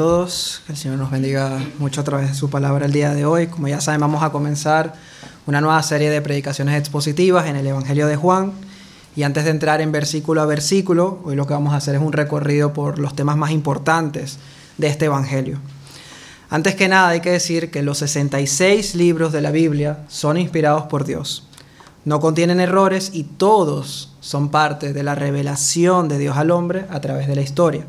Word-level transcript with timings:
todos. 0.00 0.62
Que 0.64 0.72
el 0.72 0.78
Señor 0.78 0.96
nos 0.96 1.10
bendiga 1.10 1.58
mucho 1.78 2.00
a 2.00 2.04
través 2.04 2.30
de 2.30 2.34
su 2.34 2.48
palabra 2.48 2.86
el 2.86 2.92
día 2.92 3.12
de 3.12 3.26
hoy. 3.26 3.48
Como 3.48 3.68
ya 3.68 3.82
saben, 3.82 4.00
vamos 4.00 4.22
a 4.22 4.32
comenzar 4.32 4.94
una 5.44 5.60
nueva 5.60 5.82
serie 5.82 6.08
de 6.08 6.22
predicaciones 6.22 6.80
expositivas 6.80 7.46
en 7.48 7.56
el 7.56 7.66
Evangelio 7.66 8.06
de 8.06 8.16
Juan. 8.16 8.52
Y 9.14 9.24
antes 9.24 9.44
de 9.44 9.50
entrar 9.50 9.82
en 9.82 9.92
versículo 9.92 10.40
a 10.40 10.46
versículo, 10.46 11.20
hoy 11.24 11.36
lo 11.36 11.46
que 11.46 11.52
vamos 11.52 11.74
a 11.74 11.76
hacer 11.76 11.96
es 11.96 12.00
un 12.00 12.14
recorrido 12.14 12.72
por 12.72 12.98
los 12.98 13.14
temas 13.14 13.36
más 13.36 13.50
importantes 13.50 14.38
de 14.78 14.86
este 14.86 15.04
Evangelio. 15.04 15.58
Antes 16.48 16.76
que 16.76 16.88
nada 16.88 17.08
hay 17.08 17.20
que 17.20 17.32
decir 17.32 17.70
que 17.70 17.82
los 17.82 17.98
66 17.98 18.94
libros 18.94 19.32
de 19.32 19.42
la 19.42 19.50
Biblia 19.50 20.06
son 20.08 20.38
inspirados 20.38 20.84
por 20.84 21.04
Dios. 21.04 21.46
No 22.06 22.20
contienen 22.20 22.58
errores 22.58 23.10
y 23.12 23.24
todos 23.24 24.14
son 24.20 24.48
parte 24.48 24.94
de 24.94 25.02
la 25.02 25.14
revelación 25.14 26.08
de 26.08 26.16
Dios 26.16 26.38
al 26.38 26.52
hombre 26.52 26.86
a 26.88 27.02
través 27.02 27.28
de 27.28 27.34
la 27.34 27.42
historia. 27.42 27.84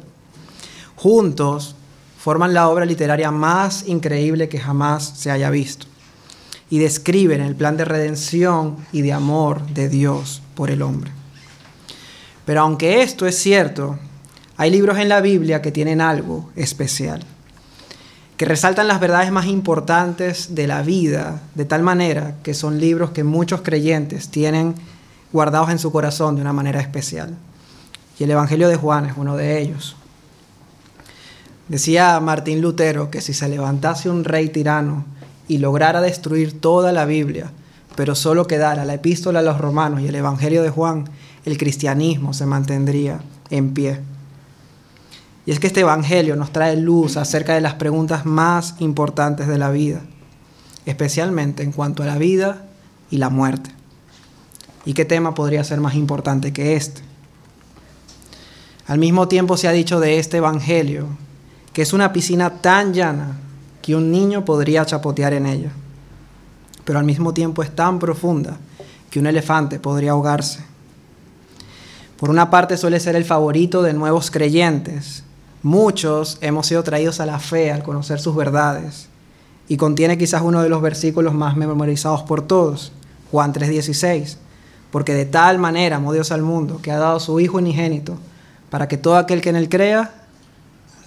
Juntos 0.98 1.78
forman 2.22 2.54
la 2.54 2.70
obra 2.70 2.86
literaria 2.86 3.32
más 3.32 3.88
increíble 3.88 4.48
que 4.48 4.60
jamás 4.60 5.14
se 5.18 5.32
haya 5.32 5.50
visto 5.50 5.88
y 6.70 6.78
describen 6.78 7.42
el 7.42 7.56
plan 7.56 7.78
de 7.78 7.84
redención 7.84 8.78
y 8.92 9.02
de 9.02 9.12
amor 9.12 9.66
de 9.70 9.90
Dios 9.90 10.44
por 10.54 10.70
el 10.70 10.84
hombre. 10.84 11.12
Pero 12.46 12.62
aunque 12.62 13.02
esto 13.02 13.26
es 13.26 13.40
cierto, 13.40 13.98
hay 14.56 14.70
libros 14.70 15.00
en 15.00 15.10
la 15.10 15.20
Biblia 15.20 15.64
que 15.64 15.72
tienen 15.72 16.00
algo 16.00 16.52
especial, 16.56 17.24
que 18.38 18.46
resaltan 18.46 18.88
las 18.88 19.00
verdades 19.00 19.32
más 19.32 19.48
importantes 19.48 20.54
de 20.54 20.68
la 20.68 20.84
vida, 20.84 21.42
de 21.56 21.66
tal 21.66 21.82
manera 21.82 22.36
que 22.44 22.54
son 22.54 22.80
libros 22.80 23.10
que 23.10 23.24
muchos 23.24 23.62
creyentes 23.62 24.30
tienen 24.30 24.76
guardados 25.34 25.72
en 25.72 25.80
su 25.80 25.92
corazón 25.92 26.36
de 26.36 26.42
una 26.42 26.54
manera 26.54 26.82
especial. 26.82 27.36
Y 28.20 28.26
el 28.26 28.32
Evangelio 28.32 28.70
de 28.70 28.76
Juan 28.76 29.08
es 29.08 29.14
uno 29.18 29.36
de 29.36 29.60
ellos. 29.60 29.96
Decía 31.68 32.20
Martín 32.20 32.62
Lutero 32.62 33.10
que 33.10 33.22
si 33.22 33.34
se 33.34 33.48
levantase 33.48 34.10
un 34.10 34.24
rey 34.24 34.50
tirano 34.50 35.06
y 35.48 35.60
lograra 35.60 36.02
destruir 36.02 36.60
toda 36.60 36.92
la 36.92 37.06
Biblia, 37.06 37.52
pero 37.96 38.16
solo 38.16 38.48
quedara 38.48 38.86
la 38.86 38.96
epístola 38.96 39.40
a 39.40 39.44
los 39.44 39.60
romanos 39.60 40.02
y 40.02 40.08
el 40.08 40.16
Evangelio 40.16 40.64
de 40.64 40.70
Juan, 40.70 41.06
el 41.46 41.58
cristianismo 41.58 42.34
se 42.34 42.46
mantendría 42.46 43.22
en 43.50 43.74
pie. 43.74 44.00
Y 45.46 45.52
es 45.52 45.60
que 45.60 45.68
este 45.68 45.82
Evangelio 45.82 46.36
nos 46.36 46.52
trae 46.52 46.78
luz 46.78 47.18
acerca 47.18 47.54
de 47.54 47.62
las 47.62 47.74
preguntas 47.76 48.26
más 48.26 48.76
importantes 48.80 49.48
de 49.48 49.58
la 49.58 49.72
vida, 49.72 50.02
especialmente 50.86 51.64
en 51.64 51.72
cuanto 51.72 52.04
a 52.04 52.06
la 52.06 52.18
vida 52.18 52.66
y 53.10 53.18
la 53.18 53.30
muerte. 53.30 53.72
¿Y 54.86 54.94
qué 54.94 55.06
tema 55.06 55.34
podría 55.34 55.64
ser 55.64 55.80
más 55.80 55.96
importante 55.96 56.54
que 56.54 56.76
este? 56.76 57.02
Al 58.88 59.00
mismo 59.00 59.28
tiempo 59.28 59.58
se 59.58 59.68
ha 59.68 59.72
dicho 59.72 60.00
de 60.00 60.20
este 60.20 60.38
Evangelio 60.38 61.08
que 61.74 61.82
es 61.82 61.94
una 61.94 62.12
piscina 62.12 62.50
tan 62.62 62.94
llana 62.94 63.38
que 63.82 63.96
un 63.96 64.12
niño 64.12 64.46
podría 64.46 64.86
chapotear 64.86 65.34
en 65.34 65.46
ella, 65.46 65.72
pero 66.84 67.00
al 67.00 67.06
mismo 67.06 67.34
tiempo 67.34 67.64
es 67.64 67.76
tan 67.76 68.00
profunda 68.00 68.58
que 69.10 69.20
un 69.20 69.28
elefante 69.28 69.80
podría 69.80 70.12
ahogarse. 70.12 70.64
Por 72.18 72.30
una 72.30 72.50
parte 72.50 72.78
suele 72.78 73.00
ser 73.00 73.16
el 73.16 73.26
favorito 73.26 73.82
de 73.82 73.94
nuevos 73.94 74.30
creyentes. 74.30 75.24
Muchos 75.64 76.38
hemos 76.42 76.68
sido 76.68 76.84
traídos 76.84 77.20
a 77.20 77.26
la 77.26 77.40
fe 77.40 77.72
al 77.72 77.84
conocer 77.84 78.20
sus 78.20 78.36
verdades 78.36 79.08
y 79.68 79.78
contiene 79.78 80.18
quizás 80.18 80.42
uno 80.42 80.62
de 80.62 80.70
los 80.70 80.82
versículos 80.82 81.34
más 81.34 81.56
memorizados 81.56 82.24
por 82.24 82.42
todos, 82.42 82.92
Juan 83.32 83.54
3:16, 83.54 84.38
porque 84.92 85.14
de 85.14 85.26
tal 85.26 85.58
manera 85.58 85.96
amó 85.96 86.14
Dios 86.14 86.32
al 86.32 86.42
mundo 86.42 86.80
que 86.82 86.92
ha 86.92 86.98
dado 86.98 87.20
su 87.20 87.40
Hijo 87.40 87.58
unigénito 87.58 88.18
para 88.70 88.88
que 88.88 88.98
todo 88.98 89.18
aquel 89.18 89.42
que 89.42 89.50
en 89.50 89.56
él 89.56 89.70
crea 89.70 90.21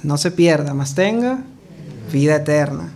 no 0.05 0.17
se 0.19 0.31
pierda, 0.31 0.75
mas 0.75 0.95
tenga 0.95 1.39
vida 2.13 2.37
eterna. 2.37 2.93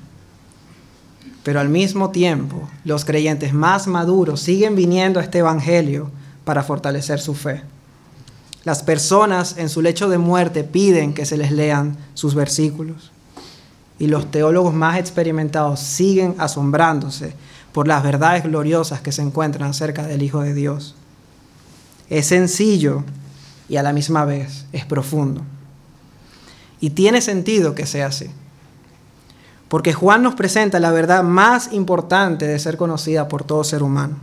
Pero 1.43 1.61
al 1.61 1.69
mismo 1.69 2.11
tiempo, 2.11 2.69
los 2.85 3.05
creyentes 3.05 3.55
más 3.55 3.87
maduros 3.87 4.41
siguen 4.41 4.77
viniendo 4.77 5.19
a 5.19 5.23
este 5.23 5.39
Evangelio 5.39 6.11
para 6.45 6.63
fortalecer 6.63 7.21
su 7.21 7.35
fe. 7.35 7.63
Las 8.65 8.83
personas 8.83 9.57
en 9.57 9.69
su 9.69 9.81
lecho 9.81 10.09
de 10.09 10.19
muerte 10.19 10.65
piden 10.65 11.15
que 11.15 11.25
se 11.25 11.39
les 11.39 11.53
lean 11.53 11.97
sus 12.15 12.35
versículos. 12.35 13.13
Y 13.99 14.09
los 14.09 14.31
teólogos 14.31 14.75
más 14.75 14.99
experimentados 14.99 15.81
siguen 15.81 16.35
asombrándose 16.39 17.33
por 17.73 17.89
las 17.89 18.03
verdades 18.03 18.45
gloriosas 18.45 19.01
que 19.01 19.13
se 19.13 19.23
encuentran 19.23 19.71
acerca 19.71 20.07
del 20.07 20.23
Hijo 20.23 20.41
de 20.41 20.53
Dios. 20.53 20.95
Es 22.11 22.27
sencillo 22.27 23.05
y 23.69 23.77
a 23.77 23.83
la 23.83 23.93
misma 23.93 24.25
vez 24.25 24.67
es 24.73 24.85
profundo. 24.85 25.43
Y 26.81 26.91
tiene 26.91 27.21
sentido 27.21 27.75
que 27.75 27.87
sea 27.87 28.06
así. 28.06 28.31
Porque 29.69 29.93
Juan 29.93 30.22
nos 30.22 30.34
presenta 30.34 30.81
la 30.81 30.93
verdad 30.93 31.22
más 31.22 31.72
importante 31.72 32.47
de 32.47 32.59
ser 32.59 32.77
conocida 32.77 33.28
por 33.28 33.44
todo 33.44 33.65
ser 33.65 33.83
humano. 33.83 34.16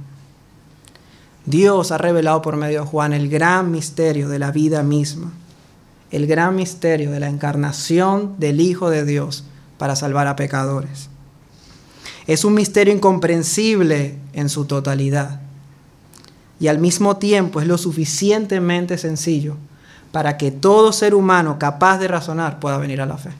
Dios 1.45 1.91
ha 1.91 1.99
revelado 1.99 2.41
por 2.41 2.55
medio 2.55 2.81
de 2.81 2.87
Juan 2.87 3.13
el 3.13 3.29
gran 3.29 3.71
misterio 3.71 4.29
de 4.29 4.39
la 4.39 4.51
vida 4.51 4.81
misma, 4.81 5.31
el 6.09 6.25
gran 6.25 6.55
misterio 6.55 7.11
de 7.11 7.19
la 7.19 7.29
encarnación 7.29 8.35
del 8.39 8.59
Hijo 8.59 8.89
de 8.89 9.05
Dios 9.05 9.43
para 9.77 9.95
salvar 9.95 10.27
a 10.27 10.35
pecadores. 10.35 11.09
Es 12.25 12.43
un 12.43 12.55
misterio 12.55 12.93
incomprensible 12.93 14.17
en 14.33 14.49
su 14.49 14.65
totalidad 14.65 15.41
y 16.59 16.67
al 16.67 16.79
mismo 16.79 17.17
tiempo 17.17 17.61
es 17.61 17.67
lo 17.67 17.77
suficientemente 17.77 18.97
sencillo 18.97 19.57
para 20.15 20.37
que 20.37 20.49
todo 20.49 20.93
ser 20.93 21.13
humano 21.13 21.59
capaz 21.59 21.97
de 21.97 22.07
razonar 22.07 22.61
pueda 22.61 22.77
venir 22.77 23.01
a 23.01 23.05
la 23.05 23.17
fe. 23.17 23.31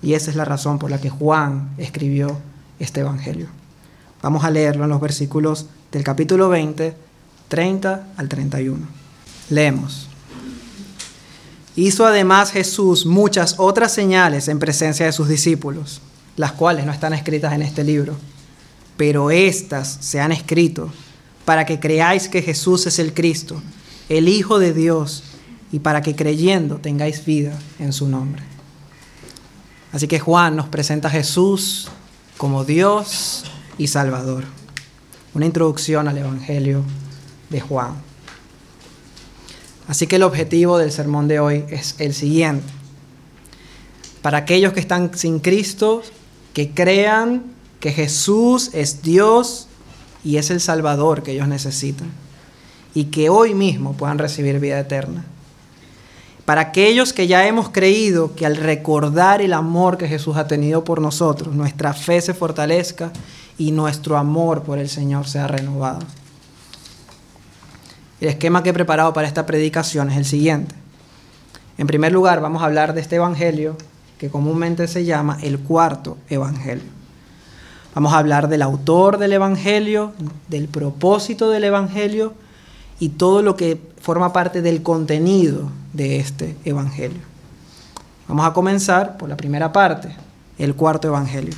Y 0.00 0.14
esa 0.14 0.30
es 0.30 0.36
la 0.38 0.46
razón 0.46 0.78
por 0.78 0.90
la 0.90 1.02
que 1.02 1.10
Juan 1.10 1.68
escribió 1.76 2.38
este 2.78 3.00
Evangelio. 3.00 3.48
Vamos 4.22 4.42
a 4.42 4.50
leerlo 4.50 4.84
en 4.84 4.88
los 4.88 5.02
versículos 5.02 5.66
del 5.92 6.02
capítulo 6.02 6.48
20, 6.48 6.96
30 7.48 8.06
al 8.16 8.26
31. 8.26 8.86
Leemos. 9.50 10.08
Hizo 11.76 12.06
además 12.06 12.50
Jesús 12.50 13.04
muchas 13.04 13.56
otras 13.58 13.92
señales 13.92 14.48
en 14.48 14.58
presencia 14.58 15.04
de 15.04 15.12
sus 15.12 15.28
discípulos, 15.28 16.00
las 16.36 16.52
cuales 16.52 16.86
no 16.86 16.92
están 16.92 17.12
escritas 17.12 17.52
en 17.52 17.60
este 17.60 17.84
libro, 17.84 18.16
pero 18.96 19.30
estas 19.30 19.98
se 20.00 20.22
han 20.22 20.32
escrito 20.32 20.90
para 21.44 21.66
que 21.66 21.80
creáis 21.80 22.30
que 22.30 22.40
Jesús 22.40 22.86
es 22.86 22.98
el 22.98 23.12
Cristo, 23.12 23.60
el 24.08 24.28
Hijo 24.28 24.58
de 24.58 24.72
Dios, 24.72 25.22
y 25.74 25.80
para 25.80 26.02
que 26.02 26.14
creyendo 26.14 26.76
tengáis 26.76 27.24
vida 27.24 27.58
en 27.80 27.92
su 27.92 28.06
nombre. 28.06 28.44
Así 29.90 30.06
que 30.06 30.20
Juan 30.20 30.54
nos 30.54 30.68
presenta 30.68 31.08
a 31.08 31.10
Jesús 31.10 31.88
como 32.36 32.64
Dios 32.64 33.42
y 33.76 33.88
Salvador. 33.88 34.44
Una 35.34 35.46
introducción 35.46 36.06
al 36.06 36.16
Evangelio 36.16 36.84
de 37.50 37.60
Juan. 37.60 37.94
Así 39.88 40.06
que 40.06 40.14
el 40.14 40.22
objetivo 40.22 40.78
del 40.78 40.92
sermón 40.92 41.26
de 41.26 41.40
hoy 41.40 41.64
es 41.68 41.96
el 41.98 42.14
siguiente. 42.14 42.72
Para 44.22 44.38
aquellos 44.38 44.74
que 44.74 44.80
están 44.80 45.10
sin 45.18 45.40
Cristo, 45.40 46.04
que 46.52 46.70
crean 46.70 47.42
que 47.80 47.90
Jesús 47.90 48.70
es 48.74 49.02
Dios 49.02 49.66
y 50.22 50.36
es 50.36 50.50
el 50.50 50.60
Salvador 50.60 51.24
que 51.24 51.32
ellos 51.32 51.48
necesitan. 51.48 52.12
Y 52.94 53.06
que 53.06 53.28
hoy 53.28 53.54
mismo 53.54 53.94
puedan 53.94 54.18
recibir 54.18 54.60
vida 54.60 54.78
eterna 54.78 55.24
para 56.44 56.60
aquellos 56.60 57.12
que 57.12 57.26
ya 57.26 57.46
hemos 57.46 57.70
creído 57.70 58.34
que 58.34 58.44
al 58.44 58.56
recordar 58.56 59.40
el 59.40 59.52
amor 59.52 59.96
que 59.96 60.08
Jesús 60.08 60.36
ha 60.36 60.46
tenido 60.46 60.84
por 60.84 61.00
nosotros, 61.00 61.54
nuestra 61.54 61.94
fe 61.94 62.20
se 62.20 62.34
fortalezca 62.34 63.10
y 63.56 63.72
nuestro 63.72 64.18
amor 64.18 64.62
por 64.62 64.78
el 64.78 64.88
Señor 64.88 65.26
sea 65.26 65.46
renovado. 65.46 66.00
El 68.20 68.28
esquema 68.28 68.62
que 68.62 68.70
he 68.70 68.74
preparado 68.74 69.12
para 69.12 69.26
esta 69.26 69.46
predicación 69.46 70.10
es 70.10 70.18
el 70.18 70.24
siguiente. 70.24 70.74
En 71.78 71.86
primer 71.86 72.12
lugar, 72.12 72.40
vamos 72.40 72.62
a 72.62 72.66
hablar 72.66 72.94
de 72.94 73.00
este 73.00 73.16
Evangelio 73.16 73.76
que 74.18 74.30
comúnmente 74.30 74.86
se 74.86 75.04
llama 75.04 75.38
el 75.42 75.58
cuarto 75.58 76.18
Evangelio. 76.28 76.94
Vamos 77.94 78.12
a 78.12 78.18
hablar 78.18 78.48
del 78.48 78.62
autor 78.62 79.18
del 79.18 79.32
Evangelio, 79.32 80.12
del 80.48 80.68
propósito 80.68 81.50
del 81.50 81.64
Evangelio 81.64 82.34
y 82.98 83.10
todo 83.10 83.42
lo 83.42 83.56
que 83.56 83.80
forma 84.00 84.32
parte 84.32 84.62
del 84.62 84.82
contenido 84.82 85.70
de 85.92 86.18
este 86.18 86.56
Evangelio. 86.64 87.20
Vamos 88.28 88.46
a 88.46 88.52
comenzar 88.52 89.16
por 89.16 89.28
la 89.28 89.36
primera 89.36 89.72
parte, 89.72 90.14
el 90.58 90.74
cuarto 90.74 91.08
Evangelio. 91.08 91.54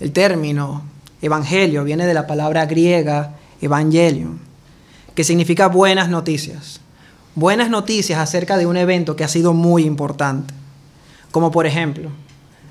El 0.00 0.12
término 0.12 0.82
Evangelio 1.20 1.84
viene 1.84 2.06
de 2.06 2.14
la 2.14 2.26
palabra 2.26 2.66
griega 2.66 3.34
Evangelium, 3.60 4.38
que 5.14 5.24
significa 5.24 5.68
buenas 5.68 6.08
noticias. 6.08 6.80
Buenas 7.34 7.70
noticias 7.70 8.18
acerca 8.18 8.56
de 8.56 8.66
un 8.66 8.76
evento 8.76 9.16
que 9.16 9.24
ha 9.24 9.28
sido 9.28 9.54
muy 9.54 9.84
importante, 9.84 10.52
como 11.30 11.50
por 11.50 11.66
ejemplo, 11.66 12.10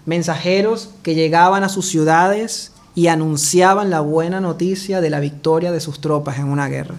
mensajeros 0.06 0.92
que 1.04 1.16
llegaban 1.16 1.64
a 1.64 1.70
sus 1.70 1.88
ciudades 1.88 2.72
y 2.96 3.08
anunciaban 3.08 3.90
la 3.90 4.02
buena 4.02 4.42
noticia 4.42 5.02
de 5.02 5.10
la 5.10 5.20
victoria 5.20 5.72
de 5.72 5.80
sus 5.80 6.02
tropas 6.02 6.40
en 6.40 6.46
una 6.46 6.68
guerra. 6.68 6.96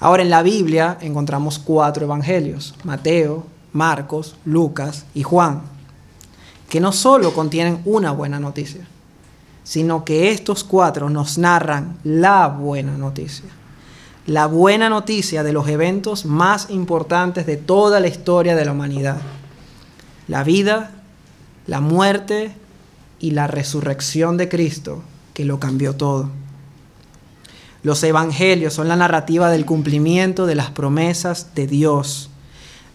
Ahora 0.00 0.22
en 0.22 0.30
la 0.30 0.42
Biblia 0.42 0.98
encontramos 1.00 1.58
cuatro 1.58 2.04
evangelios, 2.04 2.74
Mateo, 2.84 3.46
Marcos, 3.72 4.36
Lucas 4.44 5.06
y 5.14 5.22
Juan, 5.22 5.62
que 6.68 6.80
no 6.80 6.92
solo 6.92 7.32
contienen 7.32 7.80
una 7.84 8.12
buena 8.12 8.38
noticia, 8.38 8.86
sino 9.64 10.04
que 10.04 10.30
estos 10.30 10.64
cuatro 10.64 11.10
nos 11.10 11.38
narran 11.38 11.98
la 12.04 12.48
buena 12.48 12.96
noticia. 12.96 13.48
La 14.26 14.46
buena 14.46 14.88
noticia 14.88 15.42
de 15.42 15.52
los 15.52 15.68
eventos 15.68 16.26
más 16.26 16.70
importantes 16.70 17.46
de 17.46 17.56
toda 17.56 17.98
la 17.98 18.08
historia 18.08 18.54
de 18.54 18.64
la 18.64 18.72
humanidad. 18.72 19.16
La 20.28 20.44
vida, 20.44 20.90
la 21.66 21.80
muerte 21.80 22.54
y 23.18 23.32
la 23.32 23.46
resurrección 23.46 24.36
de 24.36 24.48
Cristo, 24.48 25.02
que 25.34 25.44
lo 25.44 25.60
cambió 25.60 25.94
todo. 25.94 26.30
Los 27.82 28.02
evangelios 28.02 28.74
son 28.74 28.88
la 28.88 28.96
narrativa 28.96 29.50
del 29.50 29.64
cumplimiento 29.64 30.46
de 30.46 30.54
las 30.54 30.70
promesas 30.70 31.54
de 31.54 31.66
Dios, 31.66 32.30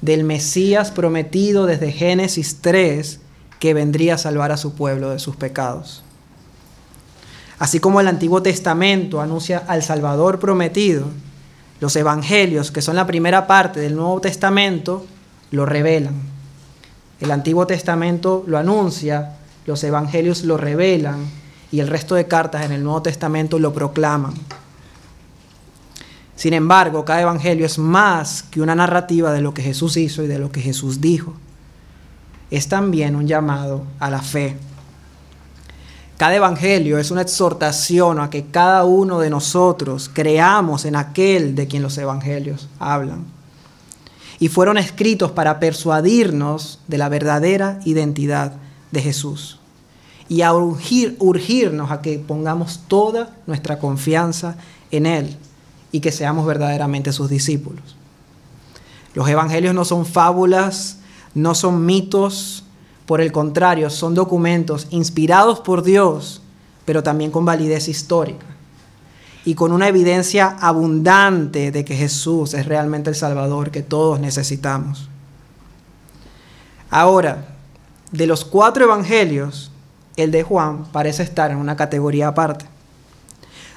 del 0.02 0.24
Mesías 0.24 0.92
prometido 0.92 1.66
desde 1.66 1.92
Génesis 1.92 2.58
3, 2.62 3.20
que 3.60 3.74
vendría 3.74 4.16
a 4.16 4.18
salvar 4.18 4.52
a 4.52 4.58
su 4.58 4.74
pueblo 4.74 5.12
de 5.12 5.20
sus 5.20 5.38
pecados. 5.38 6.04
Así 7.60 7.80
como 7.80 8.02
el 8.02 8.10
Antiguo 8.10 8.44
Testamento 8.44 9.22
anuncia 9.22 9.64
al 9.68 9.84
Salvador 9.84 10.40
prometido, 10.40 11.06
los 11.80 11.96
evangelios, 11.96 12.72
que 12.72 12.82
son 12.82 12.98
la 12.98 13.08
primera 13.08 13.48
parte 13.48 13.80
del 13.80 13.96
Nuevo 13.96 14.20
Testamento, 14.20 15.06
lo 15.52 15.66
revelan. 15.66 16.16
El 17.22 17.32
Antiguo 17.32 17.66
Testamento 17.66 18.44
lo 18.48 18.58
anuncia, 18.58 19.38
los 19.66 19.84
evangelios 19.84 20.44
lo 20.44 20.58
revelan 20.58 21.26
y 21.72 21.80
el 21.80 21.88
resto 21.88 22.16
de 22.16 22.28
cartas 22.28 22.66
en 22.66 22.72
el 22.72 22.84
Nuevo 22.84 23.02
Testamento 23.02 23.58
lo 23.60 23.74
proclaman. 23.74 24.34
Sin 26.36 26.54
embargo, 26.54 27.06
cada 27.06 27.22
evangelio 27.22 27.66
es 27.66 27.78
más 27.78 28.44
que 28.44 28.62
una 28.62 28.76
narrativa 28.76 29.32
de 29.32 29.42
lo 29.42 29.54
que 29.54 29.62
Jesús 29.62 29.98
hizo 29.98 30.24
y 30.24 30.28
de 30.28 30.40
lo 30.40 30.52
que 30.52 30.62
Jesús 30.62 31.00
dijo. 31.00 31.34
Es 32.52 32.68
también 32.68 33.16
un 33.16 33.28
llamado 33.28 33.86
a 34.00 34.10
la 34.10 34.22
fe. 34.22 34.58
Cada 36.18 36.36
evangelio 36.36 37.00
es 37.00 37.12
una 37.12 37.22
exhortación 37.22 38.20
a 38.20 38.30
que 38.30 38.46
cada 38.46 38.84
uno 38.84 39.20
de 39.20 39.30
nosotros 39.30 40.10
creamos 40.14 40.86
en 40.86 40.96
aquel 40.96 41.56
de 41.56 41.68
quien 41.68 41.82
los 41.82 41.98
evangelios 41.98 42.70
hablan. 42.80 43.26
Y 44.40 44.50
fueron 44.50 44.78
escritos 44.78 45.32
para 45.32 45.60
persuadirnos 45.60 46.80
de 46.88 46.98
la 46.98 47.10
verdadera 47.10 47.80
identidad 47.86 48.54
de 48.94 49.02
Jesús 49.02 49.60
y 50.30 50.42
a 50.42 50.54
urgirnos 50.54 51.92
a 51.92 52.02
que 52.02 52.18
pongamos 52.20 52.82
toda 52.88 53.36
nuestra 53.46 53.80
confianza 53.80 54.56
en 54.92 55.06
Él 55.06 55.36
y 55.92 56.00
que 56.00 56.12
seamos 56.12 56.46
verdaderamente 56.46 57.12
sus 57.12 57.30
discípulos. 57.30 57.98
Los 59.14 59.28
evangelios 59.28 59.76
no 59.76 59.84
son 59.84 60.06
fábulas, 60.06 61.00
no 61.36 61.56
son 61.56 61.86
mitos, 61.86 62.64
por 63.06 63.20
el 63.20 63.32
contrario, 63.32 63.90
son 63.90 64.16
documentos 64.16 64.88
inspirados 64.92 65.60
por 65.60 65.84
Dios, 65.84 66.42
pero 66.86 67.04
también 67.04 67.32
con 67.32 67.44
validez 67.44 67.90
histórica 67.90 68.46
y 69.46 69.56
con 69.56 69.74
una 69.74 69.90
evidencia 69.90 70.56
abundante 70.62 71.72
de 71.72 71.84
que 71.84 71.98
Jesús 71.98 72.54
es 72.54 72.66
realmente 72.66 73.10
el 73.10 73.16
Salvador 73.16 73.72
que 73.72 73.84
todos 73.84 74.20
necesitamos. 74.22 75.10
Ahora, 76.90 77.53
de 78.14 78.28
los 78.28 78.46
cuatro 78.46 78.86
evangelios, 78.86 79.70
el 80.16 80.32
de 80.32 80.44
Juan 80.44 80.86
parece 80.92 81.24
estar 81.24 81.52
en 81.52 81.58
una 81.58 81.76
categoría 81.76 82.30
aparte 82.30 82.66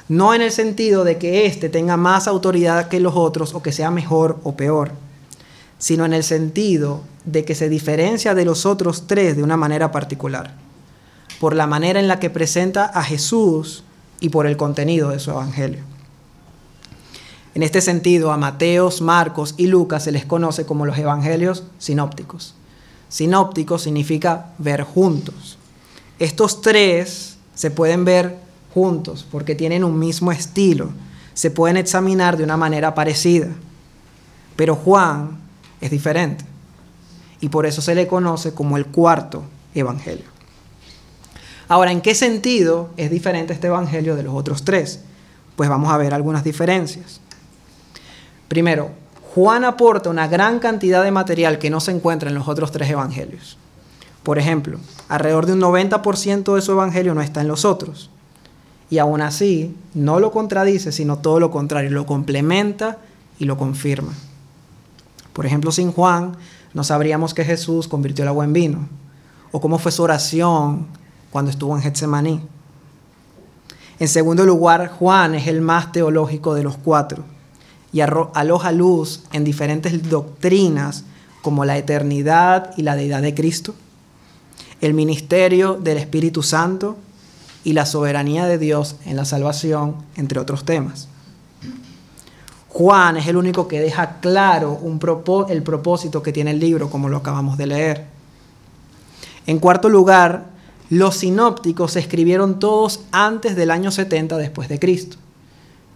no 0.08 0.34
en 0.34 0.42
el 0.42 0.52
sentido 0.52 1.04
de 1.04 1.18
que 1.18 1.46
éste 1.46 1.68
tenga 1.68 1.96
más 1.96 2.28
autoridad 2.28 2.88
que 2.88 3.00
los 3.00 3.16
otros 3.16 3.54
o 3.54 3.62
que 3.62 3.72
sea 3.72 3.90
mejor 3.90 4.38
o 4.44 4.56
peor, 4.56 4.92
sino 5.78 6.04
en 6.04 6.12
el 6.12 6.22
sentido 6.22 7.02
de 7.24 7.44
que 7.44 7.54
se 7.54 7.68
diferencia 7.68 8.34
de 8.34 8.44
los 8.44 8.66
otros 8.66 9.06
tres 9.06 9.36
de 9.36 9.42
una 9.42 9.56
manera 9.56 9.90
particular, 9.90 10.54
por 11.40 11.56
la 11.56 11.66
manera 11.66 11.98
en 11.98 12.08
la 12.08 12.20
que 12.20 12.30
presenta 12.30 12.84
a 12.84 13.02
Jesús 13.02 13.82
y 14.20 14.28
por 14.28 14.46
el 14.46 14.56
contenido 14.56 15.10
de 15.10 15.18
su 15.18 15.32
evangelio. 15.32 15.82
En 17.54 17.62
este 17.62 17.80
sentido, 17.80 18.32
a 18.32 18.36
Mateos, 18.36 19.00
Marcos 19.00 19.54
y 19.56 19.66
Lucas 19.66 20.04
se 20.04 20.12
les 20.12 20.26
conoce 20.26 20.66
como 20.66 20.86
los 20.86 20.98
evangelios 20.98 21.64
sinópticos. 21.78 22.54
Sinóptico 23.08 23.78
significa 23.78 24.52
ver 24.58 24.82
juntos. 24.82 25.58
Estos 26.18 26.60
tres 26.60 27.36
se 27.54 27.70
pueden 27.70 28.04
ver 28.04 28.36
juntos 28.74 29.26
porque 29.30 29.54
tienen 29.54 29.84
un 29.84 29.98
mismo 29.98 30.32
estilo, 30.32 30.90
se 31.34 31.50
pueden 31.50 31.76
examinar 31.76 32.36
de 32.36 32.44
una 32.44 32.56
manera 32.56 32.94
parecida. 32.94 33.48
Pero 34.56 34.74
Juan 34.74 35.38
es 35.80 35.90
diferente 35.90 36.44
y 37.40 37.48
por 37.48 37.66
eso 37.66 37.82
se 37.82 37.94
le 37.94 38.06
conoce 38.06 38.54
como 38.54 38.76
el 38.76 38.86
cuarto 38.86 39.44
evangelio. 39.74 40.24
Ahora, 41.68 41.90
¿en 41.90 42.00
qué 42.00 42.14
sentido 42.14 42.90
es 42.96 43.10
diferente 43.10 43.52
este 43.52 43.66
evangelio 43.66 44.16
de 44.16 44.22
los 44.22 44.34
otros 44.34 44.64
tres? 44.64 45.00
Pues 45.56 45.68
vamos 45.68 45.92
a 45.92 45.96
ver 45.96 46.14
algunas 46.14 46.44
diferencias. 46.44 47.20
Primero, 48.48 48.90
Juan 49.36 49.66
aporta 49.66 50.08
una 50.08 50.28
gran 50.28 50.60
cantidad 50.60 51.04
de 51.04 51.10
material 51.10 51.58
que 51.58 51.68
no 51.68 51.78
se 51.80 51.90
encuentra 51.90 52.30
en 52.30 52.34
los 52.34 52.48
otros 52.48 52.72
tres 52.72 52.88
evangelios. 52.88 53.58
Por 54.22 54.38
ejemplo, 54.38 54.78
alrededor 55.10 55.44
de 55.44 55.52
un 55.52 55.60
90% 55.60 56.54
de 56.54 56.62
su 56.62 56.72
evangelio 56.72 57.14
no 57.14 57.20
está 57.20 57.42
en 57.42 57.48
los 57.48 57.66
otros. 57.66 58.08
Y 58.88 58.96
aún 58.96 59.20
así, 59.20 59.76
no 59.92 60.20
lo 60.20 60.32
contradice, 60.32 60.90
sino 60.90 61.18
todo 61.18 61.38
lo 61.38 61.50
contrario, 61.50 61.90
lo 61.90 62.06
complementa 62.06 62.96
y 63.38 63.44
lo 63.44 63.58
confirma. 63.58 64.14
Por 65.34 65.44
ejemplo, 65.44 65.70
sin 65.70 65.92
Juan, 65.92 66.38
no 66.72 66.82
sabríamos 66.82 67.34
que 67.34 67.44
Jesús 67.44 67.88
convirtió 67.88 68.22
el 68.22 68.28
agua 68.28 68.46
en 68.46 68.54
vino, 68.54 68.88
o 69.52 69.60
cómo 69.60 69.78
fue 69.78 69.92
su 69.92 70.02
oración 70.02 70.86
cuando 71.30 71.50
estuvo 71.50 71.76
en 71.76 71.82
Getsemaní. 71.82 72.40
En 73.98 74.08
segundo 74.08 74.46
lugar, 74.46 74.88
Juan 74.98 75.34
es 75.34 75.46
el 75.46 75.60
más 75.60 75.92
teológico 75.92 76.54
de 76.54 76.62
los 76.62 76.78
cuatro 76.78 77.35
y 77.92 78.00
aloja 78.00 78.72
luz 78.72 79.22
en 79.32 79.44
diferentes 79.44 80.08
doctrinas 80.08 81.04
como 81.42 81.64
la 81.64 81.78
eternidad 81.78 82.72
y 82.76 82.82
la 82.82 82.96
deidad 82.96 83.22
de 83.22 83.34
Cristo, 83.34 83.74
el 84.80 84.94
ministerio 84.94 85.74
del 85.74 85.98
Espíritu 85.98 86.42
Santo 86.42 86.96
y 87.64 87.72
la 87.72 87.86
soberanía 87.86 88.46
de 88.46 88.58
Dios 88.58 88.96
en 89.06 89.16
la 89.16 89.24
salvación, 89.24 89.96
entre 90.16 90.40
otros 90.40 90.64
temas. 90.64 91.08
Juan 92.68 93.16
es 93.16 93.26
el 93.26 93.36
único 93.36 93.68
que 93.68 93.80
deja 93.80 94.20
claro 94.20 94.78
el 95.48 95.62
propósito 95.62 96.22
que 96.22 96.32
tiene 96.32 96.50
el 96.50 96.60
libro, 96.60 96.90
como 96.90 97.08
lo 97.08 97.16
acabamos 97.16 97.56
de 97.56 97.66
leer. 97.66 98.04
En 99.46 99.58
cuarto 99.58 99.88
lugar, 99.88 100.46
los 100.90 101.16
sinópticos 101.16 101.92
se 101.92 102.00
escribieron 102.00 102.58
todos 102.58 103.00
antes 103.12 103.56
del 103.56 103.70
año 103.70 103.90
70 103.90 104.36
después 104.36 104.68
de 104.68 104.78
Cristo. 104.78 105.16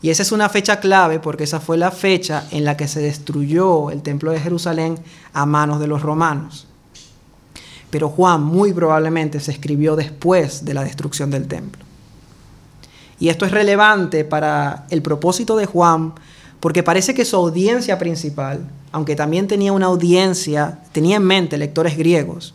Y 0.03 0.11
esa 0.11 0.23
es 0.23 0.33
una 0.33 0.49
fecha 0.49 0.81
clave 0.81 1.19
porque 1.21 1.45
esa 1.45 1.61
fue 1.61 1.77
la 1.77 1.91
fecha 1.91 2.47
en 2.51 2.65
la 2.65 2.77
que 2.77 2.89
se 2.89 3.01
destruyó 3.01 3.91
el 3.91 4.03
templo 4.03 4.33
de 4.33 4.41
Jerusalén 4.41 4.99
a 5.33 5.45
manos 5.45 5.79
de 5.81 5.87
los 5.87 6.03
romanos 6.03 6.67
pero 7.91 8.09
Juan 8.09 8.43
muy 8.43 8.73
probablemente 8.73 9.41
se 9.41 9.51
escribió 9.51 9.97
después 9.97 10.65
de 10.65 10.75
la 10.75 10.85
destrucción 10.85 11.31
del 11.31 11.47
templo. 11.47 11.85
Y 13.19 13.29
esto 13.29 13.45
es 13.45 13.53
relevante 13.53 14.25
para 14.25 14.87
el 14.91 15.03
propósito 15.03 15.57
de 15.57 15.67
Juan, 15.67 16.15
porque 16.61 16.83
parece 16.83 17.13
que 17.13 17.25
su 17.25 17.37
audiencia 17.37 17.99
principal, 17.99 18.61
aunque 18.93 19.17
también 19.17 19.47
tenía 19.47 19.73
una 19.73 19.87
audiencia, 19.87 20.79
tenía 20.93 21.17
en 21.17 21.25
mente 21.25 21.59
lectores 21.59 21.99
griegos, 21.99 22.55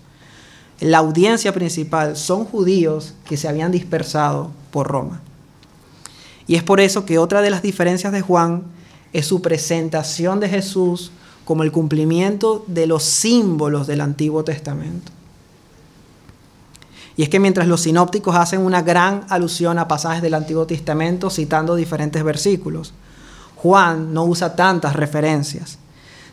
la 0.80 0.98
audiencia 0.98 1.54
principal 1.54 2.18
son 2.18 2.46
judíos 2.46 3.14
que 3.26 3.38
se 3.38 3.48
habían 3.48 3.72
dispersado 3.72 4.52
por 4.72 4.88
Roma. 4.88 5.22
Y 6.48 6.56
es 6.56 6.64
por 6.64 6.80
eso 6.80 7.06
que 7.06 7.18
otra 7.18 7.42
de 7.42 7.50
las 7.50 7.62
diferencias 7.62 8.14
de 8.14 8.22
Juan 8.22 8.64
es 9.14 9.26
su 9.26 9.42
presentación 9.42 10.40
de 10.40 10.50
Jesús 10.50 11.12
como 11.46 11.64
el 11.64 11.72
cumplimiento 11.72 12.64
de 12.68 12.88
los 12.88 13.04
símbolos 13.04 13.88
del 13.88 14.02
Antiguo 14.02 14.44
Testamento. 14.44 15.12
Y 17.18 17.24
es 17.24 17.30
que 17.30 17.40
mientras 17.40 17.68
los 17.68 17.82
sinópticos 17.82 18.36
hacen 18.36 18.62
una 18.62 18.82
gran 18.82 19.26
alusión 19.30 19.80
a 19.80 19.88
pasajes 19.88 20.22
del 20.22 20.34
Antiguo 20.34 20.66
Testamento 20.66 21.30
citando 21.30 21.76
diferentes 21.76 22.24
versículos, 22.24 22.94
Juan 23.56 24.14
no 24.14 24.26
usa 24.26 24.56
tantas 24.56 24.96
referencias, 24.96 25.80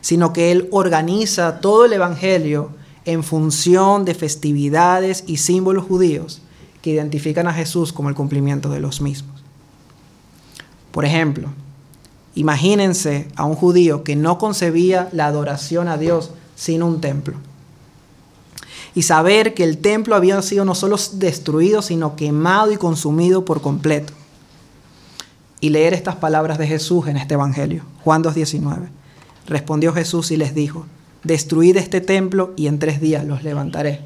sino 0.01 0.33
que 0.33 0.51
él 0.51 0.69
organiza 0.73 1.61
todo 1.61 1.85
el 1.85 1.93
Evangelio 1.93 2.71
en 3.05 3.23
función 3.23 4.05
de 4.05 4.15
festividades 4.15 5.25
y 5.27 5.37
símbolos 5.37 5.85
judíos 5.85 6.43
que 6.83 6.91
identifican 6.91 7.47
a 7.47 7.55
Jesús 7.55 7.93
como 7.93 8.09
el 8.09 8.15
cumplimiento 8.15 8.69
de 8.69 8.81
los 8.81 9.01
mismos. 9.01 9.32
Por 10.93 11.05
ejemplo, 11.05 11.49
imagínense 12.35 13.29
a 13.35 13.45
un 13.45 13.57
judío 13.57 14.05
que 14.05 14.15
no 14.15 14.39
concebía 14.39 15.09
la 15.13 15.27
adoración 15.27 15.89
a 15.89 15.97
Dios 15.99 16.31
sin 16.55 16.83
un 16.83 17.01
templo 17.01 17.35
y 18.95 19.03
saber 19.03 19.55
que 19.55 19.65
el 19.65 19.79
templo 19.79 20.15
había 20.15 20.41
sido 20.43 20.65
no 20.65 20.75
solo 20.75 20.97
destruido, 21.15 21.83
sino 21.83 22.17
quemado 22.17 22.73
y 22.73 22.77
consumido 22.77 23.45
por 23.45 23.61
completo. 23.61 24.13
y 25.61 25.69
leer 25.69 25.95
estas 25.95 26.17
palabras 26.17 26.59
de 26.59 26.67
Jesús 26.67 27.07
en 27.07 27.17
este 27.17 27.35
Evangelio. 27.35 27.85
Juan 28.03 28.25
2.19. 28.25 28.89
Respondió 29.47 29.93
Jesús 29.93 30.33
y 30.33 30.37
les 30.37 30.57
dijo, 30.57 30.87
destruid 31.23 31.77
este 31.77 32.01
templo 32.01 32.53
y 32.57 32.67
en 32.67 32.81
tres 32.81 33.01
días 33.01 33.25
los 33.25 33.45
levantaré. 33.45 34.01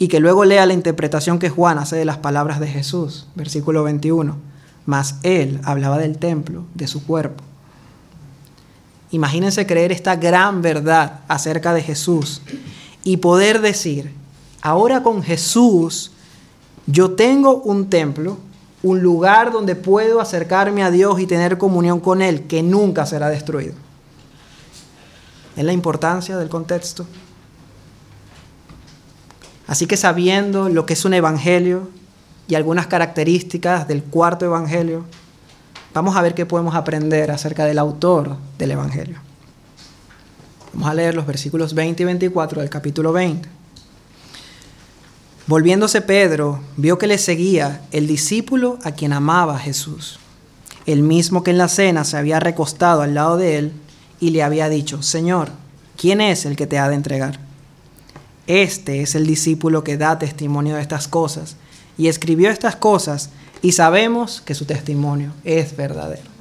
Y 0.00 0.08
que 0.08 0.18
luego 0.18 0.44
lea 0.44 0.66
la 0.66 0.72
interpretación 0.74 1.38
que 1.38 1.48
Juan 1.48 1.78
hace 1.78 1.94
de 1.94 2.04
las 2.04 2.18
palabras 2.18 2.58
de 2.58 2.66
Jesús, 2.66 3.28
versículo 3.36 3.84
21. 3.84 4.36
Mas 4.86 5.16
él 5.22 5.60
hablaba 5.64 5.98
del 5.98 6.18
templo, 6.18 6.64
de 6.74 6.86
su 6.86 7.04
cuerpo. 7.04 7.42
Imagínense 9.10 9.66
creer 9.66 9.92
esta 9.92 10.16
gran 10.16 10.60
verdad 10.60 11.20
acerca 11.28 11.72
de 11.72 11.82
Jesús 11.82 12.42
y 13.04 13.18
poder 13.18 13.60
decir, 13.60 14.12
ahora 14.60 15.02
con 15.02 15.22
Jesús 15.22 16.10
yo 16.86 17.12
tengo 17.12 17.58
un 17.62 17.88
templo, 17.88 18.38
un 18.82 19.02
lugar 19.02 19.52
donde 19.52 19.76
puedo 19.76 20.20
acercarme 20.20 20.82
a 20.82 20.90
Dios 20.90 21.20
y 21.20 21.26
tener 21.26 21.58
comunión 21.58 22.00
con 22.00 22.20
Él, 22.20 22.46
que 22.46 22.62
nunca 22.62 23.06
será 23.06 23.28
destruido. 23.28 23.74
Es 25.56 25.64
la 25.64 25.72
importancia 25.72 26.36
del 26.36 26.48
contexto. 26.48 27.06
Así 29.66 29.86
que 29.86 29.96
sabiendo 29.96 30.68
lo 30.68 30.84
que 30.84 30.92
es 30.92 31.04
un 31.04 31.14
evangelio 31.14 31.88
y 32.48 32.54
algunas 32.54 32.86
características 32.86 33.88
del 33.88 34.02
cuarto 34.02 34.44
evangelio, 34.44 35.04
vamos 35.92 36.16
a 36.16 36.22
ver 36.22 36.34
qué 36.34 36.46
podemos 36.46 36.74
aprender 36.74 37.30
acerca 37.30 37.64
del 37.64 37.78
autor 37.78 38.36
del 38.58 38.72
evangelio. 38.72 39.18
Vamos 40.72 40.88
a 40.88 40.94
leer 40.94 41.14
los 41.14 41.26
versículos 41.26 41.74
20 41.74 42.02
y 42.02 42.06
24 42.06 42.60
del 42.60 42.70
capítulo 42.70 43.12
20. 43.12 43.48
Volviéndose 45.46 46.00
Pedro, 46.00 46.60
vio 46.76 46.98
que 46.98 47.06
le 47.06 47.18
seguía 47.18 47.82
el 47.92 48.06
discípulo 48.06 48.78
a 48.82 48.92
quien 48.92 49.12
amaba 49.12 49.58
Jesús, 49.58 50.18
el 50.86 51.02
mismo 51.02 51.44
que 51.44 51.50
en 51.50 51.58
la 51.58 51.68
cena 51.68 52.04
se 52.04 52.16
había 52.16 52.40
recostado 52.40 53.02
al 53.02 53.14
lado 53.14 53.36
de 53.36 53.58
él 53.58 53.72
y 54.20 54.30
le 54.30 54.42
había 54.42 54.68
dicho, 54.68 55.02
Señor, 55.02 55.50
¿quién 55.96 56.20
es 56.20 56.44
el 56.46 56.56
que 56.56 56.66
te 56.66 56.78
ha 56.78 56.88
de 56.88 56.94
entregar? 56.94 57.38
Este 58.46 59.02
es 59.02 59.14
el 59.14 59.26
discípulo 59.26 59.84
que 59.84 59.96
da 59.96 60.18
testimonio 60.18 60.76
de 60.76 60.82
estas 60.82 61.08
cosas 61.08 61.56
y 61.96 62.08
escribió 62.08 62.50
estas 62.50 62.76
cosas 62.76 63.30
y 63.62 63.72
sabemos 63.72 64.40
que 64.40 64.54
su 64.54 64.64
testimonio 64.64 65.32
es 65.44 65.76
verdadero. 65.76 66.34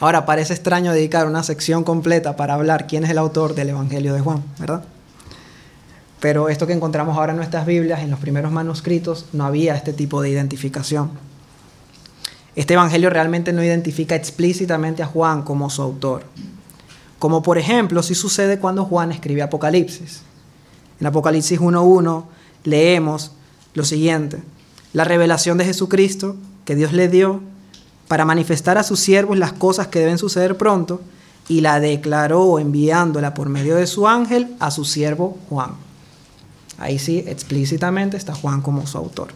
Ahora 0.00 0.26
parece 0.26 0.52
extraño 0.52 0.92
dedicar 0.92 1.26
una 1.26 1.42
sección 1.42 1.84
completa 1.84 2.36
para 2.36 2.54
hablar 2.54 2.86
quién 2.86 3.04
es 3.04 3.10
el 3.10 3.18
autor 3.18 3.54
del 3.54 3.70
Evangelio 3.70 4.12
de 4.12 4.20
Juan, 4.20 4.42
¿verdad? 4.58 4.84
Pero 6.20 6.48
esto 6.48 6.66
que 6.66 6.72
encontramos 6.72 7.16
ahora 7.16 7.32
en 7.32 7.36
nuestras 7.36 7.66
Biblias, 7.66 8.00
en 8.00 8.10
los 8.10 8.18
primeros 8.18 8.50
manuscritos, 8.50 9.26
no 9.32 9.44
había 9.44 9.74
este 9.76 9.92
tipo 9.92 10.22
de 10.22 10.30
identificación. 10.30 11.10
Este 12.56 12.74
Evangelio 12.74 13.10
realmente 13.10 13.52
no 13.52 13.62
identifica 13.62 14.14
explícitamente 14.14 15.02
a 15.02 15.06
Juan 15.06 15.42
como 15.42 15.70
su 15.70 15.82
autor. 15.82 16.24
Como 17.18 17.42
por 17.42 17.58
ejemplo 17.58 18.02
si 18.02 18.14
sucede 18.14 18.58
cuando 18.58 18.84
Juan 18.84 19.12
escribe 19.12 19.42
Apocalipsis. 19.42 20.22
En 21.00 21.06
Apocalipsis 21.06 21.60
1.1 21.60 22.24
leemos 22.64 23.32
lo 23.74 23.84
siguiente. 23.84 24.42
La 24.92 25.04
revelación 25.04 25.58
de 25.58 25.64
Jesucristo 25.64 26.36
que 26.64 26.74
Dios 26.74 26.92
le 26.92 27.08
dio 27.08 27.40
para 28.08 28.24
manifestar 28.24 28.78
a 28.78 28.82
sus 28.82 29.00
siervos 29.00 29.38
las 29.38 29.52
cosas 29.52 29.88
que 29.88 29.98
deben 29.98 30.18
suceder 30.18 30.56
pronto 30.56 31.00
y 31.48 31.60
la 31.60 31.80
declaró 31.80 32.58
enviándola 32.58 33.34
por 33.34 33.48
medio 33.48 33.76
de 33.76 33.86
su 33.86 34.08
ángel 34.08 34.54
a 34.60 34.70
su 34.70 34.84
siervo 34.84 35.38
Juan. 35.48 35.72
Ahí 36.78 36.98
sí, 36.98 37.24
explícitamente 37.26 38.16
está 38.16 38.34
Juan 38.34 38.62
como 38.62 38.86
su 38.86 38.98
autor. 38.98 39.28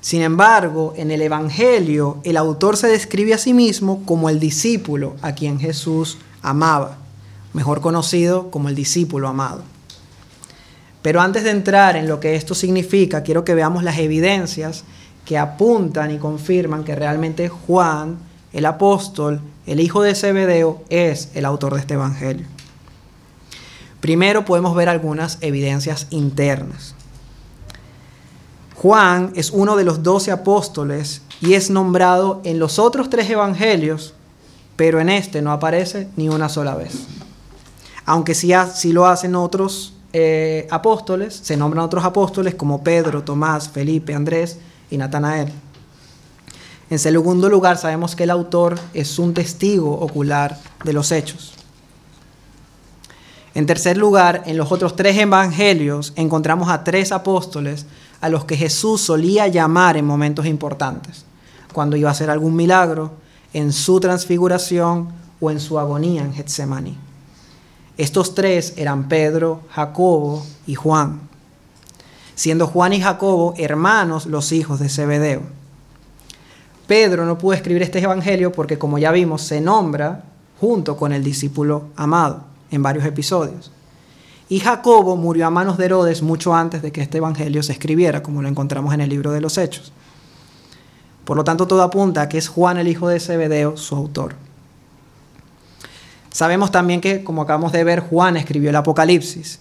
Sin 0.00 0.22
embargo, 0.22 0.94
en 0.96 1.10
el 1.10 1.20
Evangelio, 1.20 2.20
el 2.24 2.38
autor 2.38 2.76
se 2.76 2.88
describe 2.88 3.34
a 3.34 3.38
sí 3.38 3.52
mismo 3.52 4.02
como 4.06 4.30
el 4.30 4.40
discípulo 4.40 5.16
a 5.20 5.32
quien 5.34 5.60
Jesús 5.60 6.16
amaba, 6.42 6.96
mejor 7.52 7.82
conocido 7.82 8.50
como 8.50 8.70
el 8.70 8.74
discípulo 8.74 9.28
amado. 9.28 9.62
Pero 11.02 11.20
antes 11.20 11.44
de 11.44 11.50
entrar 11.50 11.96
en 11.96 12.08
lo 12.08 12.20
que 12.20 12.34
esto 12.36 12.54
significa, 12.54 13.22
quiero 13.22 13.44
que 13.44 13.54
veamos 13.54 13.82
las 13.82 13.98
evidencias 13.98 14.84
que 15.24 15.38
apuntan 15.38 16.10
y 16.10 16.18
confirman 16.18 16.84
que 16.84 16.94
realmente 16.94 17.48
Juan, 17.48 18.18
el 18.52 18.66
apóstol, 18.66 19.40
el 19.66 19.80
hijo 19.80 20.02
de 20.02 20.14
Zebedeo, 20.14 20.82
es 20.90 21.30
el 21.34 21.44
autor 21.44 21.74
de 21.74 21.80
este 21.80 21.94
Evangelio. 21.94 22.46
Primero 24.00 24.44
podemos 24.44 24.74
ver 24.74 24.88
algunas 24.88 25.38
evidencias 25.40 26.06
internas. 26.10 26.94
Juan 28.74 29.32
es 29.34 29.50
uno 29.50 29.76
de 29.76 29.84
los 29.84 30.02
doce 30.02 30.30
apóstoles 30.30 31.20
y 31.42 31.52
es 31.52 31.68
nombrado 31.68 32.40
en 32.44 32.58
los 32.58 32.78
otros 32.78 33.10
tres 33.10 33.28
evangelios, 33.28 34.14
pero 34.76 35.00
en 35.00 35.10
este 35.10 35.42
no 35.42 35.52
aparece 35.52 36.08
ni 36.16 36.30
una 36.30 36.48
sola 36.48 36.74
vez. 36.74 36.94
Aunque 38.06 38.34
sí, 38.34 38.52
lo 38.92 39.06
hacen 39.06 39.34
otros 39.34 39.92
eh, 40.12 40.66
apóstoles, 40.70 41.38
se 41.42 41.56
nombran 41.56 41.84
otros 41.84 42.04
apóstoles 42.04 42.54
como 42.54 42.82
Pedro, 42.82 43.22
Tomás, 43.22 43.68
Felipe, 43.68 44.14
Andrés 44.14 44.58
y 44.90 44.96
Natanael. 44.96 45.52
En 46.90 46.98
segundo 46.98 47.48
lugar, 47.48 47.78
sabemos 47.78 48.16
que 48.16 48.24
el 48.24 48.30
autor 48.30 48.78
es 48.92 49.20
un 49.20 49.32
testigo 49.32 49.92
ocular 49.92 50.58
de 50.82 50.92
los 50.92 51.12
hechos. 51.12 51.54
En 53.54 53.66
tercer 53.66 53.96
lugar, 53.96 54.42
en 54.46 54.56
los 54.56 54.72
otros 54.72 54.96
tres 54.96 55.16
evangelios 55.16 56.12
encontramos 56.16 56.68
a 56.68 56.82
tres 56.82 57.12
apóstoles 57.12 57.86
a 58.20 58.28
los 58.28 58.44
que 58.44 58.56
Jesús 58.56 59.00
solía 59.00 59.46
llamar 59.46 59.96
en 59.96 60.04
momentos 60.04 60.46
importantes, 60.46 61.24
cuando 61.72 61.96
iba 61.96 62.08
a 62.08 62.12
hacer 62.12 62.30
algún 62.30 62.56
milagro, 62.56 63.12
en 63.52 63.72
su 63.72 64.00
transfiguración 64.00 65.08
o 65.40 65.50
en 65.50 65.60
su 65.60 65.78
agonía 65.78 66.22
en 66.22 66.34
Getsemaní. 66.34 67.09
Estos 68.00 68.34
tres 68.34 68.72
eran 68.78 69.10
Pedro, 69.10 69.60
Jacobo 69.68 70.42
y 70.66 70.74
Juan, 70.74 71.20
siendo 72.34 72.66
Juan 72.66 72.94
y 72.94 73.02
Jacobo 73.02 73.52
hermanos 73.58 74.24
los 74.24 74.52
hijos 74.52 74.80
de 74.80 74.88
Zebedeo. 74.88 75.42
Pedro 76.86 77.26
no 77.26 77.36
pudo 77.36 77.52
escribir 77.52 77.82
este 77.82 77.98
evangelio 77.98 78.52
porque, 78.52 78.78
como 78.78 78.96
ya 78.96 79.12
vimos, 79.12 79.42
se 79.42 79.60
nombra 79.60 80.24
junto 80.58 80.96
con 80.96 81.12
el 81.12 81.22
discípulo 81.22 81.88
amado 81.94 82.44
en 82.70 82.82
varios 82.82 83.04
episodios. 83.04 83.70
Y 84.48 84.60
Jacobo 84.60 85.16
murió 85.16 85.46
a 85.46 85.50
manos 85.50 85.76
de 85.76 85.84
Herodes 85.84 86.22
mucho 86.22 86.54
antes 86.54 86.80
de 86.80 86.92
que 86.92 87.02
este 87.02 87.18
evangelio 87.18 87.62
se 87.62 87.72
escribiera, 87.72 88.22
como 88.22 88.40
lo 88.40 88.48
encontramos 88.48 88.94
en 88.94 89.02
el 89.02 89.10
libro 89.10 89.30
de 89.30 89.42
los 89.42 89.58
Hechos. 89.58 89.92
Por 91.26 91.36
lo 91.36 91.44
tanto, 91.44 91.66
todo 91.66 91.82
apunta 91.82 92.22
a 92.22 92.28
que 92.30 92.38
es 92.38 92.48
Juan 92.48 92.78
el 92.78 92.88
hijo 92.88 93.08
de 93.08 93.20
Zebedeo 93.20 93.76
su 93.76 93.94
autor. 93.94 94.36
Sabemos 96.32 96.70
también 96.70 97.00
que, 97.00 97.24
como 97.24 97.42
acabamos 97.42 97.72
de 97.72 97.84
ver, 97.84 98.00
Juan 98.00 98.36
escribió 98.36 98.70
el 98.70 98.76
Apocalipsis 98.76 99.60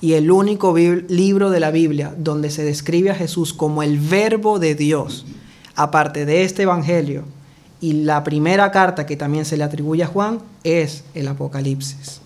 y 0.00 0.14
el 0.14 0.30
único 0.30 0.74
libro 0.76 1.50
de 1.50 1.60
la 1.60 1.70
Biblia 1.70 2.14
donde 2.16 2.50
se 2.50 2.64
describe 2.64 3.10
a 3.10 3.14
Jesús 3.14 3.52
como 3.52 3.82
el 3.82 3.98
verbo 3.98 4.58
de 4.58 4.74
Dios, 4.74 5.26
aparte 5.74 6.26
de 6.26 6.44
este 6.44 6.62
Evangelio 6.62 7.24
y 7.80 7.92
la 8.04 8.22
primera 8.22 8.70
carta 8.70 9.06
que 9.06 9.16
también 9.16 9.44
se 9.44 9.56
le 9.56 9.64
atribuye 9.64 10.02
a 10.02 10.06
Juan, 10.06 10.40
es 10.64 11.04
el 11.14 11.28
Apocalipsis. 11.28 12.20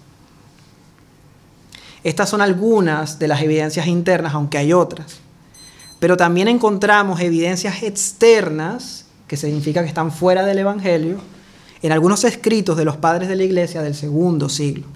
Estas 2.03 2.29
son 2.29 2.41
algunas 2.41 3.19
de 3.19 3.29
las 3.29 3.41
evidencias 3.41 3.87
internas, 3.87 4.35
aunque 4.35 4.59
hay 4.59 4.73
otras. 4.73 5.21
Pero 6.01 6.17
también 6.17 6.49
encontramos 6.49 7.21
evidencias 7.21 7.83
externas, 7.83 9.07
que 9.29 9.37
significa 9.37 9.83
que 9.83 9.89
están 9.89 10.13
fuera 10.13 10.45
del 10.45 10.59
Evangelio, 10.59 11.19
en 11.85 11.93
algunos 11.93 12.25
escritos 12.25 12.79
de 12.79 12.87
los 12.87 12.97
padres 12.97 13.29
de 13.29 13.37
la 13.37 13.45
iglesia 13.45 13.83
del 13.83 13.95
segundo 13.95 14.49
siglo. 14.49 14.87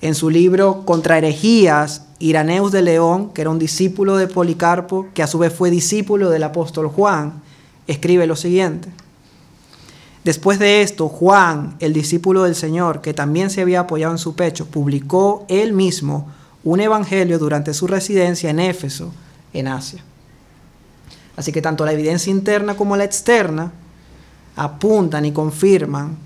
En 0.00 0.16
su 0.16 0.28
libro 0.28 0.82
Contra 0.84 1.16
herejías, 1.16 2.06
Iraneus 2.18 2.72
de 2.72 2.82
León, 2.82 3.30
que 3.32 3.42
era 3.42 3.50
un 3.50 3.60
discípulo 3.60 4.16
de 4.16 4.26
Policarpo, 4.26 5.06
que 5.14 5.22
a 5.22 5.28
su 5.28 5.38
vez 5.38 5.52
fue 5.54 5.70
discípulo 5.70 6.28
del 6.30 6.42
apóstol 6.42 6.88
Juan, 6.88 7.40
escribe 7.86 8.26
lo 8.26 8.34
siguiente. 8.34 8.88
Después 10.24 10.58
de 10.58 10.82
esto, 10.82 11.08
Juan, 11.08 11.76
el 11.78 11.92
discípulo 11.92 12.42
del 12.42 12.56
Señor, 12.56 13.00
que 13.00 13.14
también 13.14 13.48
se 13.48 13.60
había 13.60 13.78
apoyado 13.78 14.12
en 14.12 14.18
su 14.18 14.34
pecho, 14.34 14.66
publicó 14.66 15.46
él 15.46 15.72
mismo 15.72 16.32
un 16.64 16.80
evangelio 16.80 17.38
durante 17.38 17.74
su 17.74 17.86
residencia 17.86 18.50
en 18.50 18.58
Éfeso, 18.58 19.12
en 19.52 19.68
Asia. 19.68 20.02
Así 21.36 21.52
que 21.52 21.62
tanto 21.62 21.84
la 21.84 21.92
evidencia 21.92 22.32
interna 22.32 22.76
como 22.76 22.96
la 22.96 23.04
externa 23.04 23.70
apuntan 24.56 25.24
y 25.24 25.32
confirman 25.32 26.16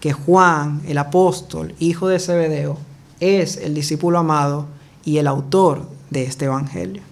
que 0.00 0.12
Juan, 0.12 0.82
el 0.86 0.98
apóstol, 0.98 1.74
hijo 1.78 2.08
de 2.08 2.18
Zebedeo, 2.18 2.76
es 3.20 3.56
el 3.56 3.74
discípulo 3.74 4.18
amado 4.18 4.66
y 5.04 5.18
el 5.18 5.26
autor 5.26 5.86
de 6.10 6.24
este 6.24 6.46
evangelio. 6.46 7.02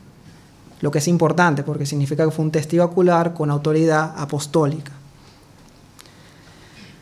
Lo 0.81 0.91
que 0.91 0.99
es 0.99 1.09
importante 1.09 1.63
porque 1.63 1.87
significa 1.87 2.25
que 2.25 2.31
fue 2.31 2.45
un 2.45 2.51
testigo 2.51 2.85
ocular 2.85 3.35
con 3.35 3.51
autoridad 3.51 4.15
apostólica. 4.17 4.93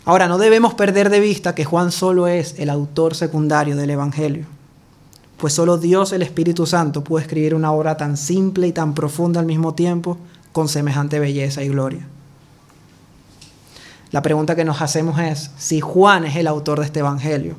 Ahora, 0.04 0.26
no 0.26 0.38
debemos 0.38 0.74
perder 0.74 1.10
de 1.10 1.20
vista 1.20 1.54
que 1.54 1.64
Juan 1.64 1.92
solo 1.92 2.28
es 2.28 2.54
el 2.58 2.70
autor 2.70 3.14
secundario 3.14 3.76
del 3.76 3.90
Evangelio, 3.90 4.46
pues 5.36 5.52
solo 5.52 5.78
Dios 5.78 6.12
el 6.12 6.22
Espíritu 6.22 6.66
Santo 6.66 7.04
puede 7.04 7.24
escribir 7.24 7.54
una 7.54 7.72
obra 7.72 7.96
tan 7.96 8.16
simple 8.16 8.66
y 8.66 8.72
tan 8.72 8.94
profunda 8.94 9.40
al 9.40 9.46
mismo 9.46 9.74
tiempo 9.74 10.18
con 10.52 10.68
semejante 10.68 11.18
belleza 11.18 11.62
y 11.62 11.68
gloria. 11.68 12.06
La 14.10 14.22
pregunta 14.22 14.56
que 14.56 14.64
nos 14.64 14.80
hacemos 14.80 15.18
es, 15.20 15.50
si 15.58 15.80
Juan 15.80 16.24
es 16.24 16.36
el 16.36 16.46
autor 16.46 16.80
de 16.80 16.86
este 16.86 17.00
Evangelio, 17.00 17.56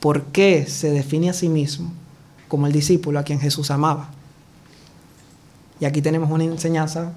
¿por 0.00 0.24
qué 0.24 0.66
se 0.66 0.90
define 0.90 1.30
a 1.30 1.34
sí 1.34 1.48
mismo 1.48 1.92
como 2.48 2.66
el 2.66 2.72
discípulo 2.72 3.18
a 3.18 3.22
quien 3.22 3.38
Jesús 3.38 3.70
amaba? 3.70 4.08
Y 5.78 5.84
aquí 5.84 6.02
tenemos 6.02 6.30
una 6.30 6.44
enseñanza 6.44 7.12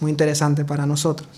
muy 0.00 0.10
interesante 0.10 0.64
para 0.64 0.86
nosotros. 0.86 1.28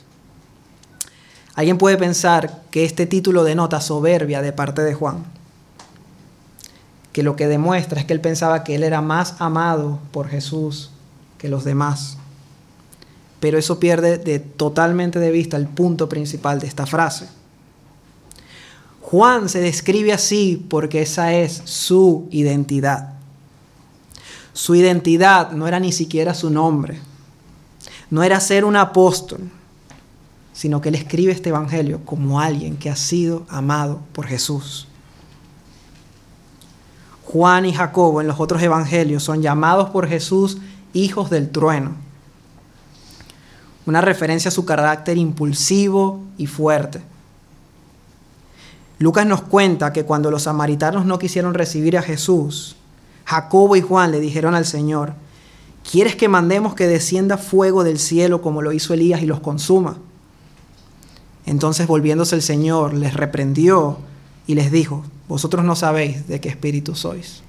Alguien 1.54 1.76
puede 1.76 1.98
pensar 1.98 2.62
que 2.70 2.84
este 2.84 3.06
título 3.06 3.44
denota 3.44 3.80
soberbia 3.80 4.40
de 4.40 4.52
parte 4.52 4.82
de 4.82 4.94
Juan, 4.94 5.24
que 7.12 7.22
lo 7.22 7.36
que 7.36 7.46
demuestra 7.46 8.00
es 8.00 8.06
que 8.06 8.14
él 8.14 8.20
pensaba 8.20 8.64
que 8.64 8.74
él 8.74 8.84
era 8.84 9.02
más 9.02 9.34
amado 9.38 9.98
por 10.12 10.28
Jesús 10.28 10.90
que 11.36 11.48
los 11.48 11.64
demás. 11.64 12.16
Pero 13.42 13.58
eso 13.58 13.80
pierde 13.80 14.18
de, 14.18 14.38
totalmente 14.38 15.18
de 15.18 15.32
vista 15.32 15.56
el 15.56 15.66
punto 15.66 16.08
principal 16.08 16.60
de 16.60 16.68
esta 16.68 16.86
frase. 16.86 17.28
Juan 19.00 19.48
se 19.48 19.60
describe 19.60 20.12
así 20.12 20.64
porque 20.70 21.02
esa 21.02 21.32
es 21.32 21.60
su 21.64 22.28
identidad. 22.30 23.14
Su 24.52 24.76
identidad 24.76 25.50
no 25.50 25.66
era 25.66 25.80
ni 25.80 25.90
siquiera 25.90 26.34
su 26.34 26.50
nombre, 26.50 27.00
no 28.10 28.22
era 28.22 28.38
ser 28.38 28.64
un 28.64 28.76
apóstol, 28.76 29.40
sino 30.52 30.80
que 30.80 30.90
él 30.90 30.94
escribe 30.94 31.32
este 31.32 31.48
Evangelio 31.48 32.02
como 32.04 32.38
alguien 32.38 32.76
que 32.76 32.90
ha 32.90 32.96
sido 32.96 33.44
amado 33.48 34.02
por 34.12 34.28
Jesús. 34.28 34.86
Juan 37.24 37.66
y 37.66 37.72
Jacobo 37.72 38.20
en 38.20 38.28
los 38.28 38.38
otros 38.38 38.62
Evangelios 38.62 39.24
son 39.24 39.42
llamados 39.42 39.90
por 39.90 40.06
Jesús 40.06 40.58
hijos 40.92 41.28
del 41.28 41.50
trueno, 41.50 41.96
una 43.86 44.00
referencia 44.00 44.48
a 44.48 44.52
su 44.52 44.64
carácter 44.64 45.18
impulsivo 45.18 46.20
y 46.38 46.46
fuerte. 46.46 47.00
Lucas 48.98 49.26
nos 49.26 49.42
cuenta 49.42 49.92
que 49.92 50.04
cuando 50.04 50.30
los 50.30 50.44
samaritanos 50.44 51.04
no 51.06 51.18
quisieron 51.18 51.54
recibir 51.54 51.98
a 51.98 52.02
Jesús, 52.02 52.76
Jacobo 53.24 53.74
y 53.74 53.80
Juan 53.80 54.12
le 54.12 54.20
dijeron 54.20 54.54
al 54.54 54.64
Señor, 54.64 55.14
¿quieres 55.90 56.14
que 56.14 56.28
mandemos 56.28 56.74
que 56.74 56.86
descienda 56.86 57.36
fuego 57.36 57.82
del 57.82 57.98
cielo 57.98 58.42
como 58.42 58.62
lo 58.62 58.72
hizo 58.72 58.94
Elías 58.94 59.22
y 59.22 59.26
los 59.26 59.40
consuma? 59.40 59.96
Entonces 61.46 61.88
volviéndose 61.88 62.36
el 62.36 62.42
Señor 62.42 62.94
les 62.94 63.14
reprendió 63.14 63.98
y 64.46 64.54
les 64.54 64.70
dijo, 64.70 65.04
vosotros 65.28 65.64
no 65.64 65.74
sabéis 65.74 66.28
de 66.28 66.40
qué 66.40 66.48
espíritu 66.48 66.94
sois. 66.94 67.42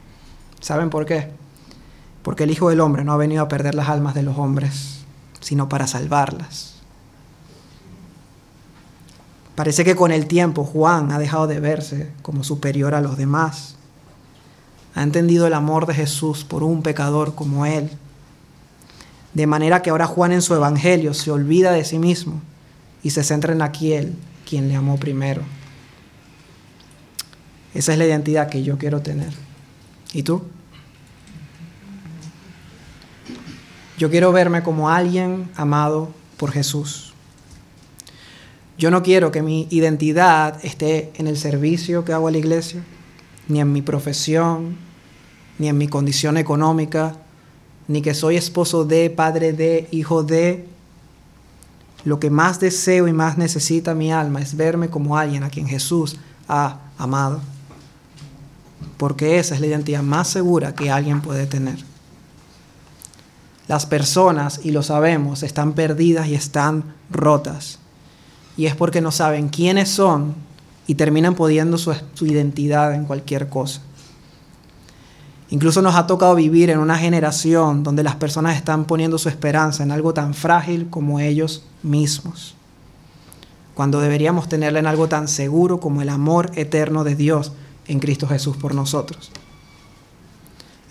¿Saben 0.59 0.89
por 0.89 1.05
qué? 1.05 1.29
Porque 2.23 2.45
el 2.45 2.51
Hijo 2.51 2.69
del 2.69 2.79
Hombre 2.79 3.03
no 3.03 3.13
ha 3.13 3.17
venido 3.17 3.43
a 3.43 3.47
perder 3.47 3.75
las 3.75 3.89
almas 3.89 4.15
de 4.15 4.23
los 4.23 4.37
hombres, 4.37 5.02
sino 5.43 5.69
para 5.69 5.87
salvarlas. 5.87 6.73
Parece 9.55 9.83
que 9.85 9.95
con 9.95 10.11
el 10.11 10.25
tiempo 10.25 10.63
Juan 10.63 11.11
ha 11.11 11.19
dejado 11.19 11.45
de 11.45 11.59
verse 11.59 12.11
como 12.23 12.43
superior 12.43 12.95
a 12.95 13.01
los 13.01 13.17
demás. 13.17 13.75
Ha 14.95 15.03
entendido 15.03 15.45
el 15.45 15.53
amor 15.53 15.85
de 15.85 15.93
Jesús 15.93 16.43
por 16.43 16.63
un 16.63 16.81
pecador 16.81 17.35
como 17.35 17.65
él. 17.65 17.91
De 19.33 19.45
manera 19.45 19.81
que 19.81 19.89
ahora 19.89 20.07
Juan 20.07 20.31
en 20.31 20.41
su 20.41 20.55
evangelio 20.55 21.13
se 21.13 21.29
olvida 21.29 21.71
de 21.71 21.85
sí 21.85 21.99
mismo 21.99 22.41
y 23.03 23.11
se 23.11 23.23
centra 23.23 23.53
en 23.53 23.61
aquel 23.61 24.15
quien 24.47 24.69
le 24.69 24.75
amó 24.75 24.97
primero. 24.97 25.41
Esa 27.73 27.91
es 27.91 27.97
la 27.97 28.05
identidad 28.05 28.49
que 28.49 28.63
yo 28.63 28.77
quiero 28.77 29.01
tener. 29.01 29.33
¿Y 30.13 30.23
tú? 30.23 30.43
Yo 33.97 34.09
quiero 34.09 34.31
verme 34.31 34.63
como 34.63 34.89
alguien 34.89 35.49
amado 35.55 36.09
por 36.37 36.51
Jesús. 36.51 37.13
Yo 38.77 38.89
no 38.89 39.03
quiero 39.03 39.31
que 39.31 39.43
mi 39.43 39.67
identidad 39.69 40.59
esté 40.65 41.11
en 41.15 41.27
el 41.27 41.37
servicio 41.37 42.03
que 42.03 42.11
hago 42.11 42.27
a 42.27 42.31
la 42.31 42.39
iglesia, 42.39 42.83
ni 43.47 43.61
en 43.61 43.71
mi 43.71 43.81
profesión, 43.81 44.77
ni 45.59 45.69
en 45.69 45.77
mi 45.77 45.87
condición 45.87 46.37
económica, 46.37 47.15
ni 47.87 48.01
que 48.01 48.15
soy 48.15 48.35
esposo 48.35 48.83
de, 48.83 49.09
padre 49.11 49.53
de, 49.53 49.87
hijo 49.91 50.23
de, 50.23 50.65
lo 52.03 52.19
que 52.19 52.29
más 52.29 52.59
deseo 52.59 53.07
y 53.07 53.13
más 53.13 53.37
necesita 53.37 53.93
mi 53.93 54.11
alma 54.11 54.41
es 54.41 54.57
verme 54.57 54.89
como 54.89 55.17
alguien 55.17 55.43
a 55.43 55.49
quien 55.49 55.67
Jesús 55.67 56.17
ha 56.47 56.79
amado. 56.97 57.41
Porque 58.97 59.39
esa 59.39 59.55
es 59.55 59.61
la 59.61 59.67
identidad 59.67 60.03
más 60.03 60.29
segura 60.29 60.73
que 60.75 60.91
alguien 60.91 61.21
puede 61.21 61.45
tener. 61.45 61.92
Las 63.67 63.85
personas, 63.85 64.61
y 64.63 64.71
lo 64.71 64.83
sabemos, 64.83 65.43
están 65.43 65.73
perdidas 65.73 66.27
y 66.27 66.35
están 66.35 66.95
rotas. 67.09 67.79
Y 68.57 68.65
es 68.65 68.75
porque 68.75 69.01
no 69.01 69.11
saben 69.11 69.49
quiénes 69.49 69.89
son 69.89 70.35
y 70.85 70.95
terminan 70.95 71.35
poniendo 71.35 71.77
su, 71.77 71.95
su 72.13 72.25
identidad 72.25 72.93
en 72.93 73.05
cualquier 73.05 73.49
cosa. 73.49 73.81
Incluso 75.49 75.81
nos 75.81 75.95
ha 75.95 76.07
tocado 76.07 76.35
vivir 76.35 76.71
en 76.71 76.79
una 76.79 76.97
generación 76.97 77.83
donde 77.83 78.03
las 78.03 78.15
personas 78.15 78.57
están 78.57 78.85
poniendo 78.85 79.17
su 79.17 79.29
esperanza 79.29 79.83
en 79.83 79.91
algo 79.91 80.13
tan 80.13 80.33
frágil 80.33 80.89
como 80.89 81.19
ellos 81.19 81.63
mismos, 81.83 82.55
cuando 83.75 84.01
deberíamos 84.01 84.49
tenerla 84.49 84.79
en 84.79 84.87
algo 84.87 85.07
tan 85.07 85.27
seguro 85.27 85.79
como 85.79 86.01
el 86.01 86.09
amor 86.09 86.51
eterno 86.55 87.03
de 87.03 87.15
Dios 87.15 87.51
en 87.87 87.99
Cristo 87.99 88.27
Jesús 88.27 88.57
por 88.57 88.73
nosotros. 88.73 89.31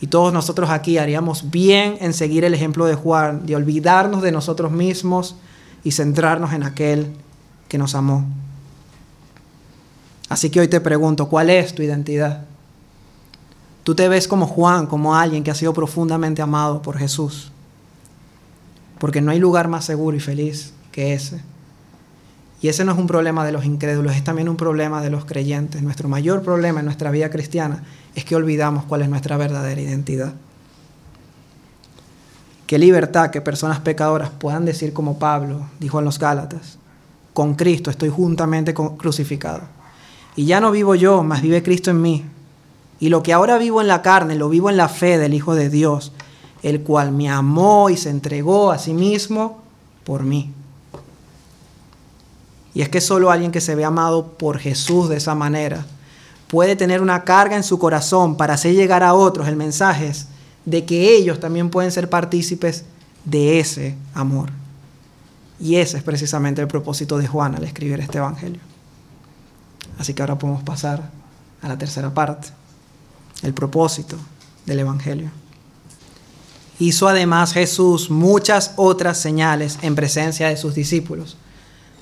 Y 0.03 0.09
todos 0.09 0.33
nosotros 0.33 0.69
aquí 0.69 0.99
haríamos 0.99 1.53
bien 1.53 1.97
en 2.01 2.13
seguir 2.13 2.45
el 2.45 2.55
ejemplo 2.55 2.87
de 2.87 2.97
Juan, 2.97 3.47
de 3.47 3.55
olvidarnos 3.55 4.21
de 4.21 4.33
nosotros 4.33 4.73
mismos 4.73 5.37
y 5.85 5.93
centrarnos 5.93 6.53
en 6.53 6.65
aquel 6.65 7.13
que 7.69 7.79
nos 7.79 7.95
amó. 7.95 8.27
Así 10.29 10.51
que 10.51 10.59
hoy 10.59 10.67
te 10.67 10.81
pregunto, 10.81 11.29
¿cuál 11.29 11.51
es 11.51 11.73
tu 11.73 11.85
identidad? 11.85 12.47
Tú 13.85 13.95
te 13.95 14.09
ves 14.09 14.27
como 14.27 14.49
Juan, 14.49 14.89
como 14.89 15.15
alguien 15.15 15.45
que 15.45 15.53
ha 15.53 15.55
sido 15.55 15.73
profundamente 15.73 16.43
amado 16.43 16.83
por 16.83 16.99
Jesús. 16.99 17.53
Porque 18.99 19.21
no 19.21 19.31
hay 19.31 19.39
lugar 19.39 19.69
más 19.69 19.85
seguro 19.85 20.17
y 20.17 20.21
feliz 20.21 20.73
que 20.91 21.15
ese. 21.15 21.41
Y 22.61 22.67
ese 22.67 22.85
no 22.85 22.91
es 22.91 22.99
un 22.99 23.07
problema 23.07 23.45
de 23.45 23.53
los 23.53 23.65
incrédulos, 23.65 24.17
es 24.17 24.25
también 24.25 24.49
un 24.49 24.57
problema 24.57 25.01
de 25.01 25.11
los 25.11 25.25
creyentes. 25.27 25.81
Nuestro 25.81 26.09
mayor 26.09 26.43
problema 26.43 26.81
en 26.81 26.87
nuestra 26.87 27.13
vida 27.13 27.31
cristiana 27.31 27.85
es 28.15 28.25
que 28.25 28.37
olvidamos 28.37 28.85
cuál 28.85 29.03
es 29.03 29.09
nuestra 29.09 29.37
verdadera 29.37 29.81
identidad. 29.81 30.35
Qué 32.67 32.79
libertad 32.79 33.31
que 33.31 33.41
personas 33.41 33.81
pecadoras 33.81 34.31
puedan 34.31 34.65
decir 34.65 34.93
como 34.93 35.19
Pablo 35.19 35.67
dijo 35.79 35.99
en 35.99 36.05
los 36.05 36.19
Gálatas, 36.19 36.79
con 37.35 37.55
Cristo 37.55 37.91
estoy 37.91 38.09
juntamente 38.09 38.75
crucificado. 38.75 39.63
Y 40.37 40.47
ya 40.47 40.61
no 40.61 40.71
vivo 40.71 40.95
yo, 40.95 41.23
mas 41.23 41.43
vive 41.43 41.63
Cristo 41.63 41.91
en 41.91 42.01
mí. 42.01 42.25
Y 43.01 43.09
lo 43.09 43.23
que 43.23 43.33
ahora 43.33 43.59
vivo 43.59 43.81
en 43.81 43.89
la 43.89 44.01
carne, 44.01 44.37
lo 44.37 44.49
vivo 44.49 44.71
en 44.71 44.77
la 44.77 44.89
fe 44.89 45.19
del 45.19 45.35
Hijo 45.35 45.55
de 45.55 45.69
Dios, 45.69 46.13
el 46.63 46.83
cual 46.83 47.13
me 47.13 47.29
amó 47.29 47.91
y 47.91 47.97
se 47.97 48.11
entregó 48.11 48.71
a 48.71 48.79
sí 48.79 48.95
mismo 48.95 49.61
por 50.05 50.23
mí. 50.23 50.53
Y 52.75 52.83
es 52.83 52.89
que 52.89 53.01
solo 53.01 53.31
alguien 53.31 53.53
que 53.53 53.61
se 53.61 53.75
ve 53.75 53.85
amado 53.85 54.29
por 54.29 54.59
Jesús 54.59 55.09
de 55.09 55.17
esa 55.17 55.35
manera 55.35 55.85
puede 56.53 56.77
tener 56.77 57.01
una 57.01 57.25
carga 57.25 57.57
en 57.57 57.63
su 57.63 57.79
corazón 57.79 58.37
para 58.37 58.53
hacer 58.53 58.75
llegar 58.75 59.03
a 59.03 59.15
otros 59.15 59.49
el 59.49 59.57
mensaje 59.57 60.13
de 60.67 60.85
que 60.85 61.17
ellos 61.17 61.41
también 61.41 61.71
pueden 61.71 61.91
ser 61.91 62.11
partícipes 62.11 62.85
de 63.25 63.59
ese 63.59 63.97
amor. 64.13 64.51
Y 65.59 65.77
ese 65.77 65.97
es 65.97 66.03
precisamente 66.03 66.61
el 66.61 66.69
propósito 66.69 67.17
de 67.17 67.27
Juan 67.27 67.55
al 67.55 67.65
escribir 67.65 67.99
este 68.01 68.19
Evangelio. 68.19 68.61
Así 69.99 70.13
que 70.13 70.21
ahora 70.21 70.39
podemos 70.39 70.63
pasar 70.63 71.11
a 71.63 71.69
la 71.69 71.79
tercera 71.79 72.13
parte 72.13 72.49
el 73.43 73.55
propósito 73.55 74.19
del 74.67 74.81
Evangelio. 74.81 75.31
Hizo 76.79 77.09
además 77.09 77.55
Jesús 77.55 78.11
muchas 78.11 78.75
otras 78.77 79.17
señales 79.17 79.79
en 79.81 79.95
presencia 79.95 80.49
de 80.49 80.59
sus 80.59 80.75
discípulos, 80.75 81.39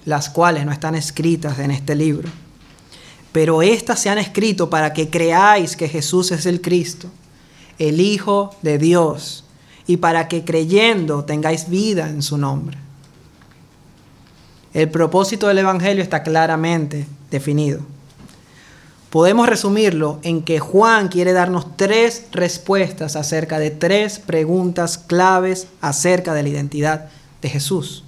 las 0.06 0.28
cuales 0.28 0.66
no 0.66 0.72
están 0.72 0.96
escritas 0.96 1.60
en 1.60 1.70
este 1.70 1.94
libro. 1.94 2.28
Pero 3.32 3.62
éstas 3.62 4.00
se 4.00 4.10
han 4.10 4.18
escrito 4.18 4.70
para 4.70 4.92
que 4.92 5.08
creáis 5.08 5.76
que 5.76 5.88
Jesús 5.88 6.32
es 6.32 6.46
el 6.46 6.60
Cristo, 6.60 7.08
el 7.78 8.00
Hijo 8.00 8.54
de 8.62 8.78
Dios, 8.78 9.44
y 9.86 9.98
para 9.98 10.28
que 10.28 10.44
creyendo 10.44 11.24
tengáis 11.24 11.68
vida 11.68 12.08
en 12.08 12.22
su 12.22 12.38
nombre. 12.38 12.78
El 14.72 14.90
propósito 14.90 15.48
del 15.48 15.58
Evangelio 15.58 16.02
está 16.02 16.22
claramente 16.22 17.06
definido 17.30 17.80
podemos 19.10 19.48
resumirlo 19.48 20.20
en 20.22 20.42
que 20.42 20.60
Juan 20.60 21.08
quiere 21.08 21.32
darnos 21.32 21.76
tres 21.76 22.26
respuestas 22.32 23.16
acerca 23.16 23.58
de 23.58 23.70
tres 23.70 24.20
preguntas 24.20 24.98
claves 24.98 25.66
acerca 25.80 26.32
de 26.32 26.44
la 26.44 26.48
identidad 26.48 27.10
de 27.42 27.48
Jesús. 27.50 28.04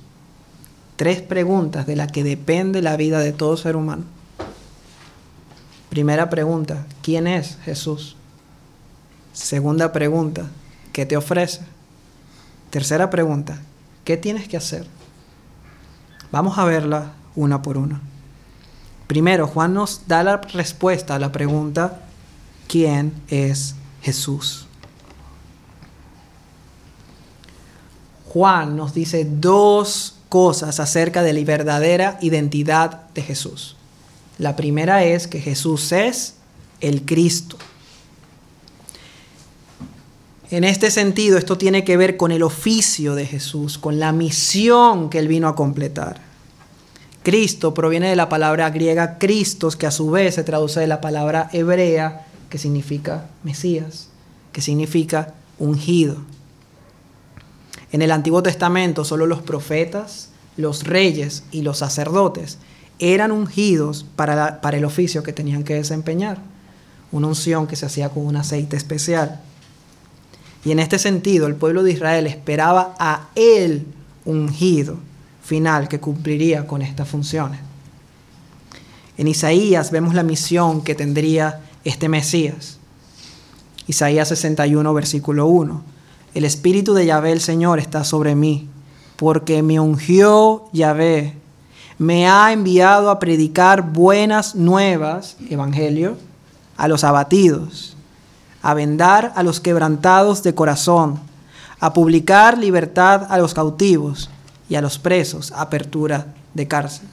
Tres 0.97 1.21
preguntas 1.21 1.87
de 1.87 1.97
las 1.97 2.13
que 2.13 2.23
depende 2.23 2.81
la 2.81 2.97
vida 2.97 3.19
de 3.19 3.33
todo 3.33 3.57
ser 3.57 3.77
humano. 3.77 4.05
Primera 5.92 6.31
pregunta, 6.31 6.87
¿quién 7.02 7.26
es 7.26 7.59
Jesús? 7.66 8.16
Segunda 9.35 9.92
pregunta, 9.92 10.46
¿qué 10.90 11.05
te 11.05 11.18
ofrece? 11.18 11.61
Tercera 12.70 13.11
pregunta, 13.11 13.61
¿qué 14.02 14.16
tienes 14.16 14.48
que 14.48 14.57
hacer? 14.57 14.87
Vamos 16.31 16.57
a 16.57 16.64
verla 16.64 17.12
una 17.37 17.61
por 17.61 17.76
una. 17.76 18.00
Primero, 19.07 19.46
Juan 19.46 19.74
nos 19.74 20.09
da 20.09 20.22
la 20.22 20.38
respuesta 20.38 21.16
a 21.16 21.18
la 21.18 21.31
pregunta, 21.31 22.00
¿quién 22.68 23.12
es 23.28 23.74
Jesús? 24.00 24.66
Juan 28.31 28.78
nos 28.78 28.94
dice 28.94 29.26
dos 29.31 30.16
cosas 30.31 30.81
acerca 30.81 31.22
de 31.22 31.35
la 31.35 31.44
verdadera 31.44 32.16
identidad 32.22 33.11
de 33.11 33.20
Jesús. 33.20 33.76
La 34.38 34.57
primera 34.57 35.05
es 35.05 35.27
que 35.27 35.40
Jesús 35.40 35.92
es 35.92 36.35
el 36.81 37.03
Cristo. 37.03 37.57
En 40.51 40.64
este 40.64 40.90
sentido, 40.90 41.38
esto 41.38 41.57
tiene 41.57 41.83
que 41.83 41.97
ver 41.97 42.16
con 42.16 42.31
el 42.31 42.42
oficio 42.42 43.14
de 43.14 43.25
Jesús, 43.25 43.79
con 43.79 43.99
la 43.99 44.12
misión 44.12 45.09
que 45.09 45.18
él 45.18 45.29
vino 45.29 45.49
a 45.49 45.57
completar. 45.57 46.21
Cristo 47.23 47.73
proviene 47.73 48.11
de 48.11 48.16
la 48.16 48.29
palabra 48.29 48.68
griega 48.68 49.16
Christos, 49.18 49.77
que 49.77 49.87
a 49.87 49.90
su 49.90 50.11
vez 50.11 50.35
se 50.35 50.45
traduce 50.45 50.81
de 50.81 50.87
la 50.87 51.01
palabra 51.01 51.49
hebrea, 51.53 52.27
que 52.51 52.59
significa 52.59 53.31
Mesías, 53.45 54.09
que 54.53 54.61
significa 54.61 55.35
ungido. 55.59 56.18
En 57.92 58.03
el 58.03 58.11
Antiguo 58.11 58.42
Testamento 58.42 59.05
solo 59.05 59.27
los 59.27 59.40
profetas, 59.40 60.31
los 60.57 60.85
reyes 60.85 61.45
y 61.51 61.62
los 61.62 61.79
sacerdotes 61.79 62.59
eran 63.03 63.33
ungidos 63.33 64.07
para, 64.17 64.61
para 64.61 64.77
el 64.77 64.85
oficio 64.85 65.23
que 65.23 65.33
tenían 65.33 65.65
que 65.65 65.75
desempeñar, 65.75 66.38
una 67.11 67.27
unción 67.27 67.67
que 67.67 67.77
se 67.77 67.87
hacía 67.87 68.09
con 68.09 68.25
un 68.25 68.37
aceite 68.37 68.77
especial. 68.77 69.41
Y 70.65 70.71
en 70.71 70.79
este 70.79 70.99
sentido, 71.01 71.49
el 71.49 71.57
pueblo 71.57 71.83
de 71.83 71.93
Israel 71.93 72.27
esperaba 72.29 72.95
a 72.99 73.29
él 73.35 73.85
ungido 74.25 74.97
final 75.43 75.88
que 75.88 75.99
cumpliría 75.99 76.67
con 76.67 76.81
estas 76.83 77.09
funciones. 77.09 77.59
En 79.19 79.27
Isaías 79.27 79.91
vemos 79.91 80.15
la 80.15 80.23
misión 80.23 80.83
que 80.83 80.95
tendría 80.95 81.61
este 81.85 82.09
Mesías. 82.09 82.79
Isaías 83.88 84.29
61, 84.29 84.95
versículo 84.95 85.49
1. 85.49 85.83
El 86.35 86.45
Espíritu 86.45 86.95
de 86.95 87.07
Yahvé 87.07 87.33
el 87.33 87.41
Señor 87.41 87.81
está 87.81 88.05
sobre 88.05 88.37
mí, 88.37 88.69
porque 89.17 89.62
me 89.62 89.81
ungió 89.81 90.65
Yahvé, 90.73 91.35
me 91.98 92.28
ha 92.28 92.52
enviado 92.52 93.11
a 93.11 93.18
predicar 93.18 93.92
buenas 93.92 94.55
nuevas, 94.55 95.37
Evangelio, 95.48 96.16
a 96.76 96.88
los 96.88 97.05
abatidos, 97.05 97.96
a 98.62 98.74
vendar 98.74 99.33
a 99.37 99.42
los 99.42 99.61
quebrantados 99.61 100.42
de 100.42 100.55
corazón, 100.55 101.20
a 101.81 101.92
publicar 101.92 102.59
libertad 102.59 103.26
a 103.28 103.38
los 103.38 103.55
cautivos 103.55 104.31
y 104.68 104.76
a 104.76 104.81
los 104.81 104.98
presos 104.98 105.52
apertura 105.52 106.26
de 106.55 106.68
cárcel. 106.68 107.09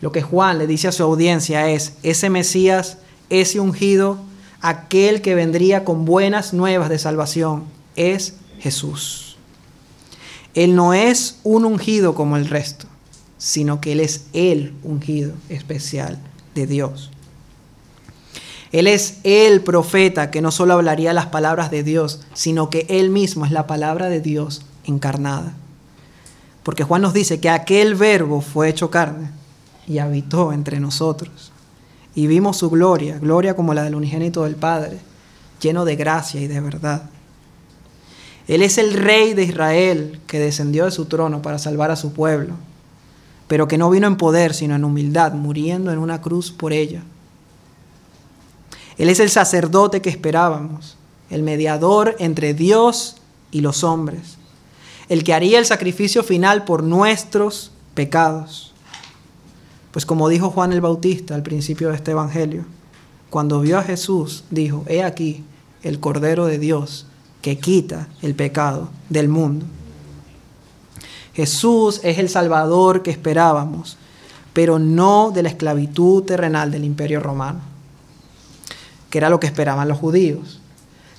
Lo 0.00 0.12
que 0.12 0.22
Juan 0.22 0.58
le 0.58 0.66
dice 0.66 0.88
a 0.88 0.92
su 0.92 1.02
audiencia 1.02 1.68
es, 1.68 1.94
ese 2.02 2.30
Mesías, 2.30 2.98
ese 3.28 3.60
ungido, 3.60 4.18
aquel 4.60 5.22
que 5.22 5.34
vendría 5.34 5.84
con 5.84 6.04
buenas 6.04 6.52
nuevas 6.52 6.88
de 6.88 6.98
salvación, 6.98 7.64
es 7.96 8.34
Jesús. 8.58 9.36
Él 10.54 10.74
no 10.74 10.94
es 10.94 11.38
un 11.44 11.64
ungido 11.64 12.14
como 12.14 12.36
el 12.36 12.48
resto, 12.48 12.86
sino 13.40 13.80
que 13.80 13.92
Él 13.92 14.00
es 14.00 14.26
el 14.34 14.74
ungido 14.84 15.32
especial 15.48 16.18
de 16.54 16.66
Dios. 16.66 17.10
Él 18.70 18.86
es 18.86 19.16
el 19.24 19.62
profeta 19.62 20.30
que 20.30 20.42
no 20.42 20.52
solo 20.52 20.74
hablaría 20.74 21.12
las 21.12 21.26
palabras 21.26 21.70
de 21.70 21.82
Dios, 21.82 22.20
sino 22.34 22.70
que 22.70 22.86
Él 22.88 23.10
mismo 23.10 23.44
es 23.44 23.50
la 23.50 23.66
palabra 23.66 24.08
de 24.08 24.20
Dios 24.20 24.62
encarnada. 24.84 25.54
Porque 26.62 26.84
Juan 26.84 27.02
nos 27.02 27.14
dice 27.14 27.40
que 27.40 27.48
aquel 27.48 27.94
verbo 27.94 28.42
fue 28.42 28.68
hecho 28.68 28.90
carne 28.90 29.30
y 29.88 29.98
habitó 29.98 30.52
entre 30.52 30.78
nosotros. 30.78 31.50
Y 32.14 32.26
vimos 32.26 32.58
su 32.58 32.68
gloria, 32.68 33.18
gloria 33.18 33.56
como 33.56 33.72
la 33.72 33.82
del 33.82 33.94
unigénito 33.94 34.44
del 34.44 34.54
Padre, 34.54 34.98
lleno 35.60 35.86
de 35.86 35.96
gracia 35.96 36.40
y 36.42 36.46
de 36.46 36.60
verdad. 36.60 37.04
Él 38.46 38.62
es 38.62 38.76
el 38.76 38.92
rey 38.92 39.32
de 39.32 39.44
Israel 39.44 40.20
que 40.26 40.38
descendió 40.38 40.84
de 40.84 40.90
su 40.90 41.06
trono 41.06 41.40
para 41.40 41.58
salvar 41.58 41.90
a 41.90 41.96
su 41.96 42.12
pueblo, 42.12 42.54
pero 43.50 43.66
que 43.66 43.78
no 43.78 43.90
vino 43.90 44.06
en 44.06 44.14
poder, 44.14 44.54
sino 44.54 44.76
en 44.76 44.84
humildad, 44.84 45.32
muriendo 45.32 45.90
en 45.90 45.98
una 45.98 46.22
cruz 46.22 46.52
por 46.52 46.72
ella. 46.72 47.02
Él 48.96 49.08
es 49.08 49.18
el 49.18 49.28
sacerdote 49.28 50.00
que 50.00 50.08
esperábamos, 50.08 50.96
el 51.30 51.42
mediador 51.42 52.14
entre 52.20 52.54
Dios 52.54 53.16
y 53.50 53.60
los 53.60 53.82
hombres, 53.82 54.36
el 55.08 55.24
que 55.24 55.34
haría 55.34 55.58
el 55.58 55.66
sacrificio 55.66 56.22
final 56.22 56.64
por 56.64 56.84
nuestros 56.84 57.72
pecados. 57.94 58.72
Pues 59.90 60.06
como 60.06 60.28
dijo 60.28 60.50
Juan 60.50 60.72
el 60.72 60.80
Bautista 60.80 61.34
al 61.34 61.42
principio 61.42 61.88
de 61.88 61.96
este 61.96 62.12
Evangelio, 62.12 62.64
cuando 63.30 63.62
vio 63.62 63.78
a 63.78 63.82
Jesús, 63.82 64.44
dijo, 64.50 64.84
he 64.86 65.02
aquí 65.02 65.42
el 65.82 65.98
Cordero 65.98 66.46
de 66.46 66.60
Dios 66.60 67.08
que 67.42 67.58
quita 67.58 68.06
el 68.22 68.36
pecado 68.36 68.90
del 69.08 69.28
mundo. 69.28 69.66
Jesús 71.34 72.00
es 72.02 72.18
el 72.18 72.28
Salvador 72.28 73.02
que 73.02 73.10
esperábamos, 73.10 73.96
pero 74.52 74.78
no 74.78 75.30
de 75.32 75.42
la 75.42 75.48
esclavitud 75.48 76.24
terrenal 76.24 76.70
del 76.70 76.84
imperio 76.84 77.20
romano, 77.20 77.60
que 79.10 79.18
era 79.18 79.30
lo 79.30 79.40
que 79.40 79.46
esperaban 79.46 79.88
los 79.88 79.98
judíos 79.98 80.60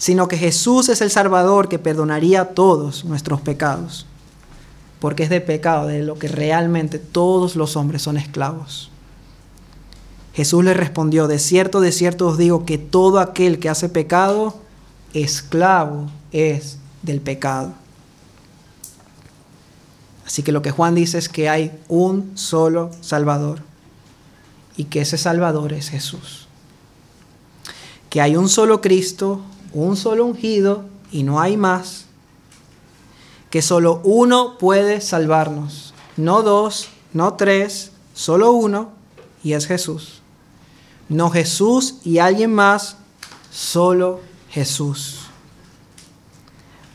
sino 0.01 0.27
que 0.27 0.35
Jesús 0.35 0.89
es 0.89 0.99
el 1.01 1.11
Salvador 1.11 1.69
que 1.69 1.77
perdonaría 1.77 2.55
todos 2.55 3.05
nuestros 3.05 3.39
pecados, 3.39 4.07
porque 4.99 5.21
es 5.21 5.29
de 5.29 5.41
pecado 5.41 5.85
de 5.85 6.01
lo 6.01 6.17
que 6.17 6.27
realmente 6.27 6.97
todos 6.97 7.55
los 7.55 7.75
hombres 7.75 8.01
son 8.01 8.17
esclavos. 8.17 8.89
Jesús 10.33 10.63
le 10.63 10.73
respondió, 10.73 11.27
de 11.27 11.37
cierto, 11.37 11.81
de 11.81 11.91
cierto 11.91 12.29
os 12.29 12.39
digo 12.39 12.65
que 12.65 12.79
todo 12.79 13.19
aquel 13.19 13.59
que 13.59 13.69
hace 13.69 13.89
pecado, 13.89 14.55
esclavo 15.13 16.09
es 16.31 16.79
del 17.03 17.21
pecado. 17.21 17.71
Así 20.25 20.43
que 20.43 20.51
lo 20.51 20.61
que 20.61 20.71
Juan 20.71 20.95
dice 20.95 21.17
es 21.17 21.29
que 21.29 21.49
hay 21.49 21.71
un 21.87 22.37
solo 22.37 22.91
Salvador 23.01 23.59
y 24.77 24.85
que 24.85 25.01
ese 25.01 25.17
Salvador 25.17 25.73
es 25.73 25.89
Jesús. 25.89 26.47
Que 28.09 28.21
hay 28.21 28.35
un 28.35 28.49
solo 28.49 28.81
Cristo, 28.81 29.41
un 29.73 29.97
solo 29.97 30.25
ungido 30.25 30.85
y 31.11 31.23
no 31.23 31.39
hay 31.39 31.57
más, 31.57 32.05
que 33.49 33.61
solo 33.61 34.01
uno 34.03 34.57
puede 34.57 35.01
salvarnos, 35.01 35.93
no 36.15 36.41
dos, 36.41 36.87
no 37.13 37.33
tres, 37.33 37.91
solo 38.13 38.51
uno, 38.53 38.91
y 39.43 39.53
es 39.53 39.67
Jesús. 39.67 40.21
No 41.09 41.29
Jesús 41.29 41.95
y 42.05 42.19
alguien 42.19 42.53
más, 42.53 42.95
solo 43.51 44.21
Jesús. 44.49 45.19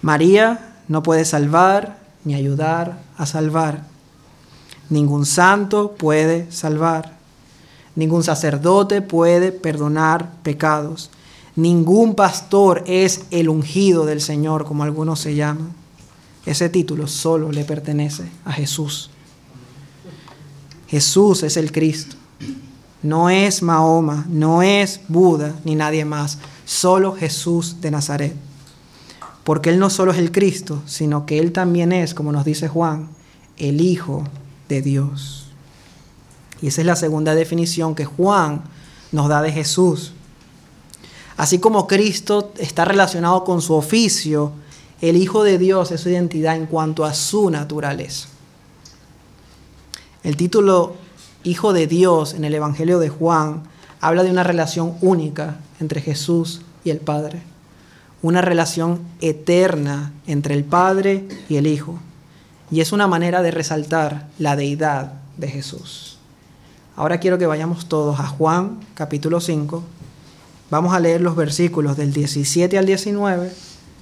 María 0.00 0.76
no 0.88 1.02
puede 1.02 1.24
salvar 1.24 1.98
ni 2.24 2.34
ayudar 2.34 3.05
a 3.16 3.26
salvar. 3.26 3.86
Ningún 4.88 5.26
santo 5.26 5.92
puede 5.92 6.50
salvar. 6.52 7.16
Ningún 7.94 8.22
sacerdote 8.22 9.02
puede 9.02 9.52
perdonar 9.52 10.30
pecados. 10.42 11.10
Ningún 11.56 12.14
pastor 12.14 12.84
es 12.86 13.22
el 13.30 13.48
ungido 13.48 14.04
del 14.04 14.20
Señor, 14.20 14.64
como 14.64 14.84
algunos 14.84 15.20
se 15.20 15.34
llaman. 15.34 15.72
Ese 16.44 16.68
título 16.68 17.08
solo 17.08 17.50
le 17.50 17.64
pertenece 17.64 18.24
a 18.44 18.52
Jesús. 18.52 19.10
Jesús 20.86 21.42
es 21.42 21.56
el 21.56 21.72
Cristo. 21.72 22.16
No 23.02 23.30
es 23.30 23.62
Mahoma, 23.62 24.26
no 24.28 24.62
es 24.62 25.00
Buda, 25.08 25.54
ni 25.64 25.74
nadie 25.74 26.04
más. 26.04 26.38
Solo 26.64 27.14
Jesús 27.14 27.80
de 27.80 27.90
Nazaret. 27.90 28.45
Porque 29.46 29.70
Él 29.70 29.78
no 29.78 29.90
solo 29.90 30.10
es 30.10 30.18
el 30.18 30.32
Cristo, 30.32 30.82
sino 30.86 31.24
que 31.24 31.38
Él 31.38 31.52
también 31.52 31.92
es, 31.92 32.14
como 32.14 32.32
nos 32.32 32.44
dice 32.44 32.66
Juan, 32.66 33.10
el 33.58 33.80
Hijo 33.80 34.24
de 34.68 34.82
Dios. 34.82 35.46
Y 36.60 36.66
esa 36.66 36.80
es 36.80 36.86
la 36.88 36.96
segunda 36.96 37.32
definición 37.32 37.94
que 37.94 38.06
Juan 38.06 38.64
nos 39.12 39.28
da 39.28 39.42
de 39.42 39.52
Jesús. 39.52 40.14
Así 41.36 41.60
como 41.60 41.86
Cristo 41.86 42.52
está 42.58 42.84
relacionado 42.84 43.44
con 43.44 43.62
su 43.62 43.74
oficio, 43.74 44.50
el 45.00 45.16
Hijo 45.16 45.44
de 45.44 45.58
Dios 45.58 45.92
es 45.92 46.00
su 46.00 46.08
identidad 46.08 46.56
en 46.56 46.66
cuanto 46.66 47.04
a 47.04 47.14
su 47.14 47.48
naturaleza. 47.48 48.26
El 50.24 50.36
título 50.36 50.96
Hijo 51.44 51.72
de 51.72 51.86
Dios 51.86 52.34
en 52.34 52.44
el 52.44 52.54
Evangelio 52.54 52.98
de 52.98 53.10
Juan 53.10 53.62
habla 54.00 54.24
de 54.24 54.32
una 54.32 54.42
relación 54.42 54.96
única 55.02 55.60
entre 55.78 56.00
Jesús 56.00 56.62
y 56.82 56.90
el 56.90 56.98
Padre, 56.98 57.42
una 58.22 58.40
relación 58.40 59.00
eterna 59.20 60.12
entre 60.26 60.54
el 60.54 60.64
Padre 60.64 61.28
y 61.48 61.56
el 61.56 61.66
Hijo, 61.66 61.98
y 62.70 62.80
es 62.80 62.92
una 62.92 63.06
manera 63.06 63.42
de 63.42 63.50
resaltar 63.50 64.28
la 64.38 64.56
deidad 64.56 65.12
de 65.36 65.48
Jesús. 65.48 66.18
Ahora 66.96 67.20
quiero 67.20 67.38
que 67.38 67.46
vayamos 67.46 67.88
todos 67.88 68.18
a 68.20 68.26
Juan 68.26 68.80
capítulo 68.94 69.40
5 69.40 69.82
Vamos 70.68 70.94
a 70.94 71.00
leer 71.00 71.20
los 71.20 71.36
versículos 71.36 71.96
del 71.96 72.12
17 72.12 72.76
al 72.76 72.86
19 72.86 73.52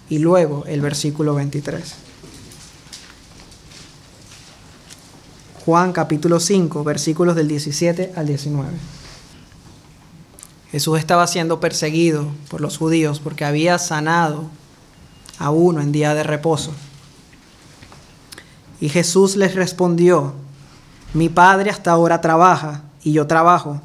y 0.09 0.19
luego 0.19 0.65
el 0.67 0.81
versículo 0.81 1.35
23. 1.35 1.95
Juan 5.67 5.93
capítulo 5.93 6.41
5, 6.41 6.83
versículos 6.83 7.37
del 7.37 7.49
17 7.49 8.13
al 8.17 8.27
19. 8.27 8.71
Jesús 10.75 10.99
estaba 10.99 11.25
siendo 11.29 11.61
perseguido 11.61 12.27
por 12.51 12.61
los 12.61 12.79
judíos 12.79 13.21
porque 13.21 13.45
había 13.45 13.79
sanado 13.79 14.47
a 15.39 15.51
uno 15.51 15.81
en 15.81 15.93
día 15.93 16.15
de 16.15 16.25
reposo. 16.25 16.73
Y 18.81 18.89
Jesús 18.89 19.37
les 19.37 19.55
respondió, 19.55 20.33
mi 21.13 21.29
Padre 21.29 21.71
hasta 21.71 21.93
ahora 21.93 22.21
trabaja 22.21 22.83
y 23.05 23.13
yo 23.13 23.29
trabajo. 23.29 23.81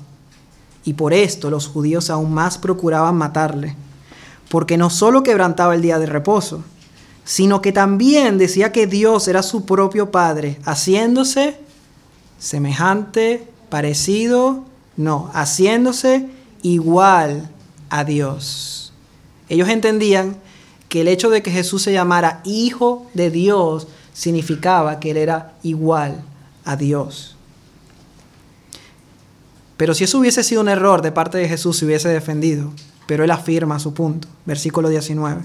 Y 0.83 0.93
por 0.93 1.13
esto 1.13 1.51
los 1.51 1.67
judíos 1.67 2.09
aún 2.09 2.33
más 2.33 2.57
procuraban 2.57 3.15
matarle, 3.15 3.75
porque 4.49 4.75
no 4.75 4.89
solo 4.89 5.21
quebrantaba 5.21 5.75
el 5.75 5.83
día 5.83 5.99
de 5.99 6.07
reposo, 6.07 6.63
sino 7.23 7.61
que 7.61 7.71
también 7.71 8.39
decía 8.39 8.71
que 8.71 8.87
Dios 8.87 9.27
era 9.27 9.43
su 9.43 9.63
propio 9.63 10.09
Padre, 10.09 10.59
haciéndose 10.65 11.59
semejante, 12.39 13.47
parecido, 13.69 14.63
no, 14.97 15.29
haciéndose 15.35 16.38
igual 16.61 17.49
a 17.89 18.03
Dios. 18.03 18.93
Ellos 19.49 19.69
entendían 19.69 20.37
que 20.89 21.01
el 21.01 21.07
hecho 21.07 21.29
de 21.29 21.41
que 21.41 21.51
Jesús 21.51 21.83
se 21.83 21.93
llamara 21.93 22.41
Hijo 22.43 23.07
de 23.13 23.29
Dios 23.29 23.87
significaba 24.13 24.99
que 24.99 25.11
Él 25.11 25.17
era 25.17 25.53
igual 25.63 26.23
a 26.65 26.75
Dios. 26.75 27.35
Pero 29.77 29.93
si 29.93 30.03
eso 30.03 30.19
hubiese 30.19 30.43
sido 30.43 30.61
un 30.61 30.67
error 30.67 31.01
de 31.01 31.11
parte 31.11 31.37
de 31.37 31.47
Jesús, 31.47 31.77
se 31.77 31.85
hubiese 31.85 32.09
defendido. 32.09 32.71
Pero 33.07 33.23
Él 33.23 33.31
afirma 33.31 33.79
su 33.79 33.93
punto. 33.93 34.27
Versículo 34.45 34.89
19. 34.89 35.41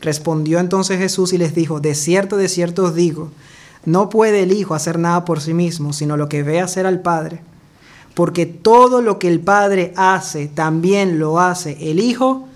Respondió 0.00 0.58
entonces 0.58 0.98
Jesús 0.98 1.32
y 1.32 1.38
les 1.38 1.54
dijo, 1.54 1.78
de 1.78 1.94
cierto, 1.94 2.36
de 2.36 2.48
cierto 2.48 2.82
os 2.84 2.94
digo, 2.96 3.30
no 3.84 4.08
puede 4.08 4.42
el 4.42 4.52
Hijo 4.52 4.74
hacer 4.74 4.98
nada 4.98 5.24
por 5.24 5.40
sí 5.40 5.54
mismo, 5.54 5.92
sino 5.92 6.16
lo 6.16 6.28
que 6.28 6.42
ve 6.42 6.60
hacer 6.60 6.86
al 6.86 7.02
Padre. 7.02 7.42
Porque 8.14 8.46
todo 8.46 9.00
lo 9.00 9.18
que 9.18 9.28
el 9.28 9.40
Padre 9.40 9.92
hace, 9.96 10.48
también 10.48 11.18
lo 11.18 11.40
hace 11.40 11.90
el 11.90 11.98
Hijo, 11.98 12.46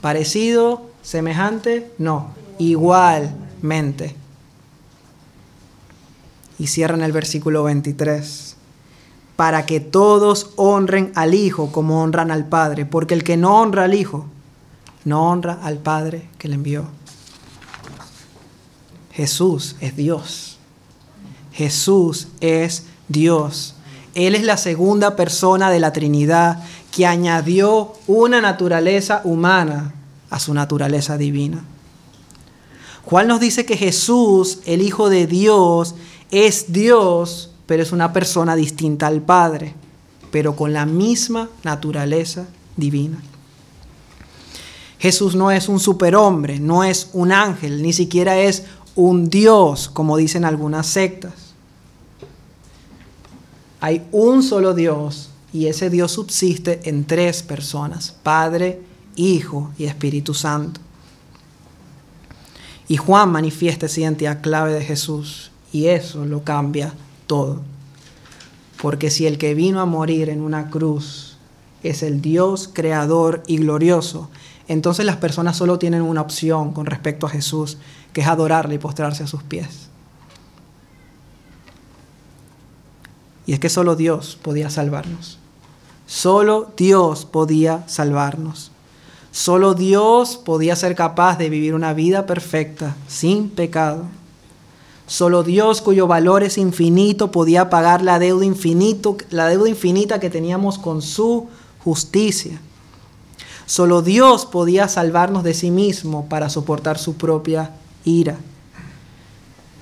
parecido, 0.00 0.82
semejante, 1.02 1.90
no, 1.98 2.28
igualmente. 2.58 4.14
Y 6.58 6.66
cierran 6.66 7.02
el 7.02 7.12
versículo 7.12 7.64
23. 7.64 8.56
Para 9.36 9.64
que 9.64 9.80
todos 9.80 10.50
honren 10.56 11.12
al 11.14 11.32
Hijo 11.32 11.72
como 11.72 12.02
honran 12.02 12.30
al 12.30 12.46
Padre, 12.46 12.84
porque 12.84 13.14
el 13.14 13.24
que 13.24 13.36
no 13.36 13.60
honra 13.60 13.84
al 13.84 13.94
Hijo, 13.94 14.26
no 15.04 15.30
honra 15.30 15.58
al 15.62 15.78
Padre 15.78 16.28
que 16.38 16.48
le 16.48 16.56
envió. 16.56 16.84
Jesús 19.12 19.76
es 19.80 19.96
Dios. 19.96 20.58
Jesús 21.52 22.28
es 22.40 22.84
Dios. 23.08 23.74
Él 24.18 24.34
es 24.34 24.42
la 24.42 24.56
segunda 24.56 25.14
persona 25.14 25.70
de 25.70 25.78
la 25.78 25.92
Trinidad 25.92 26.64
que 26.90 27.06
añadió 27.06 27.92
una 28.08 28.40
naturaleza 28.40 29.20
humana 29.22 29.94
a 30.28 30.40
su 30.40 30.52
naturaleza 30.54 31.16
divina. 31.16 31.62
Juan 33.04 33.28
nos 33.28 33.38
dice 33.38 33.64
que 33.64 33.76
Jesús, 33.76 34.58
el 34.66 34.82
Hijo 34.82 35.08
de 35.08 35.28
Dios, 35.28 35.94
es 36.32 36.72
Dios, 36.72 37.52
pero 37.66 37.84
es 37.84 37.92
una 37.92 38.12
persona 38.12 38.56
distinta 38.56 39.06
al 39.06 39.22
Padre, 39.22 39.74
pero 40.32 40.56
con 40.56 40.72
la 40.72 40.84
misma 40.84 41.48
naturaleza 41.62 42.48
divina. 42.76 43.22
Jesús 44.98 45.36
no 45.36 45.52
es 45.52 45.68
un 45.68 45.78
superhombre, 45.78 46.58
no 46.58 46.82
es 46.82 47.10
un 47.12 47.30
ángel, 47.30 47.82
ni 47.82 47.92
siquiera 47.92 48.36
es 48.36 48.64
un 48.96 49.30
Dios, 49.30 49.88
como 49.88 50.16
dicen 50.16 50.44
algunas 50.44 50.88
sectas. 50.88 51.47
Hay 53.80 54.06
un 54.12 54.42
solo 54.42 54.74
Dios 54.74 55.30
y 55.52 55.66
ese 55.66 55.90
Dios 55.90 56.12
subsiste 56.12 56.88
en 56.88 57.04
tres 57.04 57.42
personas, 57.42 58.14
Padre, 58.22 58.82
Hijo 59.16 59.70
y 59.78 59.84
Espíritu 59.84 60.34
Santo. 60.34 60.80
Y 62.88 62.96
Juan 62.96 63.30
manifiesta 63.30 63.86
esa 63.86 64.00
identidad 64.00 64.40
clave 64.40 64.72
de 64.72 64.84
Jesús 64.84 65.50
y 65.72 65.86
eso 65.86 66.24
lo 66.24 66.42
cambia 66.44 66.94
todo. 67.26 67.60
Porque 68.80 69.10
si 69.10 69.26
el 69.26 69.38
que 69.38 69.54
vino 69.54 69.80
a 69.80 69.86
morir 69.86 70.28
en 70.28 70.40
una 70.40 70.70
cruz 70.70 71.36
es 71.82 72.02
el 72.02 72.20
Dios 72.20 72.70
creador 72.72 73.42
y 73.46 73.58
glorioso, 73.58 74.30
entonces 74.68 75.04
las 75.04 75.16
personas 75.16 75.56
solo 75.56 75.78
tienen 75.78 76.02
una 76.02 76.20
opción 76.20 76.72
con 76.72 76.86
respecto 76.86 77.26
a 77.26 77.30
Jesús, 77.30 77.78
que 78.12 78.20
es 78.20 78.26
adorarle 78.26 78.76
y 78.76 78.78
postrarse 78.78 79.22
a 79.22 79.26
sus 79.26 79.42
pies. 79.42 79.87
Y 83.48 83.54
es 83.54 83.60
que 83.60 83.70
solo 83.70 83.96
Dios 83.96 84.38
podía 84.42 84.68
salvarnos. 84.68 85.38
Solo 86.06 86.70
Dios 86.76 87.24
podía 87.24 87.82
salvarnos. 87.88 88.72
Solo 89.32 89.72
Dios 89.72 90.36
podía 90.36 90.76
ser 90.76 90.94
capaz 90.94 91.38
de 91.38 91.48
vivir 91.48 91.74
una 91.74 91.94
vida 91.94 92.26
perfecta, 92.26 92.94
sin 93.08 93.48
pecado. 93.48 94.04
Solo 95.06 95.44
Dios, 95.44 95.80
cuyo 95.80 96.06
valor 96.06 96.42
es 96.42 96.58
infinito, 96.58 97.30
podía 97.30 97.70
pagar 97.70 98.02
la 98.02 98.18
deuda, 98.18 98.44
infinito, 98.44 99.16
la 99.30 99.46
deuda 99.48 99.70
infinita 99.70 100.20
que 100.20 100.28
teníamos 100.28 100.78
con 100.78 101.00
su 101.00 101.48
justicia. 101.82 102.60
Solo 103.64 104.02
Dios 104.02 104.44
podía 104.44 104.88
salvarnos 104.88 105.42
de 105.42 105.54
sí 105.54 105.70
mismo 105.70 106.28
para 106.28 106.50
soportar 106.50 106.98
su 106.98 107.14
propia 107.14 107.70
ira. 108.04 108.36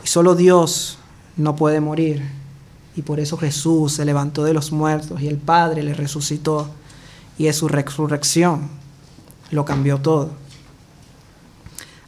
Y 0.04 0.06
solo 0.06 0.36
Dios 0.36 0.98
no 1.36 1.56
puede 1.56 1.80
morir. 1.80 2.45
Y 2.96 3.02
por 3.02 3.20
eso 3.20 3.36
Jesús 3.36 3.92
se 3.92 4.04
levantó 4.04 4.42
de 4.42 4.54
los 4.54 4.72
muertos 4.72 5.20
y 5.20 5.28
el 5.28 5.36
Padre 5.36 5.82
le 5.82 5.94
resucitó. 5.94 6.70
Y 7.38 7.46
es 7.46 7.56
su 7.56 7.68
resurrección 7.68 8.70
lo 9.50 9.64
cambió 9.64 9.98
todo. 9.98 10.30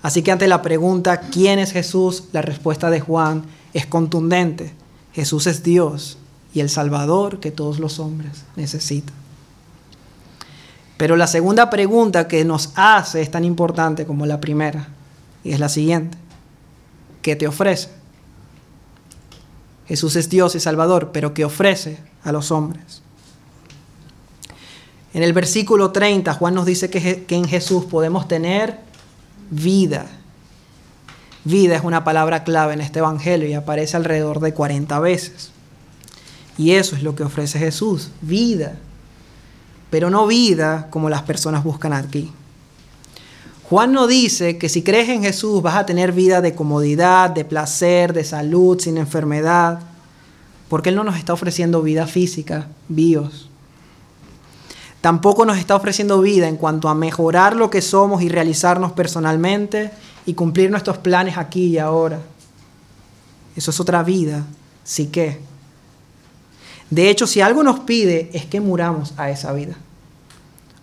Así 0.02 0.22
que 0.22 0.32
ante 0.32 0.48
la 0.48 0.62
pregunta, 0.62 1.20
¿quién 1.20 1.58
es 1.58 1.72
Jesús? 1.72 2.24
La 2.32 2.42
respuesta 2.42 2.90
de 2.90 3.00
Juan 3.00 3.44
es 3.74 3.86
contundente. 3.86 4.72
Jesús 5.12 5.46
es 5.46 5.62
Dios 5.62 6.18
y 6.54 6.60
el 6.60 6.70
Salvador 6.70 7.40
que 7.40 7.50
todos 7.50 7.78
los 7.78 7.98
hombres 7.98 8.44
necesitan. 8.56 9.14
Pero 10.96 11.16
la 11.16 11.26
segunda 11.26 11.70
pregunta 11.70 12.26
que 12.26 12.44
nos 12.44 12.70
hace 12.74 13.22
es 13.22 13.30
tan 13.30 13.44
importante 13.44 14.06
como 14.06 14.26
la 14.26 14.40
primera, 14.40 14.88
y 15.44 15.52
es 15.52 15.60
la 15.60 15.68
siguiente. 15.68 16.18
¿Qué 17.22 17.36
te 17.36 17.46
ofrece? 17.46 17.90
Jesús 19.88 20.16
es 20.16 20.28
Dios 20.28 20.54
y 20.54 20.60
Salvador, 20.60 21.10
pero 21.12 21.32
que 21.32 21.46
ofrece 21.46 21.98
a 22.22 22.30
los 22.30 22.50
hombres. 22.50 23.02
En 25.14 25.22
el 25.22 25.32
versículo 25.32 25.90
30, 25.90 26.34
Juan 26.34 26.54
nos 26.54 26.66
dice 26.66 26.90
que, 26.90 27.24
en 27.28 27.48
Jesús 27.48 27.86
podemos 27.86 28.28
tener 28.28 28.78
vida. 29.50 30.06
Vida 31.44 31.76
es 31.76 31.84
una 31.84 32.04
palabra 32.04 32.44
clave 32.44 32.74
en 32.74 32.82
este 32.82 32.98
Evangelio 32.98 33.48
y 33.48 33.54
aparece 33.54 33.96
alrededor 33.96 34.40
de 34.40 34.52
40 34.52 34.98
veces. 35.00 35.50
Y 36.58 36.72
eso 36.72 36.94
es 36.94 37.02
lo 37.02 37.14
que 37.14 37.22
ofrece 37.22 37.58
Jesús, 37.58 38.10
vida. 38.20 38.76
Pero 39.88 40.10
no 40.10 40.26
vida 40.26 40.88
como 40.90 41.08
las 41.08 41.22
personas 41.22 41.64
buscan 41.64 41.94
aquí. 41.94 42.30
Juan 43.68 43.92
no 43.92 44.06
dice 44.06 44.56
que 44.56 44.70
si 44.70 44.82
crees 44.82 45.10
en 45.10 45.22
Jesús 45.22 45.60
vas 45.60 45.76
a 45.76 45.84
tener 45.84 46.12
vida 46.12 46.40
de 46.40 46.54
comodidad, 46.54 47.28
de 47.28 47.44
placer, 47.44 48.14
de 48.14 48.24
salud, 48.24 48.80
sin 48.80 48.96
enfermedad, 48.96 49.80
porque 50.70 50.88
Él 50.88 50.96
no 50.96 51.04
nos 51.04 51.18
está 51.18 51.34
ofreciendo 51.34 51.82
vida 51.82 52.06
física, 52.06 52.68
bios. 52.88 53.50
Tampoco 55.02 55.44
nos 55.44 55.58
está 55.58 55.76
ofreciendo 55.76 56.20
vida 56.22 56.48
en 56.48 56.56
cuanto 56.56 56.88
a 56.88 56.94
mejorar 56.94 57.56
lo 57.56 57.68
que 57.68 57.82
somos 57.82 58.22
y 58.22 58.30
realizarnos 58.30 58.92
personalmente 58.92 59.90
y 60.24 60.32
cumplir 60.32 60.70
nuestros 60.70 60.96
planes 60.96 61.36
aquí 61.36 61.66
y 61.66 61.78
ahora. 61.78 62.20
Eso 63.54 63.70
es 63.70 63.80
otra 63.80 64.02
vida, 64.02 64.46
sí 64.82 65.08
que. 65.08 65.40
De 66.88 67.10
hecho, 67.10 67.26
si 67.26 67.42
algo 67.42 67.62
nos 67.62 67.80
pide 67.80 68.30
es 68.32 68.46
que 68.46 68.62
muramos 68.62 69.12
a 69.18 69.28
esa 69.28 69.52
vida. 69.52 69.76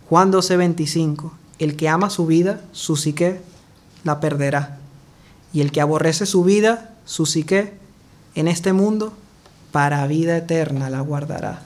Juan 0.07 0.29
12, 0.29 0.55
25 0.57 1.44
el 1.59 1.75
que 1.75 1.89
ama 1.89 2.09
su 2.09 2.25
vida, 2.25 2.61
su 2.71 2.95
psique 2.95 3.39
la 4.03 4.19
perderá. 4.19 4.79
Y 5.53 5.61
el 5.61 5.71
que 5.71 5.81
aborrece 5.81 6.25
su 6.25 6.43
vida, 6.43 6.93
su 7.05 7.25
psique, 7.25 7.73
en 8.35 8.47
este 8.47 8.73
mundo, 8.73 9.13
para 9.71 10.05
vida 10.07 10.37
eterna 10.37 10.89
la 10.89 10.99
guardará. 10.99 11.63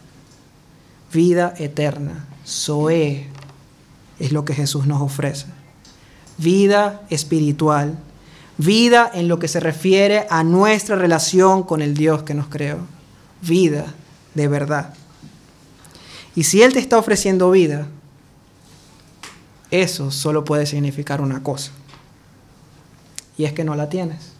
Vida 1.12 1.54
eterna, 1.58 2.28
Zoe, 2.46 3.28
es 4.20 4.32
lo 4.32 4.46
que 4.46 4.54
Jesús 4.54 4.86
nos 4.86 5.02
ofrece. 5.02 5.48
Vida 6.38 7.02
espiritual, 7.10 7.98
vida 8.58 9.10
en 9.14 9.28
lo 9.28 9.40
que 9.40 9.48
se 9.48 9.60
refiere 9.60 10.28
a 10.30 10.44
nuestra 10.44 10.96
relación 10.96 11.64
con 11.64 11.82
el 11.82 11.96
Dios 11.96 12.24
que 12.24 12.36
nos 12.36 12.48
creó. 12.48 12.80
Vida 13.42 13.94
de 14.36 14.48
verdad. 14.48 14.94
Y 16.36 16.44
si 16.44 16.62
Él 16.62 16.74
te 16.74 16.80
está 16.80 16.98
ofreciendo 16.98 17.50
vida, 17.52 17.88
eso 19.72 20.12
solo 20.12 20.44
puede 20.44 20.66
significar 20.66 21.22
una 21.22 21.44
cosa. 21.44 21.72
y 23.38 23.46
es 23.46 23.54
que 23.54 23.64
no 23.64 23.74
la 23.74 23.88
tienes. 23.88 24.34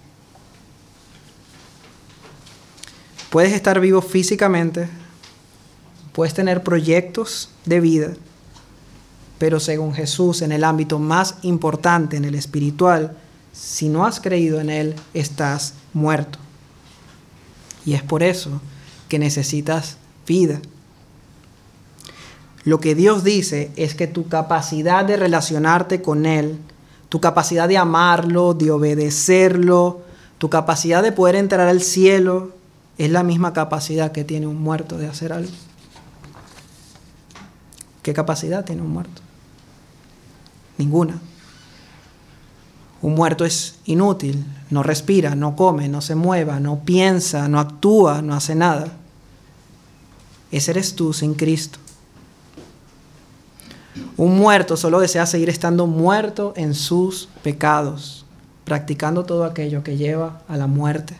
Puedes 3.30 3.54
estar 3.54 3.80
vivo 3.80 4.02
físicamente, 4.02 4.90
puedes 6.12 6.34
tener 6.34 6.64
proyectos 6.64 7.50
de 7.64 7.80
vida, 7.80 8.10
pero 9.38 9.62
según 9.62 9.94
Jesús, 9.94 10.42
en 10.42 10.52
el 10.52 10.66
ámbito 10.66 11.00
más 11.00 11.36
importante, 11.44 12.18
en 12.18 12.26
el 12.26 12.36
espiritual, 12.36 13.16
si 13.54 13.88
no 13.88 14.06
has 14.06 14.20
creído 14.20 14.60
en 14.60 14.70
Él, 14.70 14.96
estás 15.14 15.76
muerto. 15.94 16.40
Y 17.86 17.94
es 17.94 18.04
por 18.04 18.22
eso 18.22 18.62
que 19.08 19.18
necesitas 19.18 19.98
vida. 20.28 20.60
Lo 22.70 22.80
que 22.80 22.94
Dios 22.94 23.24
dice 23.24 23.72
es 23.78 23.96
que 23.96 24.06
tu 24.06 24.28
capacidad 24.28 25.04
de 25.04 25.18
relacionarte 25.18 26.04
con 26.04 26.28
Él, 26.28 26.60
tu 27.10 27.20
capacidad 27.20 27.68
de 27.68 27.80
amarlo, 27.80 28.54
de 28.54 28.70
obedecerlo, 28.70 30.02
tu 30.38 30.52
capacidad 30.52 31.02
de 31.02 31.12
poder 31.12 31.34
entrar 31.34 31.68
al 31.68 31.82
cielo, 31.82 32.52
es 33.00 33.10
la 33.10 33.24
misma 33.24 33.54
capacidad 33.54 34.12
que 34.12 34.24
tiene 34.24 34.46
un 34.46 34.62
muerto 34.62 35.00
de 35.00 35.08
hacer 35.08 35.34
algo. 35.34 35.50
¿Qué 38.04 38.14
capacidad 38.14 38.64
tiene 38.64 38.84
un 38.84 38.92
muerto? 38.92 39.24
Ninguna. 40.78 41.20
Un 43.02 43.16
muerto 43.16 43.46
es 43.46 43.80
inútil, 43.86 44.46
no 44.70 44.84
respira, 44.84 45.34
no 45.34 45.56
come, 45.56 45.90
no 45.90 46.02
se 46.02 46.14
mueva, 46.14 46.60
no 46.60 46.82
piensa, 46.82 47.48
no 47.48 47.60
actúa, 47.60 48.22
no 48.22 48.36
hace 48.36 48.54
nada. 48.54 48.90
Ese 50.52 50.70
eres 50.70 50.94
tú 50.94 51.14
sin 51.14 51.34
Cristo. 51.34 51.80
Un 54.18 54.38
muerto 54.38 54.78
solo 54.78 55.00
desea 55.00 55.26
seguir 55.26 55.50
estando 55.50 55.88
muerto 55.88 56.54
en 56.56 56.74
sus 56.74 57.30
pecados, 57.44 58.26
practicando 58.66 59.26
todo 59.26 59.46
aquello 59.46 59.84
que 59.84 59.98
lleva 59.98 60.42
a 60.48 60.58
la 60.58 60.68
muerte. 60.68 61.18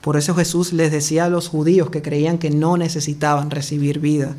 Por 0.00 0.16
eso 0.16 0.34
Jesús 0.34 0.72
les 0.72 0.92
decía 0.92 1.24
a 1.24 1.30
los 1.30 1.48
judíos 1.48 1.90
que 1.90 2.02
creían 2.02 2.38
que 2.38 2.50
no 2.50 2.76
necesitaban 2.76 3.50
recibir 3.50 4.00
vida. 4.00 4.36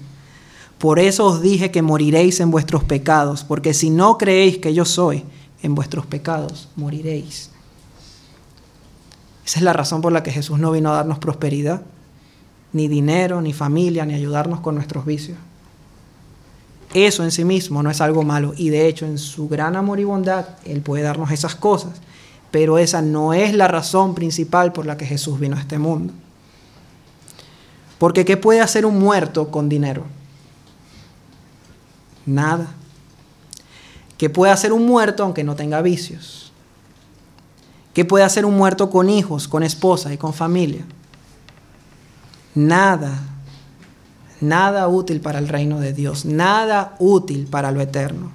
Por 0.77 0.99
eso 0.99 1.25
os 1.25 1.41
dije 1.41 1.71
que 1.71 1.81
moriréis 1.81 2.39
en 2.39 2.51
vuestros 2.51 2.83
pecados, 2.83 3.43
porque 3.43 3.73
si 3.73 3.89
no 3.89 4.17
creéis 4.17 4.57
que 4.57 4.73
yo 4.73 4.85
soy, 4.85 5.23
en 5.63 5.73
vuestros 5.73 6.05
pecados 6.05 6.69
moriréis. 6.75 7.49
Esa 9.45 9.59
es 9.59 9.63
la 9.63 9.73
razón 9.73 10.01
por 10.01 10.11
la 10.11 10.23
que 10.23 10.31
Jesús 10.31 10.59
no 10.59 10.71
vino 10.71 10.91
a 10.91 10.95
darnos 10.95 11.19
prosperidad, 11.19 11.81
ni 12.73 12.87
dinero, 12.87 13.41
ni 13.41 13.53
familia, 13.53 14.05
ni 14.05 14.13
ayudarnos 14.13 14.59
con 14.59 14.75
nuestros 14.75 15.05
vicios. 15.05 15.37
Eso 16.95 17.23
en 17.23 17.29
sí 17.31 17.45
mismo 17.45 17.83
no 17.83 17.91
es 17.91 18.01
algo 18.01 18.23
malo 18.23 18.53
y 18.57 18.69
de 18.69 18.87
hecho 18.87 19.05
en 19.05 19.19
su 19.19 19.47
gran 19.47 19.75
amor 19.75 19.99
y 19.99 20.05
bondad 20.05 20.45
Él 20.65 20.81
puede 20.81 21.03
darnos 21.03 21.29
esas 21.29 21.53
cosas 21.53 22.01
pero 22.55 22.77
esa 22.77 23.01
no 23.01 23.33
es 23.33 23.53
la 23.53 23.67
razón 23.67 24.15
principal 24.15 24.71
por 24.71 24.85
la 24.85 24.95
que 24.95 25.05
Jesús 25.05 25.41
vino 25.41 25.57
a 25.57 25.59
este 25.59 25.77
mundo. 25.77 26.13
Porque 27.97 28.23
¿qué 28.23 28.37
puede 28.37 28.61
hacer 28.61 28.85
un 28.85 28.97
muerto 28.97 29.51
con 29.51 29.67
dinero? 29.67 30.05
Nada. 32.25 32.67
¿Qué 34.17 34.29
puede 34.29 34.53
hacer 34.53 34.71
un 34.71 34.85
muerto 34.85 35.23
aunque 35.23 35.43
no 35.43 35.57
tenga 35.57 35.81
vicios? 35.81 36.53
¿Qué 37.93 38.05
puede 38.05 38.23
hacer 38.23 38.45
un 38.45 38.55
muerto 38.55 38.89
con 38.89 39.09
hijos, 39.09 39.49
con 39.49 39.61
esposa 39.61 40.13
y 40.13 40.17
con 40.17 40.33
familia? 40.33 40.85
Nada. 42.53 43.19
Nada 44.47 44.87
útil 44.87 45.21
para 45.21 45.39
el 45.39 45.47
reino 45.47 45.79
de 45.79 45.93
Dios. 45.93 46.25
Nada 46.25 46.95
útil 46.99 47.47
para 47.49 47.71
lo 47.71 47.81
eterno. 47.81 48.31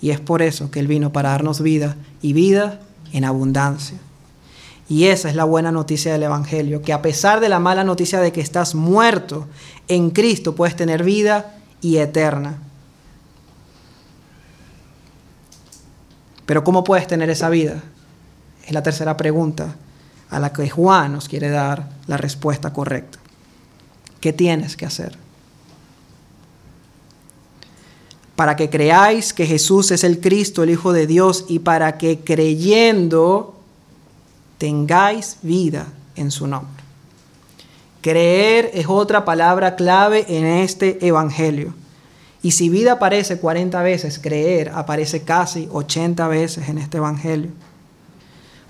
Y 0.00 0.10
es 0.10 0.20
por 0.20 0.42
eso 0.42 0.70
que 0.70 0.80
Él 0.80 0.86
vino 0.86 1.12
para 1.12 1.30
darnos 1.30 1.60
vida 1.60 1.96
y 2.22 2.32
vida 2.32 2.80
en 3.12 3.24
abundancia. 3.24 3.98
Y 4.88 5.04
esa 5.06 5.28
es 5.28 5.34
la 5.34 5.44
buena 5.44 5.70
noticia 5.70 6.12
del 6.12 6.22
Evangelio, 6.22 6.80
que 6.80 6.92
a 6.92 7.02
pesar 7.02 7.40
de 7.40 7.48
la 7.48 7.58
mala 7.58 7.84
noticia 7.84 8.20
de 8.20 8.32
que 8.32 8.40
estás 8.40 8.74
muerto, 8.74 9.46
en 9.86 10.10
Cristo 10.10 10.54
puedes 10.54 10.76
tener 10.76 11.04
vida 11.04 11.56
y 11.82 11.98
eterna. 11.98 12.58
Pero 16.46 16.64
¿cómo 16.64 16.84
puedes 16.84 17.06
tener 17.06 17.28
esa 17.28 17.50
vida? 17.50 17.82
Es 18.66 18.72
la 18.72 18.82
tercera 18.82 19.16
pregunta 19.16 19.76
a 20.30 20.38
la 20.38 20.52
que 20.52 20.70
Juan 20.70 21.12
nos 21.12 21.28
quiere 21.28 21.50
dar 21.50 21.90
la 22.06 22.16
respuesta 22.16 22.72
correcta. 22.72 23.17
¿Qué 24.20 24.32
tienes 24.32 24.76
que 24.76 24.86
hacer? 24.86 25.16
para 28.38 28.54
que 28.54 28.70
creáis 28.70 29.32
que 29.32 29.46
Jesús 29.46 29.90
es 29.90 30.04
el 30.04 30.20
Cristo, 30.20 30.62
el 30.62 30.70
Hijo 30.70 30.92
de 30.92 31.08
Dios, 31.08 31.44
y 31.48 31.58
para 31.58 31.98
que 31.98 32.20
creyendo 32.20 33.56
tengáis 34.58 35.38
vida 35.42 35.88
en 36.14 36.30
su 36.30 36.46
nombre. 36.46 36.84
Creer 38.00 38.70
es 38.74 38.86
otra 38.86 39.24
palabra 39.24 39.74
clave 39.74 40.24
en 40.28 40.46
este 40.46 41.04
Evangelio. 41.04 41.74
Y 42.40 42.52
si 42.52 42.68
vida 42.68 42.92
aparece 42.92 43.40
40 43.40 43.82
veces, 43.82 44.20
creer 44.20 44.70
aparece 44.72 45.22
casi 45.22 45.68
80 45.72 46.28
veces 46.28 46.68
en 46.68 46.78
este 46.78 46.98
Evangelio. 46.98 47.50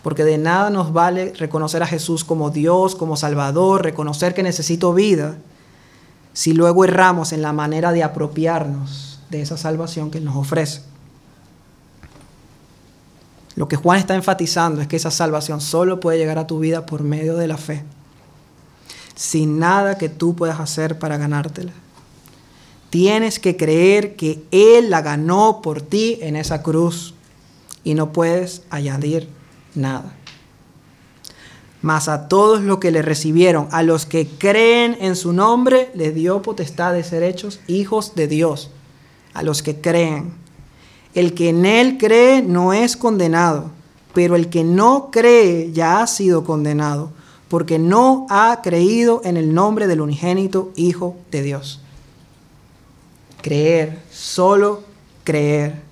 Porque 0.08 0.24
de 0.24 0.38
nada 0.38 0.70
nos 0.70 0.94
vale 0.94 1.34
reconocer 1.36 1.82
a 1.82 1.86
Jesús 1.86 2.24
como 2.24 2.48
Dios, 2.48 2.94
como 2.94 3.14
Salvador, 3.14 3.82
reconocer 3.82 4.32
que 4.32 4.42
necesito 4.42 4.94
vida, 4.94 5.36
si 6.32 6.54
luego 6.54 6.82
erramos 6.82 7.34
en 7.34 7.42
la 7.42 7.52
manera 7.52 7.92
de 7.92 8.02
apropiarnos 8.02 9.20
de 9.28 9.42
esa 9.42 9.58
salvación 9.58 10.10
que 10.10 10.22
nos 10.22 10.34
ofrece. 10.34 10.80
Lo 13.54 13.68
que 13.68 13.76
Juan 13.76 13.98
está 13.98 14.14
enfatizando 14.14 14.80
es 14.80 14.88
que 14.88 14.96
esa 14.96 15.10
salvación 15.10 15.60
solo 15.60 16.00
puede 16.00 16.16
llegar 16.16 16.38
a 16.38 16.46
tu 16.46 16.58
vida 16.58 16.86
por 16.86 17.02
medio 17.02 17.36
de 17.36 17.46
la 17.46 17.58
fe, 17.58 17.84
sin 19.14 19.58
nada 19.58 19.98
que 19.98 20.08
tú 20.08 20.34
puedas 20.34 20.58
hacer 20.58 20.98
para 20.98 21.18
ganártela. 21.18 21.72
Tienes 22.88 23.38
que 23.38 23.58
creer 23.58 24.16
que 24.16 24.42
Él 24.52 24.88
la 24.88 25.02
ganó 25.02 25.60
por 25.60 25.82
ti 25.82 26.18
en 26.22 26.34
esa 26.34 26.62
cruz 26.62 27.12
y 27.84 27.92
no 27.92 28.10
puedes 28.14 28.62
añadir 28.70 29.36
nada. 29.74 30.14
Mas 31.80 32.08
a 32.08 32.28
todos 32.28 32.60
los 32.62 32.78
que 32.78 32.90
le 32.90 33.02
recibieron, 33.02 33.68
a 33.70 33.82
los 33.82 34.04
que 34.04 34.26
creen 34.26 34.96
en 35.00 35.14
su 35.14 35.32
nombre, 35.32 35.90
le 35.94 36.10
dio 36.10 36.42
potestad 36.42 36.92
de 36.92 37.04
ser 37.04 37.22
hechos 37.22 37.60
hijos 37.68 38.14
de 38.14 38.26
Dios 38.26 38.70
a 39.32 39.42
los 39.42 39.62
que 39.62 39.80
creen. 39.80 40.32
El 41.14 41.34
que 41.34 41.50
en 41.50 41.64
Él 41.64 41.96
cree 41.98 42.42
no 42.42 42.72
es 42.72 42.96
condenado, 42.96 43.70
pero 44.12 44.34
el 44.34 44.48
que 44.48 44.64
no 44.64 45.10
cree 45.12 45.72
ya 45.72 46.02
ha 46.02 46.06
sido 46.08 46.44
condenado, 46.44 47.10
porque 47.48 47.78
no 47.78 48.26
ha 48.28 48.60
creído 48.62 49.20
en 49.24 49.36
el 49.36 49.54
nombre 49.54 49.86
del 49.86 50.00
unigénito 50.00 50.72
Hijo 50.74 51.16
de 51.30 51.42
Dios. 51.42 51.80
Creer, 53.40 54.02
solo 54.10 54.82
creer. 55.22 55.82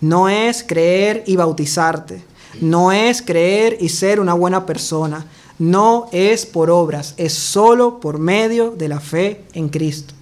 No 0.00 0.28
es 0.28 0.64
creer 0.64 1.22
y 1.26 1.36
bautizarte. 1.36 2.22
No 2.60 2.92
es 2.92 3.22
creer 3.22 3.76
y 3.80 3.88
ser 3.88 4.20
una 4.20 4.34
buena 4.34 4.66
persona. 4.66 5.26
No 5.58 6.08
es 6.12 6.44
por 6.46 6.70
obras, 6.70 7.14
es 7.16 7.32
solo 7.32 8.00
por 8.00 8.18
medio 8.18 8.70
de 8.70 8.88
la 8.88 9.00
fe 9.00 9.44
en 9.54 9.68
Cristo 9.68 10.14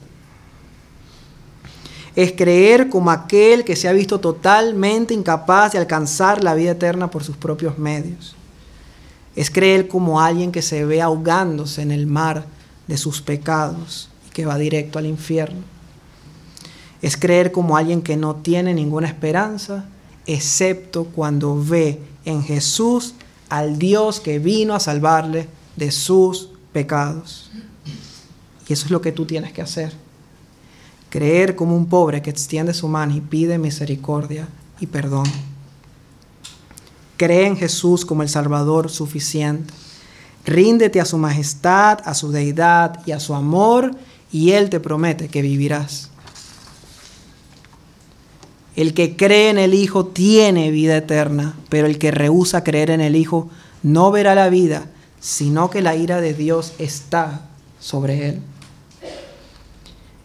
es 2.16 2.32
creer 2.32 2.88
como 2.88 3.10
aquel 3.10 3.64
que 3.64 3.76
se 3.76 3.88
ha 3.88 3.92
visto 3.92 4.20
totalmente 4.20 5.14
incapaz 5.14 5.72
de 5.72 5.78
alcanzar 5.78 6.44
la 6.44 6.54
vida 6.54 6.72
eterna 6.72 7.10
por 7.10 7.24
sus 7.24 7.36
propios 7.36 7.76
medios. 7.78 8.36
Es 9.34 9.50
creer 9.50 9.88
como 9.88 10.20
alguien 10.20 10.52
que 10.52 10.62
se 10.62 10.84
ve 10.84 11.02
ahogándose 11.02 11.82
en 11.82 11.90
el 11.90 12.06
mar 12.06 12.44
de 12.86 12.96
sus 12.98 13.20
pecados 13.20 14.10
y 14.28 14.30
que 14.30 14.46
va 14.46 14.58
directo 14.58 14.98
al 14.98 15.06
infierno. 15.06 15.62
Es 17.02 17.16
creer 17.16 17.50
como 17.50 17.76
alguien 17.76 18.00
que 18.00 18.16
no 18.16 18.36
tiene 18.36 18.72
ninguna 18.74 19.08
esperanza, 19.08 19.86
excepto 20.24 21.04
cuando 21.04 21.60
ve 21.62 22.00
en 22.24 22.42
Jesús 22.42 23.14
al 23.48 23.78
Dios 23.78 24.20
que 24.20 24.38
vino 24.38 24.74
a 24.74 24.80
salvarle 24.80 25.48
de 25.76 25.90
sus 25.90 26.50
pecados. 26.72 27.50
Y 28.66 28.72
eso 28.72 28.86
es 28.86 28.90
lo 28.90 29.00
que 29.00 29.12
tú 29.12 29.26
tienes 29.26 29.52
que 29.52 29.62
hacer 29.62 30.04
creer 31.14 31.54
como 31.54 31.76
un 31.76 31.86
pobre 31.86 32.22
que 32.22 32.30
extiende 32.30 32.74
su 32.74 32.88
mano 32.88 33.14
y 33.14 33.20
pide 33.20 33.56
misericordia 33.56 34.48
y 34.80 34.88
perdón. 34.88 35.26
Cree 37.16 37.46
en 37.46 37.56
Jesús 37.56 38.04
como 38.04 38.24
el 38.24 38.28
Salvador 38.28 38.90
suficiente. 38.90 39.72
Ríndete 40.44 41.00
a 41.00 41.04
su 41.04 41.16
majestad, 41.16 42.00
a 42.04 42.14
su 42.14 42.32
deidad 42.32 43.00
y 43.06 43.12
a 43.12 43.20
su 43.20 43.32
amor, 43.32 43.92
y 44.32 44.50
Él 44.50 44.70
te 44.70 44.80
promete 44.80 45.28
que 45.28 45.40
vivirás. 45.40 46.10
El 48.76 48.94
que 48.94 49.16
cree 49.16 49.50
en 49.50 49.58
el 49.58 49.74
Hijo 49.74 50.06
tiene 50.06 50.70
vida 50.70 50.96
eterna, 50.96 51.54
pero 51.68 51.86
el 51.86 51.98
que 51.98 52.10
rehúsa 52.10 52.64
creer 52.64 52.90
en 52.90 53.00
el 53.00 53.14
Hijo 53.14 53.48
no 53.82 54.10
verá 54.10 54.34
la 54.34 54.48
vida, 54.48 54.86
sino 55.20 55.70
que 55.70 55.82
la 55.82 55.94
ira 55.94 56.20
de 56.20 56.34
Dios 56.34 56.72
está 56.78 57.42
sobre 57.78 58.28
él. 58.28 58.40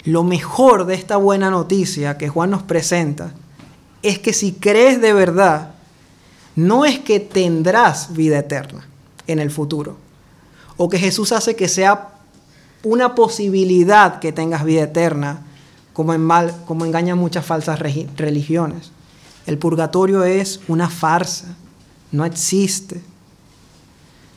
Lo 0.05 0.23
mejor 0.23 0.85
de 0.85 0.95
esta 0.95 1.17
buena 1.17 1.49
noticia 1.51 2.17
que 2.17 2.29
Juan 2.29 2.49
nos 2.49 2.63
presenta 2.63 3.33
es 4.01 4.17
que 4.17 4.33
si 4.33 4.53
crees 4.53 5.01
de 5.01 5.13
verdad, 5.13 5.71
no 6.55 6.85
es 6.85 6.99
que 6.99 7.19
tendrás 7.19 8.13
vida 8.13 8.39
eterna 8.39 8.87
en 9.27 9.39
el 9.39 9.51
futuro, 9.51 9.97
o 10.77 10.89
que 10.89 10.97
Jesús 10.97 11.31
hace 11.31 11.55
que 11.55 11.67
sea 11.67 12.09
una 12.83 13.13
posibilidad 13.13 14.19
que 14.19 14.31
tengas 14.31 14.63
vida 14.63 14.83
eterna, 14.83 15.41
como, 15.99 16.13
en 16.13 16.21
mal, 16.21 16.55
como 16.65 16.85
engañan 16.85 17.17
muchas 17.17 17.45
falsas 17.45 17.77
religiones. 17.77 18.89
El 19.45 19.57
purgatorio 19.57 20.23
es 20.23 20.61
una 20.69 20.89
farsa, 20.89 21.57
no 22.13 22.23
existe, 22.23 23.01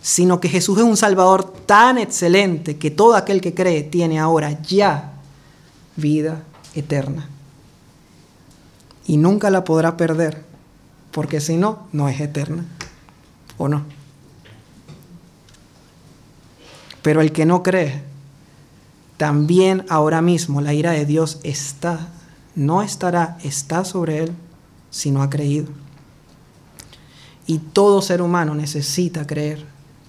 sino 0.01 0.41
que 0.41 0.49
Jesús 0.49 0.79
es 0.79 0.83
un 0.83 0.97
Salvador 0.97 1.45
tan 1.65 1.99
excelente 1.99 2.79
que 2.79 2.91
todo 2.91 3.15
aquel 3.15 3.41
que 3.41 3.55
cree 3.55 3.85
tiene 3.85 4.19
ahora 4.19 4.61
ya 4.63 5.13
vida 5.95 6.43
eterna. 6.75 7.29
Y 9.07 9.17
nunca 9.17 9.49
la 9.49 9.63
podrá 9.63 9.97
perder, 9.97 10.43
porque 11.13 11.41
si 11.41 11.57
no, 11.57 11.87
no 11.93 12.09
es 12.09 12.21
eterna. 12.21 12.65
¿O 13.57 13.69
no? 13.69 13.85
Pero 17.03 17.21
el 17.21 17.31
que 17.31 17.47
no 17.47 17.63
cree, 17.63 18.03
también 19.23 19.87
ahora 19.89 20.21
mismo 20.21 20.61
la 20.61 20.75
ira 20.75 20.91
de 20.91 21.07
Dios 21.07 21.39
está, 21.45 22.09
no 22.57 22.83
estará, 22.83 23.39
está 23.45 23.85
sobre 23.85 24.19
él 24.19 24.33
si 24.91 25.13
no 25.13 25.23
ha 25.23 25.31
creído. 25.31 25.69
Y 27.47 27.59
todo 27.59 28.03
ser 28.03 28.21
humano 28.21 28.57
necesita 28.57 29.25
creer, 29.25 29.65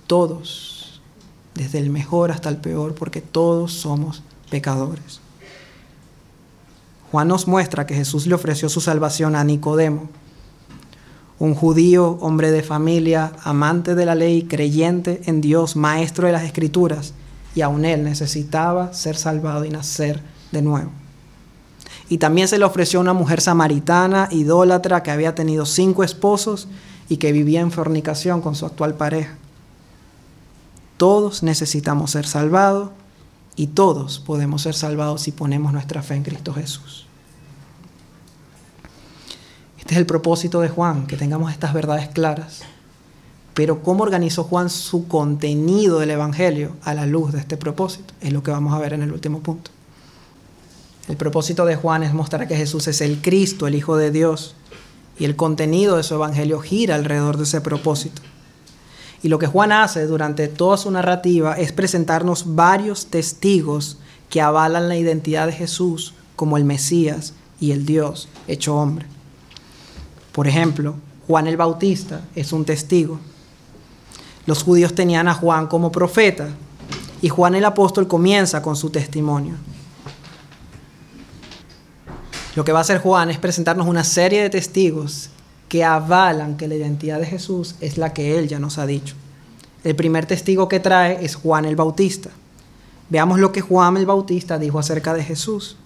todos, 0.07 0.99
desde 1.53 1.77
el 1.77 1.91
mejor 1.91 2.31
hasta 2.31 2.49
el 2.49 2.57
peor, 2.57 2.95
porque 2.95 3.21
todos 3.21 3.73
somos 3.73 4.23
pecadores. 4.49 5.19
Juan 7.11 7.27
nos 7.27 7.47
muestra 7.47 7.85
que 7.85 7.93
Jesús 7.93 8.25
le 8.25 8.33
ofreció 8.33 8.67
su 8.67 8.81
salvación 8.81 9.35
a 9.35 9.43
Nicodemo, 9.43 10.09
un 11.37 11.53
judío, 11.53 12.17
hombre 12.19 12.49
de 12.49 12.63
familia, 12.63 13.31
amante 13.43 13.93
de 13.93 14.07
la 14.07 14.15
ley, 14.15 14.45
creyente 14.45 15.21
en 15.27 15.39
Dios, 15.39 15.75
maestro 15.75 16.25
de 16.25 16.33
las 16.33 16.45
escrituras, 16.45 17.13
y 17.55 17.61
aún 17.61 17.85
él 17.85 18.03
necesitaba 18.03 18.93
ser 18.93 19.15
salvado 19.15 19.65
y 19.65 19.69
nacer 19.69 20.21
de 20.51 20.61
nuevo. 20.61 20.91
Y 22.09 22.17
también 22.17 22.47
se 22.47 22.57
le 22.57 22.65
ofreció 22.65 22.99
una 22.99 23.13
mujer 23.13 23.41
samaritana, 23.41 24.27
idólatra, 24.31 25.03
que 25.03 25.11
había 25.11 25.35
tenido 25.35 25.65
cinco 25.65 26.03
esposos 26.03 26.67
y 27.09 27.17
que 27.17 27.31
vivía 27.31 27.61
en 27.61 27.71
fornicación 27.71 28.41
con 28.41 28.55
su 28.55 28.65
actual 28.65 28.95
pareja. 28.95 29.35
Todos 30.97 31.43
necesitamos 31.43 32.11
ser 32.11 32.25
salvados 32.25 32.89
y 33.55 33.67
todos 33.67 34.19
podemos 34.19 34.63
ser 34.63 34.73
salvados 34.73 35.21
si 35.21 35.31
ponemos 35.31 35.73
nuestra 35.73 36.01
fe 36.01 36.15
en 36.15 36.23
Cristo 36.23 36.53
Jesús. 36.53 37.05
Este 39.77 39.95
es 39.95 39.97
el 39.99 40.05
propósito 40.05 40.61
de 40.61 40.69
Juan, 40.69 41.07
que 41.07 41.17
tengamos 41.17 41.51
estas 41.51 41.73
verdades 41.73 42.07
claras. 42.07 42.63
Pero 43.53 43.83
cómo 43.83 44.03
organizó 44.03 44.43
Juan 44.43 44.69
su 44.69 45.07
contenido 45.07 45.99
del 45.99 46.11
Evangelio 46.11 46.71
a 46.83 46.93
la 46.93 47.05
luz 47.05 47.33
de 47.33 47.39
este 47.39 47.57
propósito 47.57 48.13
es 48.21 48.33
lo 48.33 48.41
que 48.41 48.51
vamos 48.51 48.73
a 48.73 48.79
ver 48.79 48.93
en 48.93 49.03
el 49.03 49.11
último 49.11 49.41
punto. 49.41 49.69
El 51.07 51.17
propósito 51.17 51.65
de 51.65 51.75
Juan 51.75 52.01
es 52.03 52.13
mostrar 52.13 52.47
que 52.47 52.55
Jesús 52.55 52.87
es 52.87 53.01
el 53.01 53.21
Cristo, 53.21 53.67
el 53.67 53.75
Hijo 53.75 53.97
de 53.97 54.09
Dios, 54.09 54.55
y 55.19 55.25
el 55.25 55.35
contenido 55.35 55.97
de 55.97 56.03
su 56.03 56.15
Evangelio 56.15 56.59
gira 56.59 56.95
alrededor 56.95 57.37
de 57.37 57.43
ese 57.43 57.61
propósito. 57.61 58.21
Y 59.21 59.27
lo 59.27 59.37
que 59.37 59.47
Juan 59.47 59.71
hace 59.71 60.07
durante 60.07 60.47
toda 60.47 60.77
su 60.77 60.89
narrativa 60.89 61.53
es 61.53 61.71
presentarnos 61.71 62.55
varios 62.55 63.07
testigos 63.07 63.97
que 64.29 64.41
avalan 64.41 64.89
la 64.89 64.97
identidad 64.97 65.45
de 65.45 65.53
Jesús 65.53 66.13
como 66.35 66.57
el 66.57 66.65
Mesías 66.65 67.33
y 67.59 67.71
el 67.71 67.85
Dios 67.85 68.27
hecho 68.47 68.75
hombre. 68.75 69.05
Por 70.31 70.47
ejemplo, 70.47 70.95
Juan 71.27 71.47
el 71.47 71.57
Bautista 71.57 72.21
es 72.35 72.51
un 72.51 72.65
testigo 72.65 73.19
los 74.45 74.63
judíos 74.63 74.93
tenían 74.93 75.27
a 75.27 75.33
Juan 75.33 75.67
como 75.67 75.91
profeta 75.91 76.49
y 77.21 77.29
Juan 77.29 77.55
el 77.55 77.65
apóstol 77.65 78.07
comienza 78.07 78.61
con 78.61 78.75
su 78.75 78.89
testimonio. 78.89 79.55
Lo 82.55 82.65
que 82.65 82.71
va 82.71 82.79
a 82.79 82.81
hacer 82.81 82.99
Juan 82.99 83.29
es 83.29 83.37
presentarnos 83.37 83.87
una 83.87 84.03
serie 84.03 84.41
de 84.41 84.49
testigos 84.49 85.29
que 85.69 85.83
avalan 85.83 86.57
que 86.57 86.67
la 86.67 86.75
identidad 86.75 87.19
de 87.19 87.25
Jesús 87.25 87.75
es 87.79 87.97
la 87.97 88.13
que 88.13 88.37
él 88.37 88.47
ya 88.47 88.59
nos 88.59 88.77
ha 88.77 88.85
dicho. 88.85 89.15
El 89.83 89.95
primer 89.95 90.25
testigo 90.25 90.67
que 90.67 90.79
trae 90.79 91.23
es 91.25 91.35
Juan 91.35 91.65
el 91.65 91.75
Bautista. 91.75 92.29
Veamos 93.09 93.39
lo 93.39 93.51
que 93.51 93.61
Juan 93.61 93.97
el 93.97 94.05
Bautista 94.05 94.59
dijo 94.59 94.77
acerca 94.77 95.13
de 95.13 95.23
Jesús. 95.23 95.77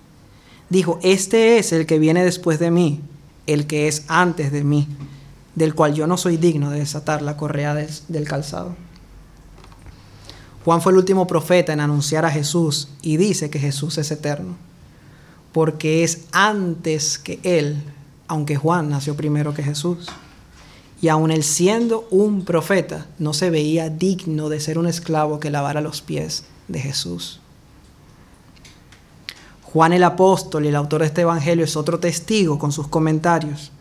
Dijo, 0.70 1.00
este 1.04 1.58
es 1.58 1.72
el 1.72 1.86
que 1.86 2.00
viene 2.00 2.26
después 2.26 2.60
de 2.60 2.72
mí, 2.72 3.02
el 3.46 3.68
que 3.68 3.88
es 3.88 4.04
antes 4.08 4.52
de 4.52 4.64
mí 4.64 4.88
del 5.58 5.74
cual 5.74 5.96
yo 5.96 6.06
no 6.06 6.18
soy 6.18 6.38
digno 6.38 6.70
de 6.70 6.78
desatar 6.78 7.24
la 7.24 7.36
correa 7.36 7.74
del 7.74 8.28
calzado. 8.28 8.76
Juan 10.64 10.84
fue 10.84 10.92
el 10.92 11.00
último 11.00 11.26
profeta 11.26 11.74
en 11.74 11.80
anunciar 11.80 12.26
a 12.26 12.30
Jesús 12.30 12.90
y 13.02 13.18
dice 13.18 13.50
que 13.50 13.58
Jesús 13.58 13.98
es 13.98 14.12
eterno, 14.12 14.56
porque 15.54 16.04
es 16.04 16.26
antes 16.32 17.18
que 17.18 17.40
Él, 17.42 17.82
aunque 18.28 18.56
Juan 18.56 18.92
nació 18.92 19.16
primero 19.16 19.56
que 19.56 19.64
Jesús. 19.64 20.10
Y 21.02 21.08
aun 21.08 21.32
él 21.32 21.44
siendo 21.44 22.08
un 22.12 22.46
profeta, 22.46 23.08
no 23.18 23.34
se 23.34 23.50
veía 23.50 23.90
digno 23.90 24.50
de 24.50 24.60
ser 24.60 24.78
un 24.78 24.86
esclavo 24.86 25.40
que 25.40 25.50
lavara 25.50 25.82
los 25.82 26.02
pies 26.02 26.46
de 26.68 26.80
Jesús. 26.80 27.40
Juan 29.64 29.94
el 29.94 30.04
apóstol 30.04 30.66
y 30.66 30.70
el 30.70 30.76
autor 30.76 31.02
de 31.02 31.08
este 31.08 31.22
evangelio 31.22 31.66
es 31.66 31.76
otro 31.76 32.00
testigo 32.00 32.58
con 32.60 32.72
sus 32.72 32.88
comentarios. 32.88 33.72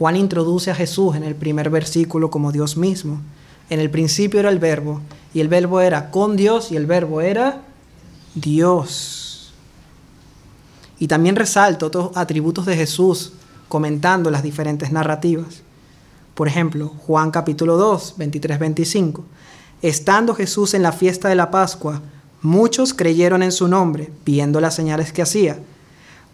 Juan 0.00 0.16
introduce 0.16 0.70
a 0.70 0.74
Jesús 0.74 1.14
en 1.14 1.24
el 1.24 1.34
primer 1.34 1.68
versículo 1.68 2.30
como 2.30 2.52
Dios 2.52 2.78
mismo. 2.78 3.20
En 3.68 3.80
el 3.80 3.90
principio 3.90 4.40
era 4.40 4.48
el 4.48 4.58
verbo, 4.58 5.02
y 5.34 5.40
el 5.40 5.48
verbo 5.48 5.78
era 5.82 6.10
con 6.10 6.36
Dios, 6.38 6.72
y 6.72 6.76
el 6.76 6.86
verbo 6.86 7.20
era 7.20 7.60
Dios. 8.34 9.52
Y 10.98 11.06
también 11.06 11.36
resalta 11.36 11.84
otros 11.84 12.12
atributos 12.14 12.64
de 12.64 12.76
Jesús 12.76 13.34
comentando 13.68 14.30
las 14.30 14.42
diferentes 14.42 14.90
narrativas. 14.90 15.60
Por 16.34 16.48
ejemplo, 16.48 16.94
Juan 17.06 17.30
capítulo 17.30 17.76
2, 17.76 18.14
23-25. 18.16 19.20
Estando 19.82 20.34
Jesús 20.34 20.72
en 20.72 20.82
la 20.82 20.92
fiesta 20.92 21.28
de 21.28 21.34
la 21.34 21.50
Pascua, 21.50 22.00
muchos 22.40 22.94
creyeron 22.94 23.42
en 23.42 23.52
su 23.52 23.68
nombre, 23.68 24.10
viendo 24.24 24.62
las 24.62 24.74
señales 24.74 25.12
que 25.12 25.20
hacía, 25.20 25.58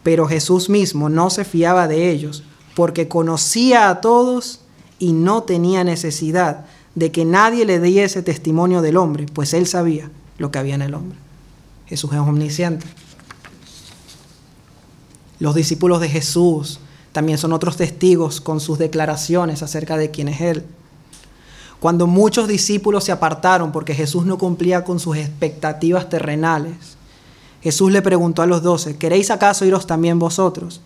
pero 0.05 0.29
Jesús 0.29 0.71
mismo 0.71 1.09
no 1.09 1.31
se 1.31 1.45
fiaba 1.45 1.89
de 1.89 2.13
ellos 2.13 2.45
porque 2.77 3.09
conocía 3.09 3.89
a 3.89 4.03
todos 4.03 4.61
y 4.99 5.15
no 5.15 5.45
tenía 5.45 5.83
necesidad 5.83 6.67
de 6.95 7.11
que 7.11 7.25
nadie 7.25 7.65
le 7.65 7.81
diese 7.81 8.23
testimonio 8.23 8.83
del 8.83 8.99
hombre, 8.99 9.25
pues 9.33 9.55
él 9.55 9.67
sabía 9.67 10.11
lo 10.37 10.51
que 10.51 10.59
había 10.59 10.75
en 10.75 10.83
el 10.83 10.93
hombre. 10.93 11.17
Jesús 11.87 12.13
es 12.13 12.19
omnisciente. 12.19 12.87
Los 15.39 15.55
discípulos 15.55 16.03
de 16.03 16.11
Jesús 16.11 16.79
también 17.13 17.39
son 17.39 17.55
otros 17.55 17.79
testigos 17.79 18.43
con 18.43 18.61
sus 18.61 18.79
declaraciones 18.79 19.63
acerca 19.63 19.97
de 19.97 20.11
quién 20.11 20.29
es 20.29 20.43
Él. 20.43 20.67
Cuando 21.81 22.07
muchos 22.07 22.47
discípulos 22.47 23.05
se 23.05 23.13
apartaron 23.13 23.73
porque 23.73 23.95
Jesús 23.95 24.27
no 24.27 24.37
cumplía 24.37 24.85
con 24.85 25.01
sus 25.01 25.17
expectativas 25.17 26.11
terrenales, 26.11 26.99
Jesús 27.63 27.91
le 27.91 28.03
preguntó 28.03 28.43
a 28.43 28.47
los 28.47 28.63
doce, 28.63 28.99
¿queréis 28.99 29.31
acaso 29.31 29.65
iros 29.65 29.87
también 29.87 30.19
vosotros? 30.19 30.83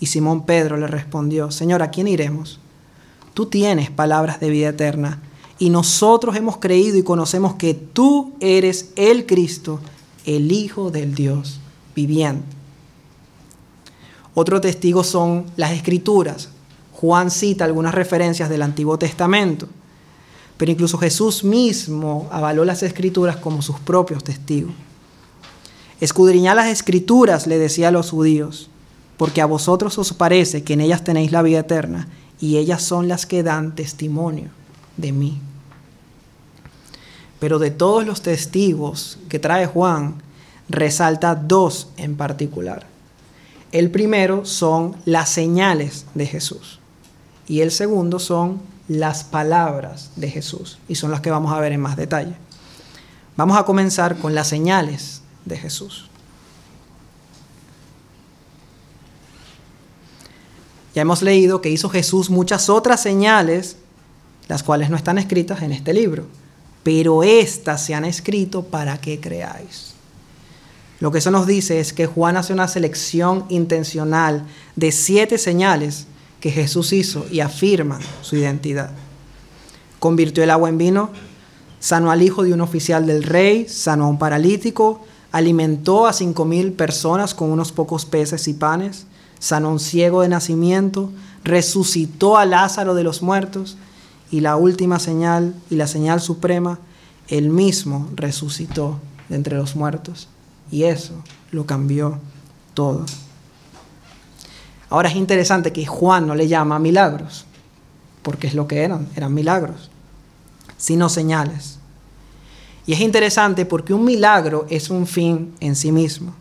Y 0.00 0.06
Simón 0.06 0.44
Pedro 0.44 0.76
le 0.76 0.86
respondió, 0.86 1.50
Señor, 1.50 1.82
¿a 1.82 1.90
quién 1.90 2.08
iremos? 2.08 2.60
Tú 3.34 3.46
tienes 3.46 3.90
palabras 3.90 4.40
de 4.40 4.50
vida 4.50 4.68
eterna, 4.68 5.20
y 5.58 5.70
nosotros 5.70 6.36
hemos 6.36 6.58
creído 6.58 6.98
y 6.98 7.02
conocemos 7.02 7.54
que 7.54 7.74
tú 7.74 8.34
eres 8.40 8.90
el 8.96 9.24
Cristo, 9.26 9.80
el 10.26 10.52
Hijo 10.52 10.90
del 10.90 11.14
Dios 11.14 11.60
viviente. 11.94 12.44
Otro 14.34 14.60
testigo 14.60 15.02
son 15.02 15.46
las 15.56 15.72
escrituras. 15.72 16.50
Juan 16.92 17.30
cita 17.30 17.64
algunas 17.64 17.94
referencias 17.94 18.50
del 18.50 18.62
Antiguo 18.62 18.98
Testamento, 18.98 19.66
pero 20.58 20.72
incluso 20.72 20.98
Jesús 20.98 21.42
mismo 21.42 22.28
avaló 22.30 22.64
las 22.64 22.82
escrituras 22.82 23.36
como 23.36 23.62
sus 23.62 23.78
propios 23.80 24.24
testigos. 24.24 24.72
Escudriñad 26.00 26.56
las 26.56 26.68
escrituras, 26.68 27.46
le 27.46 27.58
decía 27.58 27.88
a 27.88 27.90
los 27.90 28.10
judíos, 28.10 28.68
porque 29.16 29.40
a 29.40 29.46
vosotros 29.46 29.98
os 29.98 30.12
parece 30.12 30.62
que 30.62 30.74
en 30.74 30.80
ellas 30.80 31.04
tenéis 31.04 31.32
la 31.32 31.42
vida 31.42 31.60
eterna, 31.60 32.08
y 32.40 32.58
ellas 32.58 32.82
son 32.82 33.08
las 33.08 33.26
que 33.26 33.42
dan 33.42 33.74
testimonio 33.74 34.50
de 34.96 35.12
mí. 35.12 35.40
Pero 37.38 37.58
de 37.58 37.70
todos 37.70 38.06
los 38.06 38.22
testigos 38.22 39.18
que 39.28 39.38
trae 39.38 39.66
Juan, 39.66 40.16
resalta 40.68 41.34
dos 41.34 41.88
en 41.96 42.16
particular. 42.16 42.86
El 43.72 43.90
primero 43.90 44.44
son 44.44 44.96
las 45.04 45.28
señales 45.28 46.06
de 46.14 46.26
Jesús 46.26 46.78
y 47.46 47.60
el 47.60 47.70
segundo 47.70 48.18
son 48.18 48.60
las 48.88 49.24
palabras 49.24 50.10
de 50.16 50.30
Jesús 50.30 50.78
y 50.88 50.94
son 50.94 51.10
las 51.10 51.20
que 51.20 51.30
vamos 51.30 51.52
a 51.52 51.60
ver 51.60 51.72
en 51.72 51.80
más 51.80 51.96
detalle. 51.96 52.34
Vamos 53.36 53.58
a 53.58 53.64
comenzar 53.64 54.16
con 54.16 54.34
las 54.34 54.48
señales 54.48 55.22
de 55.44 55.58
Jesús. 55.58 56.08
Ya 60.96 61.02
hemos 61.02 61.20
leído 61.20 61.60
que 61.60 61.68
hizo 61.68 61.90
Jesús 61.90 62.30
muchas 62.30 62.70
otras 62.70 63.02
señales, 63.02 63.76
las 64.48 64.62
cuales 64.62 64.88
no 64.88 64.96
están 64.96 65.18
escritas 65.18 65.60
en 65.60 65.72
este 65.72 65.92
libro, 65.92 66.24
pero 66.82 67.22
estas 67.22 67.84
se 67.84 67.92
han 67.92 68.06
escrito 68.06 68.62
para 68.62 68.98
que 68.98 69.20
creáis. 69.20 69.92
Lo 70.98 71.12
que 71.12 71.18
eso 71.18 71.30
nos 71.30 71.46
dice 71.46 71.80
es 71.80 71.92
que 71.92 72.06
Juan 72.06 72.38
hace 72.38 72.54
una 72.54 72.66
selección 72.66 73.44
intencional 73.50 74.46
de 74.74 74.90
siete 74.90 75.36
señales 75.36 76.06
que 76.40 76.50
Jesús 76.50 76.94
hizo 76.94 77.26
y 77.30 77.40
afirma 77.40 77.98
su 78.22 78.36
identidad. 78.36 78.90
Convirtió 79.98 80.44
el 80.44 80.50
agua 80.50 80.70
en 80.70 80.78
vino, 80.78 81.10
sanó 81.78 82.10
al 82.10 82.22
hijo 82.22 82.42
de 82.42 82.54
un 82.54 82.62
oficial 82.62 83.04
del 83.04 83.22
rey, 83.22 83.68
sanó 83.68 84.06
a 84.06 84.08
un 84.08 84.18
paralítico, 84.18 85.04
alimentó 85.30 86.06
a 86.06 86.14
cinco 86.14 86.46
mil 86.46 86.72
personas 86.72 87.34
con 87.34 87.52
unos 87.52 87.70
pocos 87.70 88.06
peces 88.06 88.48
y 88.48 88.54
panes, 88.54 89.06
sanó 89.46 89.70
un 89.70 89.78
ciego 89.78 90.22
de 90.22 90.28
nacimiento, 90.28 91.12
resucitó 91.44 92.36
a 92.36 92.44
Lázaro 92.44 92.96
de 92.96 93.04
los 93.04 93.22
muertos 93.22 93.76
y 94.28 94.40
la 94.40 94.56
última 94.56 94.98
señal 94.98 95.54
y 95.70 95.76
la 95.76 95.86
señal 95.86 96.20
suprema, 96.20 96.80
él 97.28 97.50
mismo 97.50 98.08
resucitó 98.16 98.98
de 99.28 99.36
entre 99.36 99.56
los 99.56 99.76
muertos. 99.76 100.26
Y 100.72 100.82
eso 100.82 101.14
lo 101.52 101.64
cambió 101.64 102.18
todo. 102.74 103.06
Ahora 104.90 105.10
es 105.10 105.14
interesante 105.14 105.72
que 105.72 105.86
Juan 105.86 106.26
no 106.26 106.34
le 106.34 106.48
llama 106.48 106.80
milagros, 106.80 107.44
porque 108.22 108.48
es 108.48 108.54
lo 108.54 108.66
que 108.66 108.82
eran, 108.82 109.06
eran 109.14 109.32
milagros, 109.32 109.90
sino 110.76 111.08
señales. 111.08 111.78
Y 112.84 112.94
es 112.94 113.00
interesante 113.00 113.64
porque 113.64 113.94
un 113.94 114.04
milagro 114.04 114.66
es 114.70 114.90
un 114.90 115.06
fin 115.06 115.54
en 115.60 115.76
sí 115.76 115.92
mismo, 115.92 116.34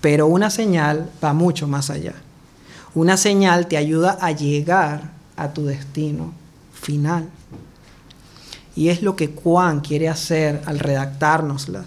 pero 0.00 0.26
una 0.26 0.50
señal 0.50 1.10
va 1.22 1.32
mucho 1.32 1.66
más 1.66 1.90
allá. 1.90 2.14
Una 2.94 3.16
señal 3.16 3.66
te 3.66 3.76
ayuda 3.76 4.18
a 4.20 4.32
llegar 4.32 5.10
a 5.36 5.52
tu 5.52 5.64
destino 5.64 6.32
final. 6.72 7.28
Y 8.74 8.88
es 8.88 9.02
lo 9.02 9.16
que 9.16 9.28
Juan 9.28 9.80
quiere 9.80 10.08
hacer 10.08 10.62
al 10.66 10.78
redactárnosla 10.78 11.84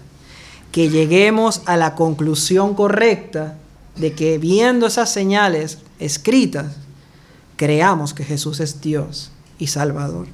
que 0.72 0.88
lleguemos 0.88 1.62
a 1.66 1.76
la 1.76 1.94
conclusión 1.94 2.74
correcta 2.74 3.56
de 3.96 4.14
que 4.14 4.38
viendo 4.38 4.86
esas 4.86 5.12
señales 5.12 5.78
escritas, 5.98 6.76
creamos 7.56 8.14
que 8.14 8.24
Jesús 8.24 8.58
es 8.60 8.80
Dios 8.80 9.30
y 9.58 9.66
Salvador. 9.66 10.26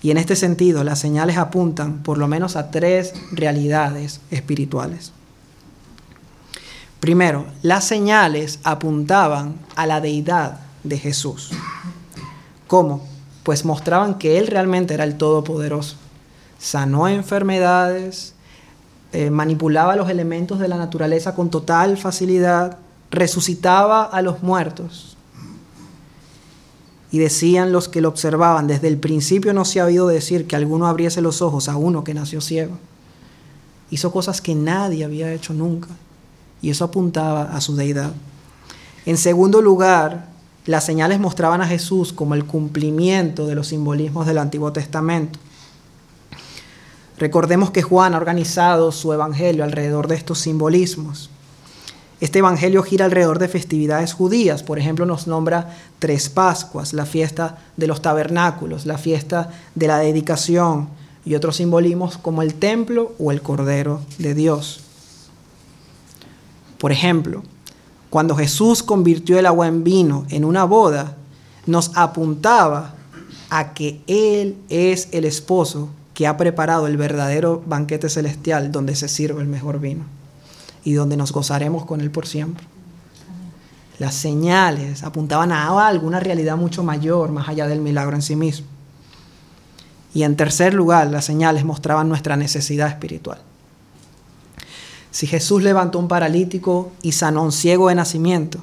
Y 0.00 0.10
en 0.10 0.16
este 0.16 0.36
sentido, 0.36 0.84
las 0.84 1.00
señales 1.00 1.36
apuntan 1.36 2.02
por 2.02 2.18
lo 2.18 2.28
menos 2.28 2.56
a 2.56 2.70
tres 2.70 3.12
realidades 3.30 4.20
espirituales. 4.30 5.12
Primero, 7.00 7.46
las 7.62 7.84
señales 7.84 8.58
apuntaban 8.64 9.56
a 9.76 9.86
la 9.86 10.00
deidad 10.00 10.60
de 10.82 10.98
Jesús. 10.98 11.50
¿Cómo? 12.66 13.06
Pues 13.44 13.64
mostraban 13.64 14.18
que 14.18 14.38
Él 14.38 14.48
realmente 14.48 14.94
era 14.94 15.04
el 15.04 15.16
Todopoderoso. 15.16 15.96
Sanó 16.58 17.08
enfermedades, 17.08 18.34
eh, 19.12 19.30
manipulaba 19.30 19.96
los 19.96 20.10
elementos 20.10 20.58
de 20.58 20.68
la 20.68 20.76
naturaleza 20.76 21.34
con 21.34 21.50
total 21.50 21.96
facilidad, 21.96 22.78
resucitaba 23.10 24.02
a 24.02 24.20
los 24.20 24.42
muertos. 24.42 25.16
Y 27.10 27.18
decían 27.18 27.72
los 27.72 27.88
que 27.88 28.02
lo 28.02 28.08
observaban, 28.08 28.66
desde 28.66 28.88
el 28.88 28.98
principio 28.98 29.54
no 29.54 29.64
se 29.64 29.80
ha 29.80 29.86
oído 29.86 30.08
decir 30.08 30.46
que 30.46 30.56
alguno 30.56 30.86
abriese 30.86 31.22
los 31.22 31.40
ojos 31.40 31.68
a 31.70 31.76
uno 31.76 32.04
que 32.04 32.12
nació 32.12 32.40
ciego. 32.42 32.76
Hizo 33.90 34.12
cosas 34.12 34.42
que 34.42 34.54
nadie 34.54 35.04
había 35.04 35.32
hecho 35.32 35.54
nunca. 35.54 35.88
Y 36.62 36.70
eso 36.70 36.84
apuntaba 36.84 37.44
a 37.54 37.60
su 37.60 37.76
deidad. 37.76 38.12
En 39.06 39.16
segundo 39.16 39.62
lugar, 39.62 40.28
las 40.66 40.84
señales 40.84 41.18
mostraban 41.18 41.62
a 41.62 41.66
Jesús 41.66 42.12
como 42.12 42.34
el 42.34 42.44
cumplimiento 42.44 43.46
de 43.46 43.54
los 43.54 43.68
simbolismos 43.68 44.26
del 44.26 44.38
Antiguo 44.38 44.72
Testamento. 44.72 45.38
Recordemos 47.16 47.70
que 47.70 47.82
Juan 47.82 48.14
ha 48.14 48.18
organizado 48.18 48.92
su 48.92 49.12
evangelio 49.12 49.64
alrededor 49.64 50.08
de 50.08 50.16
estos 50.16 50.38
simbolismos. 50.40 51.30
Este 52.20 52.40
evangelio 52.40 52.82
gira 52.82 53.04
alrededor 53.04 53.38
de 53.38 53.48
festividades 53.48 54.12
judías. 54.12 54.62
Por 54.62 54.78
ejemplo, 54.78 55.06
nos 55.06 55.26
nombra 55.26 55.76
tres 55.98 56.28
Pascuas, 56.28 56.92
la 56.92 57.06
fiesta 57.06 57.58
de 57.76 57.86
los 57.86 58.02
tabernáculos, 58.02 58.86
la 58.86 58.98
fiesta 58.98 59.50
de 59.74 59.86
la 59.86 59.98
dedicación 59.98 60.88
y 61.24 61.34
otros 61.34 61.56
simbolismos 61.56 62.18
como 62.18 62.42
el 62.42 62.54
templo 62.54 63.12
o 63.18 63.32
el 63.32 63.40
Cordero 63.40 64.00
de 64.18 64.34
Dios. 64.34 64.87
Por 66.78 66.92
ejemplo, 66.92 67.42
cuando 68.10 68.36
Jesús 68.36 68.82
convirtió 68.82 69.38
el 69.38 69.46
agua 69.46 69.66
en 69.68 69.84
vino 69.84 70.24
en 70.30 70.44
una 70.44 70.64
boda, 70.64 71.16
nos 71.66 71.90
apuntaba 71.96 72.94
a 73.50 73.74
que 73.74 74.00
Él 74.06 74.56
es 74.68 75.08
el 75.12 75.24
esposo 75.24 75.90
que 76.14 76.26
ha 76.26 76.36
preparado 76.36 76.86
el 76.86 76.96
verdadero 76.96 77.62
banquete 77.66 78.08
celestial 78.08 78.72
donde 78.72 78.96
se 78.96 79.08
sirve 79.08 79.40
el 79.40 79.48
mejor 79.48 79.78
vino 79.78 80.04
y 80.82 80.94
donde 80.94 81.16
nos 81.16 81.32
gozaremos 81.32 81.84
con 81.84 82.00
él 82.00 82.10
por 82.10 82.26
siempre. 82.26 82.66
Las 83.98 84.14
señales 84.14 85.02
apuntaban 85.02 85.52
a 85.52 85.86
alguna 85.86 86.18
realidad 86.18 86.56
mucho 86.56 86.82
mayor, 86.82 87.30
más 87.30 87.48
allá 87.48 87.68
del 87.68 87.80
milagro 87.80 88.16
en 88.16 88.22
sí 88.22 88.34
mismo. 88.34 88.66
Y 90.14 90.22
en 90.22 90.34
tercer 90.34 90.74
lugar, 90.74 91.08
las 91.08 91.24
señales 91.24 91.64
mostraban 91.64 92.08
nuestra 92.08 92.36
necesidad 92.36 92.88
espiritual. 92.88 93.38
Si 95.10 95.26
Jesús 95.26 95.62
levantó 95.62 95.98
un 95.98 96.08
paralítico 96.08 96.92
y 97.02 97.12
sanó 97.12 97.42
un 97.42 97.52
ciego 97.52 97.88
de 97.88 97.94
nacimiento, 97.94 98.60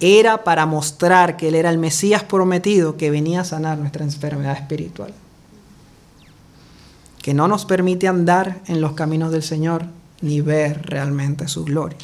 era 0.00 0.44
para 0.44 0.66
mostrar 0.66 1.36
que 1.36 1.48
Él 1.48 1.54
era 1.54 1.70
el 1.70 1.78
Mesías 1.78 2.24
prometido 2.24 2.96
que 2.96 3.10
venía 3.10 3.42
a 3.42 3.44
sanar 3.44 3.78
nuestra 3.78 4.04
enfermedad 4.04 4.56
espiritual 4.56 5.14
que 7.24 7.32
no 7.32 7.48
nos 7.48 7.64
permite 7.64 8.06
andar 8.06 8.60
en 8.66 8.82
los 8.82 8.92
caminos 8.92 9.32
del 9.32 9.42
Señor 9.42 9.86
ni 10.20 10.42
ver 10.42 10.82
realmente 10.84 11.48
su 11.48 11.64
gloria. 11.64 11.96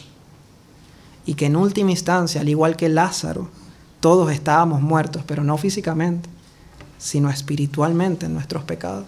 Y 1.27 1.35
que 1.35 1.45
en 1.45 1.57
última 1.57 1.91
instancia, 1.91 2.41
al 2.41 2.49
igual 2.49 2.75
que 2.75 2.89
Lázaro, 2.89 3.51
todos 4.01 4.33
estábamos 4.33 4.81
muertos, 4.81 5.23
pero 5.27 5.45
no 5.45 5.59
físicamente, 5.59 6.31
sino 6.97 7.29
espiritualmente 7.29 8.25
en 8.25 8.33
nuestros 8.33 8.65
pecados. 8.65 9.05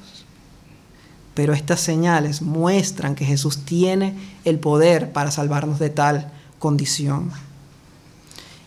Pero 1.34 1.54
estas 1.54 1.80
señales 1.80 2.42
muestran 2.42 3.14
que 3.14 3.24
Jesús 3.24 3.64
tiene 3.64 4.14
el 4.44 4.58
poder 4.58 5.12
para 5.12 5.30
salvarnos 5.30 5.78
de 5.78 5.90
tal 5.90 6.30
condición. 6.58 7.30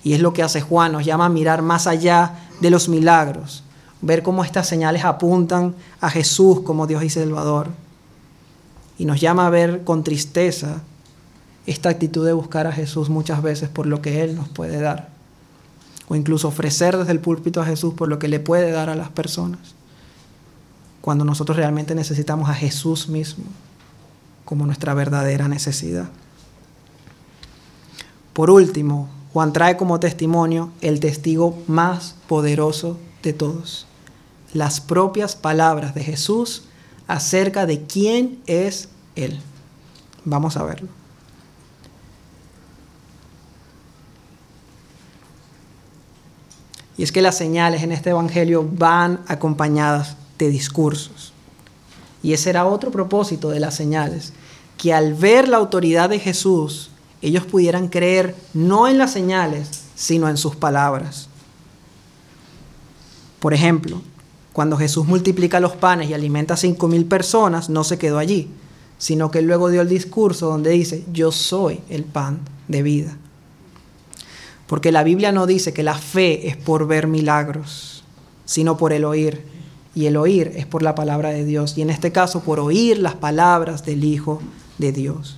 Y 0.03 0.13
es 0.13 0.19
lo 0.19 0.33
que 0.33 0.43
hace 0.43 0.61
Juan, 0.61 0.91
nos 0.91 1.05
llama 1.05 1.25
a 1.25 1.29
mirar 1.29 1.61
más 1.61 1.87
allá 1.87 2.33
de 2.61 2.69
los 2.69 2.89
milagros, 2.89 3.63
ver 4.01 4.23
cómo 4.23 4.43
estas 4.43 4.67
señales 4.67 5.03
apuntan 5.03 5.75
a 6.01 6.09
Jesús 6.09 6.61
como 6.61 6.87
Dios 6.87 7.03
y 7.03 7.09
Salvador. 7.09 7.69
Y 8.97 9.05
nos 9.05 9.19
llama 9.19 9.47
a 9.47 9.49
ver 9.49 9.83
con 9.83 10.03
tristeza 10.03 10.81
esta 11.65 11.89
actitud 11.89 12.25
de 12.25 12.33
buscar 12.33 12.67
a 12.67 12.71
Jesús 12.71 13.09
muchas 13.09 13.41
veces 13.41 13.69
por 13.69 13.87
lo 13.87 14.01
que 14.01 14.23
Él 14.23 14.35
nos 14.35 14.47
puede 14.49 14.79
dar. 14.79 15.09
O 16.07 16.15
incluso 16.15 16.47
ofrecer 16.47 16.97
desde 16.97 17.11
el 17.11 17.19
púlpito 17.19 17.61
a 17.61 17.65
Jesús 17.65 17.93
por 17.93 18.07
lo 18.07 18.19
que 18.19 18.27
le 18.27 18.39
puede 18.39 18.71
dar 18.71 18.89
a 18.89 18.95
las 18.95 19.09
personas. 19.09 19.74
Cuando 21.05 21.23
nosotros 21.23 21.55
realmente 21.55 21.93
necesitamos 21.93 22.49
a 22.49 22.55
Jesús 22.55 23.09
mismo 23.09 23.45
como 24.43 24.65
nuestra 24.65 24.95
verdadera 24.95 25.47
necesidad. 25.47 26.09
Por 28.33 28.49
último, 28.49 29.07
Juan 29.31 29.53
trae 29.53 29.77
como 29.77 29.99
testimonio 29.99 30.71
el 30.81 30.99
testigo 30.99 31.61
más 31.67 32.15
poderoso 32.27 32.97
de 33.21 33.33
todos. 33.33 33.85
Las 34.51 34.81
propias 34.81 35.35
palabras 35.35 35.93
de 35.93 36.03
Jesús 36.03 36.63
acerca 37.05 37.67
de 37.67 37.83
quién 37.83 38.41
es 38.47 38.89
Él. 39.15 39.39
Vamos 40.23 40.57
a 40.57 40.63
verlo. 40.63 40.87
Y 46.97 47.03
es 47.03 47.11
que 47.11 47.21
las 47.21 47.37
señales 47.37 47.83
en 47.83 47.91
este 47.91 48.09
Evangelio 48.09 48.67
van 48.67 49.21
acompañadas 49.27 50.17
de 50.37 50.49
discursos. 50.49 51.33
Y 52.23 52.33
ese 52.33 52.49
era 52.49 52.65
otro 52.65 52.91
propósito 52.91 53.49
de 53.49 53.59
las 53.59 53.75
señales, 53.75 54.33
que 54.77 54.93
al 54.93 55.13
ver 55.13 55.47
la 55.47 55.57
autoridad 55.57 56.09
de 56.09 56.19
Jesús, 56.19 56.89
ellos 57.21 57.45
pudieran 57.45 57.87
creer 57.87 58.35
no 58.53 58.87
en 58.87 58.97
las 58.97 59.13
señales, 59.13 59.83
sino 59.95 60.27
en 60.27 60.37
sus 60.37 60.55
palabras. 60.55 61.29
Por 63.39 63.53
ejemplo, 63.53 64.01
cuando 64.53 64.77
Jesús 64.77 65.05
multiplica 65.05 65.59
los 65.59 65.75
panes 65.75 66.09
y 66.09 66.13
alimenta 66.13 66.55
a 66.55 66.57
cinco 66.57 66.87
mil 66.87 67.05
personas, 67.05 67.69
no 67.69 67.83
se 67.83 67.97
quedó 67.97 68.17
allí, 68.17 68.49
sino 68.97 69.29
que 69.29 69.41
luego 69.41 69.69
dio 69.69 69.81
el 69.81 69.89
discurso 69.89 70.47
donde 70.47 70.71
dice, 70.71 71.03
yo 71.11 71.31
soy 71.31 71.81
el 71.89 72.05
pan 72.05 72.39
de 72.67 72.81
vida. 72.81 73.17
Porque 74.67 74.91
la 74.91 75.03
Biblia 75.03 75.31
no 75.31 75.45
dice 75.45 75.73
que 75.73 75.83
la 75.83 75.95
fe 75.95 76.47
es 76.47 76.57
por 76.57 76.87
ver 76.87 77.07
milagros, 77.07 78.03
sino 78.45 78.77
por 78.77 78.93
el 78.93 79.05
oír. 79.05 79.43
Y 79.95 80.05
el 80.07 80.17
oír 80.17 80.51
es 80.55 80.65
por 80.65 80.83
la 80.83 80.93
palabra 80.93 81.29
de 81.29 81.45
Dios. 81.45 81.77
Y 81.77 81.81
en 81.81 81.89
este 81.89 82.11
caso, 82.11 82.41
por 82.41 82.59
oír 82.59 82.99
las 82.99 83.15
palabras 83.15 83.85
del 83.85 84.03
Hijo 84.03 84.41
de 84.77 84.91
Dios. 84.91 85.37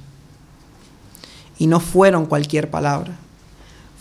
Y 1.60 1.68
no 1.68 1.80
fueron 1.80 2.26
cualquier 2.26 2.70
palabra 2.70 3.18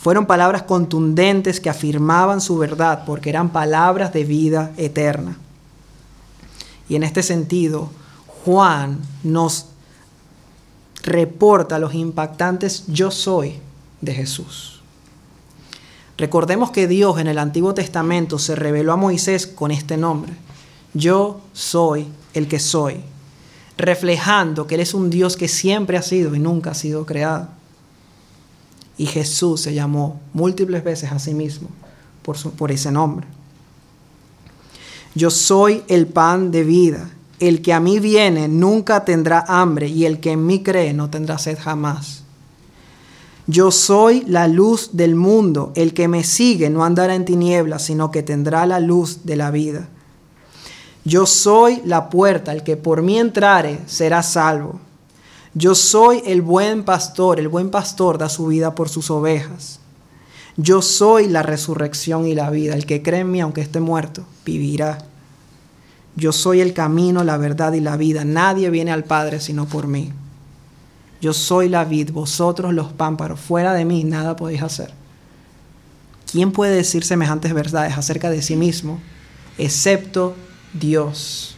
Fueron 0.07 0.27
palabras 0.27 0.63
contundentes 0.63 1.59
que 1.59 1.69
afirmaban 1.69 2.41
su 2.41 2.57
verdad 2.59 3.03
porque 3.05 3.29
eran 3.29 3.49
palabras 3.49 4.13
de 4.13 4.23
vida 4.23 4.71
eterna. 4.77 5.37
Y 6.89 6.95
en 6.95 7.03
este 7.03 7.25
sentido, 7.25 7.91
Juan 8.45 9.01
nos 9.25 9.67
reporta 11.03 11.81
los 11.81 11.93
impactantes 11.93 12.85
yo 12.87 13.11
soy 13.11 13.55
de 14.01 14.15
Jesús. 14.15 14.81
Recordemos 16.19 16.71
que 16.71 16.87
Dios 16.87 17.19
en 17.19 17.27
el 17.27 17.39
Antiguo 17.39 17.75
Testamento 17.75 18.39
se 18.39 18.55
reveló 18.55 18.93
a 18.93 18.97
Moisés 18.97 19.49
con 19.49 19.73
este 19.73 19.97
nombre. 19.97 20.35
Yo 20.95 21.41
soy 21.53 22.07
el 22.35 22.49
que 22.49 22.59
soy, 22.59 23.01
reflejando 23.77 24.67
que 24.67 24.77
Él 24.77 24.81
es 24.81 24.95
un 24.95 25.11
Dios 25.11 25.37
que 25.37 25.49
siempre 25.49 25.97
ha 25.97 26.03
sido 26.03 26.35
y 26.35 26.39
nunca 26.39 26.71
ha 26.71 26.75
sido 26.75 27.07
creado. 27.07 27.49
Y 28.99 29.07
Jesús 29.07 29.61
se 29.61 29.75
llamó 29.75 30.21
múltiples 30.33 30.83
veces 30.83 31.13
a 31.13 31.19
sí 31.19 31.35
mismo 31.35 31.69
por, 32.23 32.37
por 32.53 32.73
ese 32.73 32.91
nombre. 32.91 33.27
Yo 35.15 35.31
soy 35.31 35.83
el 35.89 36.07
pan 36.07 36.51
de 36.51 36.63
vida. 36.63 37.11
El 37.39 37.61
que 37.61 37.75
a 37.75 37.81
mí 37.81 38.01
viene 38.01 38.49
nunca 38.49 39.05
tendrá 39.05 39.45
hambre 39.47 39.89
y 39.89 40.07
el 40.07 40.21
que 40.21 40.33
en 40.33 40.47
mí 40.47 40.63
cree 40.63 40.95
no 40.95 41.11
tendrá 41.11 41.39
sed 41.39 41.59
jamás. 41.59 42.23
Yo 43.47 43.71
soy 43.71 44.25
la 44.27 44.49
luz 44.49 44.91
del 44.93 45.15
mundo. 45.15 45.73
El 45.75 45.95
que 45.95 46.09
me 46.09 46.25
sigue 46.25 46.71
no 46.71 46.85
andará 46.85 47.15
en 47.15 47.25
tinieblas, 47.25 47.85
sino 47.85 48.11
que 48.11 48.23
tendrá 48.23 48.67
la 48.67 48.81
luz 48.81 49.21
de 49.25 49.37
la 49.37 49.51
vida. 49.51 49.89
Yo 51.07 51.25
soy 51.25 51.83
la 51.85 52.11
puerta. 52.11 52.53
El 52.53 52.65
que 52.65 52.77
por 52.77 53.01
mí 53.01 53.17
entrare 53.17 53.79
será 53.87 54.25
salvo. 54.25 54.81
Yo 55.55 55.77
soy 55.77 56.21
el 56.27 56.43
buen 56.43 56.83
pastor. 56.83 57.39
El 57.39 57.47
buen 57.47 57.71
pastor 57.71 58.19
da 58.19 58.29
su 58.29 58.49
vida 58.49 58.75
por 58.75 58.89
sus 58.89 59.09
ovejas. 59.09 59.79
Yo 60.57 60.83
soy 60.83 61.29
la 61.29 61.45
resurrección 61.45 62.27
y 62.27 62.35
la 62.35 62.51
vida. 62.51 62.75
El 62.75 62.87
que 62.87 63.03
cree 63.03 63.21
en 63.21 63.31
mí, 63.31 63.41
aunque 63.41 63.61
esté 63.61 63.79
muerto, 63.79 64.25
vivirá. 64.45 64.99
Yo 66.17 66.33
soy 66.33 66.61
el 66.61 66.75
camino, 66.75 67.23
la 67.23 67.37
verdad 67.37 67.73
y 67.75 67.81
la 67.81 67.97
vida. 67.97 68.25
Nadie 68.25 68.69
viene 68.71 68.91
al 68.91 69.05
Padre 69.05 69.39
sino 69.39 69.67
por 69.67 69.87
mí. 69.87 70.13
Yo 71.21 71.33
soy 71.33 71.69
la 71.69 71.85
vid, 71.85 72.11
vosotros 72.11 72.75
los 72.75 72.93
pámparos. 72.93 73.39
Fuera 73.39 73.75
de 73.75 73.85
mí 73.85 74.03
nada 74.03 74.35
podéis 74.35 74.63
hacer. 74.63 74.91
¿Quién 76.33 76.51
puede 76.51 76.75
decir 76.75 77.05
semejantes 77.05 77.55
verdades 77.55 77.97
acerca 77.97 78.29
de 78.29 78.43
sí 78.43 78.57
mismo, 78.57 78.99
excepto 79.57 80.35
Dios? 80.79 81.57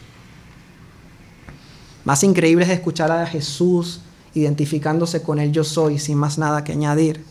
Más 2.05 2.23
increíble 2.23 2.65
es 2.65 2.71
escuchar 2.71 3.11
a 3.11 3.25
Jesús 3.25 4.01
identificándose 4.33 5.21
con 5.21 5.39
el 5.39 5.51
yo 5.51 5.63
soy 5.63 5.99
sin 5.99 6.17
más 6.17 6.37
nada 6.37 6.63
que 6.63 6.71
añadir. 6.71 7.23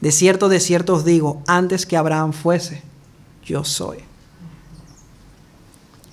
De 0.00 0.12
cierto, 0.12 0.48
de 0.48 0.60
cierto 0.60 0.94
os 0.94 1.04
digo, 1.04 1.42
antes 1.46 1.86
que 1.86 1.96
Abraham 1.96 2.32
fuese, 2.32 2.82
yo 3.44 3.64
soy. 3.64 3.98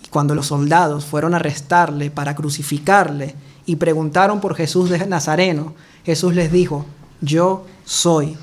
Y 0.04 0.08
cuando 0.10 0.36
los 0.36 0.48
soldados 0.48 1.06
fueron 1.06 1.34
a 1.34 1.38
arrestarle 1.38 2.12
para 2.12 2.36
crucificarle, 2.36 3.36
y 3.66 3.78
preguntaron 3.78 4.42
por 4.42 4.56
Jesús 4.56 4.90
de 4.90 5.06
Nazareno, 5.08 5.74
Jesús 6.06 6.36
les 6.36 6.52
dijo, 6.52 6.86
yo 7.22 7.66
soy. 7.84 8.38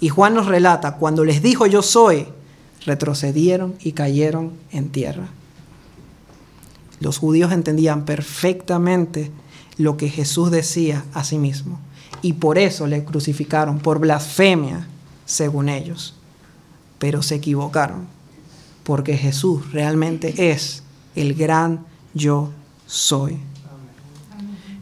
Y 0.00 0.10
Juan 0.10 0.34
nos 0.34 0.46
relata, 0.46 0.96
cuando 0.96 1.24
les 1.24 1.42
dijo 1.42 1.66
yo 1.66 1.82
soy, 1.82 2.28
retrocedieron 2.84 3.74
y 3.80 3.92
cayeron 3.92 4.52
en 4.70 4.90
tierra. 4.90 5.28
Los 7.00 7.18
judíos 7.18 7.52
entendían 7.52 8.04
perfectamente 8.04 9.30
lo 9.76 9.96
que 9.96 10.08
Jesús 10.08 10.50
decía 10.50 11.04
a 11.12 11.24
sí 11.24 11.38
mismo 11.38 11.78
y 12.22 12.34
por 12.34 12.58
eso 12.58 12.86
le 12.86 13.04
crucificaron, 13.04 13.78
por 13.78 13.98
blasfemia, 13.98 14.88
según 15.24 15.68
ellos. 15.68 16.14
Pero 16.98 17.22
se 17.22 17.36
equivocaron, 17.36 18.06
porque 18.82 19.16
Jesús 19.16 19.72
realmente 19.72 20.50
es 20.50 20.82
el 21.14 21.34
gran 21.34 21.86
yo 22.14 22.50
soy. 22.86 23.38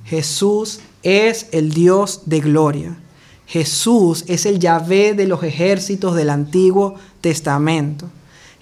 Jesús 0.04 0.80
es 1.02 1.48
el 1.52 1.72
Dios 1.72 2.22
de 2.26 2.40
gloria. 2.40 2.96
Jesús 3.46 4.24
es 4.26 4.46
el 4.46 4.58
Yahvé 4.58 5.14
de 5.14 5.26
los 5.26 5.42
ejércitos 5.42 6.14
del 6.14 6.30
Antiguo 6.30 6.94
Testamento. 7.20 8.08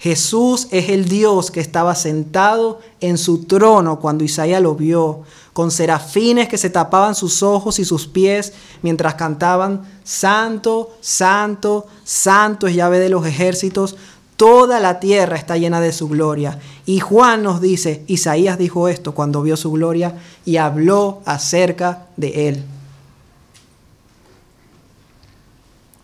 Jesús 0.03 0.67
es 0.71 0.89
el 0.89 1.07
Dios 1.07 1.49
que 1.49 1.61
estaba 1.61 1.95
sentado 1.95 2.81
en 2.99 3.17
su 3.17 3.45
trono 3.45 4.01
cuando 4.01 4.25
Isaías 4.25 4.61
lo 4.61 4.75
vio, 4.75 5.21
con 5.53 5.71
serafines 5.71 6.49
que 6.49 6.57
se 6.57 6.69
tapaban 6.69 7.15
sus 7.15 7.41
ojos 7.41 7.79
y 7.79 7.85
sus 7.85 8.05
pies 8.05 8.51
mientras 8.81 9.15
cantaban, 9.15 9.83
Santo, 10.03 10.91
Santo, 10.99 11.87
Santo 12.03 12.67
es 12.67 12.75
Yahvé 12.75 12.99
de 12.99 13.07
los 13.07 13.25
ejércitos, 13.25 13.95
Toda 14.35 14.81
la 14.81 14.99
tierra 14.99 15.37
está 15.37 15.55
llena 15.55 15.79
de 15.79 15.93
su 15.93 16.09
gloria. 16.09 16.59
Y 16.85 16.99
Juan 16.99 17.43
nos 17.43 17.61
dice, 17.61 18.03
Isaías 18.07 18.57
dijo 18.57 18.89
esto 18.89 19.13
cuando 19.13 19.41
vio 19.41 19.55
su 19.55 19.71
gloria 19.71 20.19
y 20.43 20.57
habló 20.57 21.21
acerca 21.23 22.07
de 22.17 22.49
él. 22.49 22.63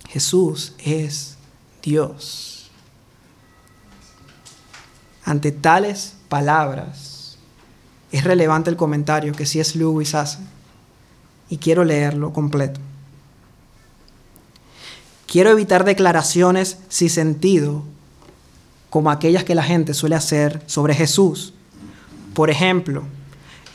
Jesús 0.07 0.73
es 0.85 1.35
Dios. 1.81 2.48
Ante 5.29 5.51
tales 5.51 6.15
palabras, 6.27 7.37
es 8.11 8.23
relevante 8.23 8.71
el 8.71 8.75
comentario 8.75 9.31
que 9.31 9.43
es 9.43 9.75
Lewis 9.75 10.15
hace. 10.15 10.39
Y 11.51 11.57
quiero 11.57 11.83
leerlo 11.83 12.33
completo. 12.33 12.79
Quiero 15.27 15.51
evitar 15.51 15.85
declaraciones 15.85 16.79
sin 16.87 17.11
sentido 17.11 17.83
como 18.89 19.11
aquellas 19.11 19.43
que 19.43 19.53
la 19.53 19.61
gente 19.61 19.93
suele 19.93 20.15
hacer 20.15 20.63
sobre 20.65 20.95
Jesús. 20.95 21.53
Por 22.33 22.49
ejemplo, 22.49 23.03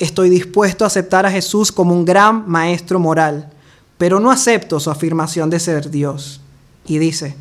estoy 0.00 0.30
dispuesto 0.30 0.82
a 0.82 0.88
aceptar 0.88 1.24
a 1.24 1.30
Jesús 1.30 1.70
como 1.70 1.94
un 1.94 2.04
gran 2.04 2.50
maestro 2.50 2.98
moral, 2.98 3.52
pero 3.96 4.18
no 4.18 4.32
acepto 4.32 4.80
su 4.80 4.90
afirmación 4.90 5.50
de 5.50 5.60
ser 5.60 5.88
Dios. 5.88 6.40
Y 6.84 6.98
dice, 6.98 7.36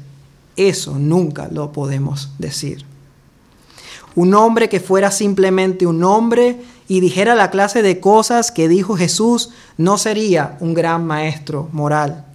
eso 0.55 0.99
nunca 0.99 1.47
lo 1.51 1.71
podemos 1.71 2.29
decir. 2.37 2.92
Un 4.15 4.33
hombre 4.35 4.69
que 4.69 4.79
fuera 4.79 5.11
simplemente 5.11 5.87
un 5.87 6.03
hombre 6.03 6.61
y 6.87 6.99
dijera 6.99 7.33
la 7.33 7.49
clase 7.49 7.81
de 7.81 7.99
cosas 7.99 8.51
que 8.51 8.67
dijo 8.67 8.95
Jesús 8.95 9.49
no 9.77 9.97
sería 9.97 10.57
un 10.59 10.73
gran 10.73 11.05
maestro 11.05 11.69
moral. 11.71 12.25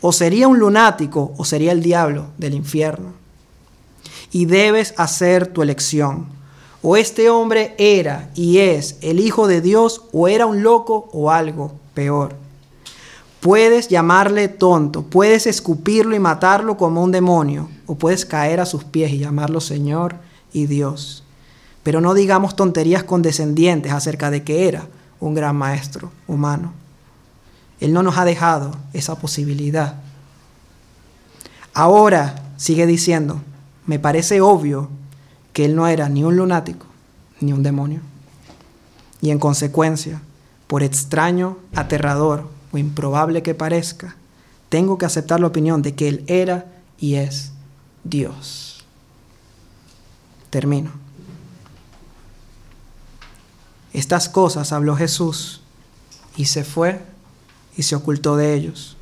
O 0.00 0.12
sería 0.12 0.48
un 0.48 0.58
lunático 0.58 1.32
o 1.36 1.44
sería 1.44 1.72
el 1.72 1.82
diablo 1.82 2.26
del 2.38 2.54
infierno 2.54 3.24
y 4.34 4.46
debes 4.46 4.94
hacer 4.96 5.46
tu 5.46 5.62
elección. 5.62 6.26
O 6.82 6.96
este 6.96 7.30
hombre 7.30 7.74
era 7.78 8.30
y 8.34 8.58
es 8.58 8.98
el 9.00 9.20
Hijo 9.20 9.46
de 9.46 9.60
Dios 9.60 10.02
o 10.12 10.28
era 10.28 10.44
un 10.46 10.62
loco 10.62 11.08
o 11.12 11.30
algo 11.30 11.72
peor. 11.94 12.34
Puedes 13.40 13.88
llamarle 13.88 14.48
tonto, 14.48 15.02
puedes 15.02 15.46
escupirlo 15.46 16.16
y 16.16 16.18
matarlo 16.18 16.76
como 16.76 17.02
un 17.02 17.12
demonio, 17.12 17.68
o 17.86 17.94
puedes 17.94 18.24
caer 18.24 18.58
a 18.58 18.66
sus 18.66 18.84
pies 18.84 19.12
y 19.12 19.18
llamarlo 19.18 19.60
Señor 19.60 20.16
y 20.54 20.64
Dios. 20.66 21.22
Pero 21.82 22.00
no 22.00 22.14
digamos 22.14 22.56
tonterías 22.56 23.04
condescendientes 23.04 23.92
acerca 23.92 24.30
de 24.30 24.42
que 24.42 24.66
era 24.66 24.88
un 25.20 25.34
gran 25.34 25.56
maestro 25.56 26.10
humano. 26.26 26.72
Él 27.80 27.92
no 27.92 28.02
nos 28.02 28.16
ha 28.16 28.24
dejado 28.24 28.74
esa 28.94 29.16
posibilidad. 29.16 29.96
Ahora, 31.74 32.42
sigue 32.56 32.86
diciendo, 32.86 33.42
me 33.84 33.98
parece 33.98 34.40
obvio 34.40 34.88
que 35.52 35.66
él 35.66 35.76
no 35.76 35.86
era 35.86 36.08
ni 36.08 36.24
un 36.24 36.36
lunático 36.36 36.86
ni 37.40 37.52
un 37.52 37.62
demonio. 37.62 38.00
Y 39.20 39.30
en 39.30 39.38
consecuencia, 39.38 40.22
por 40.66 40.82
extraño, 40.82 41.58
aterrador 41.74 42.48
o 42.72 42.78
improbable 42.78 43.42
que 43.42 43.54
parezca, 43.54 44.16
tengo 44.68 44.98
que 44.98 45.06
aceptar 45.06 45.40
la 45.40 45.48
opinión 45.48 45.82
de 45.82 45.94
que 45.94 46.08
él 46.08 46.24
era 46.26 46.66
y 46.98 47.16
es 47.16 47.52
Dios. 48.02 48.63
Termino. 50.54 50.92
Estas 53.92 54.28
cosas 54.28 54.70
habló 54.70 54.94
Jesús 54.94 55.62
y 56.36 56.44
se 56.44 56.62
fue 56.62 57.00
y 57.76 57.82
se 57.82 57.96
ocultó 57.96 58.36
de 58.36 58.54
ellos. 58.54 58.96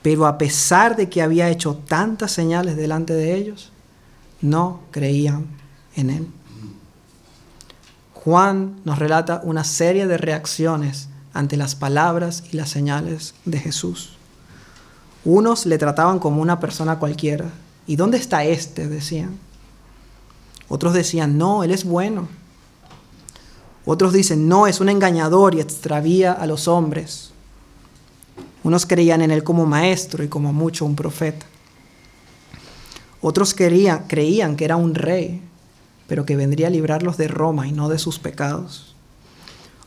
Pero 0.00 0.26
a 0.26 0.38
pesar 0.38 0.96
de 0.96 1.10
que 1.10 1.20
había 1.20 1.50
hecho 1.50 1.74
tantas 1.74 2.32
señales 2.32 2.74
delante 2.76 3.12
de 3.12 3.34
ellos, 3.34 3.70
no 4.40 4.80
creían 4.92 5.44
en 5.94 6.08
él. 6.08 6.26
Juan 8.14 8.80
nos 8.86 8.98
relata 8.98 9.42
una 9.44 9.64
serie 9.64 10.06
de 10.06 10.16
reacciones 10.16 11.10
ante 11.34 11.58
las 11.58 11.74
palabras 11.74 12.44
y 12.50 12.56
las 12.56 12.70
señales 12.70 13.34
de 13.44 13.58
Jesús. 13.58 14.16
Unos 15.26 15.66
le 15.66 15.76
trataban 15.76 16.18
como 16.18 16.40
una 16.40 16.60
persona 16.60 16.98
cualquiera. 16.98 17.50
¿Y 17.86 17.96
dónde 17.96 18.16
está 18.16 18.44
este? 18.44 18.88
decían. 18.88 19.38
Otros 20.68 20.94
decían, 20.94 21.38
no, 21.38 21.64
él 21.64 21.70
es 21.70 21.84
bueno. 21.84 22.28
Otros 23.84 24.12
dicen, 24.12 24.48
no, 24.48 24.66
es 24.66 24.80
un 24.80 24.88
engañador 24.88 25.54
y 25.54 25.60
extravía 25.60 26.32
a 26.32 26.46
los 26.46 26.68
hombres. 26.68 27.30
Unos 28.64 28.86
creían 28.86 29.22
en 29.22 29.30
él 29.32 29.42
como 29.42 29.66
maestro 29.66 30.22
y 30.22 30.28
como 30.28 30.52
mucho 30.52 30.84
un 30.84 30.94
profeta. 30.94 31.46
Otros 33.20 33.54
querían, 33.54 34.04
creían 34.06 34.56
que 34.56 34.64
era 34.64 34.76
un 34.76 34.94
rey, 34.94 35.42
pero 36.06 36.24
que 36.24 36.36
vendría 36.36 36.68
a 36.68 36.70
librarlos 36.70 37.16
de 37.16 37.28
Roma 37.28 37.66
y 37.66 37.72
no 37.72 37.88
de 37.88 37.98
sus 37.98 38.18
pecados. 38.18 38.94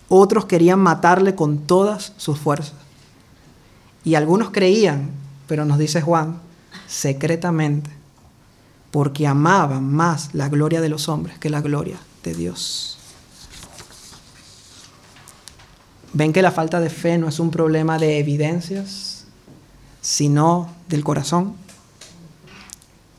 Otros 0.07 0.45
querían 0.45 0.79
matarle 0.79 1.35
con 1.35 1.59
todas 1.59 2.13
sus 2.17 2.37
fuerzas. 2.37 2.75
Y 4.03 4.15
algunos 4.15 4.51
creían, 4.51 5.09
pero 5.47 5.65
nos 5.65 5.79
dice 5.79 6.01
Juan, 6.01 6.39
secretamente, 6.87 7.89
porque 8.95 9.27
amaban 9.27 9.91
más 9.91 10.29
la 10.31 10.47
gloria 10.47 10.79
de 10.79 10.87
los 10.87 11.09
hombres 11.09 11.37
que 11.37 11.49
la 11.49 11.59
gloria 11.59 11.97
de 12.23 12.33
Dios. 12.33 12.97
Ven 16.13 16.31
que 16.31 16.41
la 16.41 16.53
falta 16.53 16.79
de 16.79 16.89
fe 16.89 17.17
no 17.17 17.27
es 17.27 17.41
un 17.41 17.51
problema 17.51 17.99
de 17.99 18.19
evidencias, 18.19 19.25
sino 19.99 20.69
del 20.87 21.03
corazón. 21.03 21.55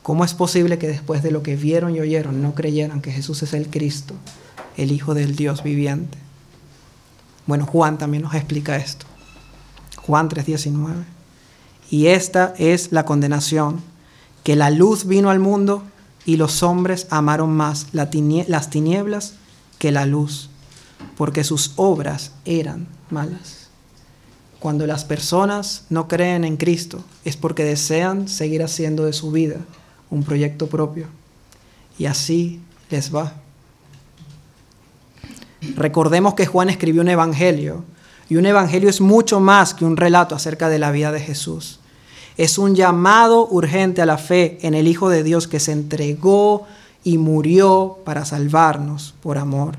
¿Cómo 0.01 0.25
es 0.25 0.33
posible 0.33 0.79
que 0.79 0.87
después 0.87 1.21
de 1.21 1.29
lo 1.29 1.43
que 1.43 1.55
vieron 1.55 1.95
y 1.95 1.99
oyeron 1.99 2.41
no 2.41 2.55
creyeran 2.55 2.99
que 2.99 3.11
Jesús 3.11 3.43
es 3.43 3.53
el 3.53 3.69
Cristo, 3.69 4.15
el 4.77 4.91
Hijo 4.91 5.13
del 5.13 5.35
Dios 5.35 5.61
viviente? 5.61 6.17
Bueno, 7.45 7.67
Juan 7.67 7.99
también 7.99 8.23
nos 8.23 8.33
explica 8.33 8.77
esto. 8.77 9.05
Juan 9.97 10.27
3:19. 10.27 11.05
Y 11.91 12.07
esta 12.07 12.55
es 12.57 12.91
la 12.91 13.05
condenación, 13.05 13.79
que 14.47 14.55
la 14.55 14.69
luz 14.69 15.05
vino 15.05 15.29
al 15.29 15.39
mundo 15.39 15.83
y 16.25 16.37
los 16.37 16.63
hombres 16.63 17.07
amaron 17.09 17.49
más 17.49 17.87
las 17.91 18.69
tinieblas 18.69 19.33
que 19.77 19.91
la 19.91 20.05
luz, 20.05 20.49
porque 21.17 21.43
sus 21.43 21.73
obras 21.75 22.31
eran 22.45 22.87
malas. 23.09 23.67
Cuando 24.59 24.87
las 24.87 25.03
personas 25.03 25.83
no 25.89 26.07
creen 26.07 26.45
en 26.45 26.55
Cristo 26.55 27.03
es 27.25 27.35
porque 27.35 27.65
desean 27.65 28.29
seguir 28.29 28.63
haciendo 28.63 29.03
de 29.03 29.11
su 29.11 29.31
vida 29.31 29.57
un 30.09 30.23
proyecto 30.23 30.67
propio. 30.67 31.07
Y 31.99 32.05
así 32.05 32.61
les 32.89 33.13
va. 33.13 33.33
Recordemos 35.75 36.35
que 36.35 36.45
Juan 36.45 36.69
escribió 36.69 37.01
un 37.01 37.09
evangelio 37.09 37.83
y 38.29 38.37
un 38.37 38.45
evangelio 38.45 38.89
es 38.89 39.01
mucho 39.01 39.41
más 39.41 39.73
que 39.73 39.83
un 39.83 39.97
relato 39.97 40.35
acerca 40.35 40.69
de 40.69 40.79
la 40.79 40.91
vida 40.91 41.11
de 41.11 41.19
Jesús. 41.19 41.81
Es 42.37 42.59
un 42.59 42.75
llamado 42.75 43.47
urgente 43.49 44.01
a 44.01 44.05
la 44.05 44.19
fe 44.19 44.59
en 44.61 44.75
el 44.75 44.87
Hijo 44.87 45.09
de 45.09 45.23
Dios 45.23 45.47
que 45.47 45.59
se 45.59 45.71
entregó 45.71 46.67
y 47.03 47.17
murió 47.17 47.97
para 48.05 48.25
salvarnos 48.25 49.15
por 49.21 49.39
amor. 49.39 49.77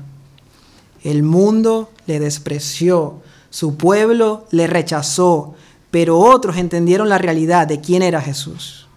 El 1.03 1.23
mundo 1.23 1.89
le 2.05 2.19
despreció, 2.19 3.21
su 3.49 3.77
pueblo 3.77 4.45
le 4.51 4.67
rechazó, 4.67 5.55
pero 5.89 6.19
otros 6.19 6.57
entendieron 6.57 7.07
la 7.07 7.17
realidad 7.17 7.65
de 7.65 7.79
quién 7.79 8.01
era 8.01 8.21
Jesús. 8.21 8.87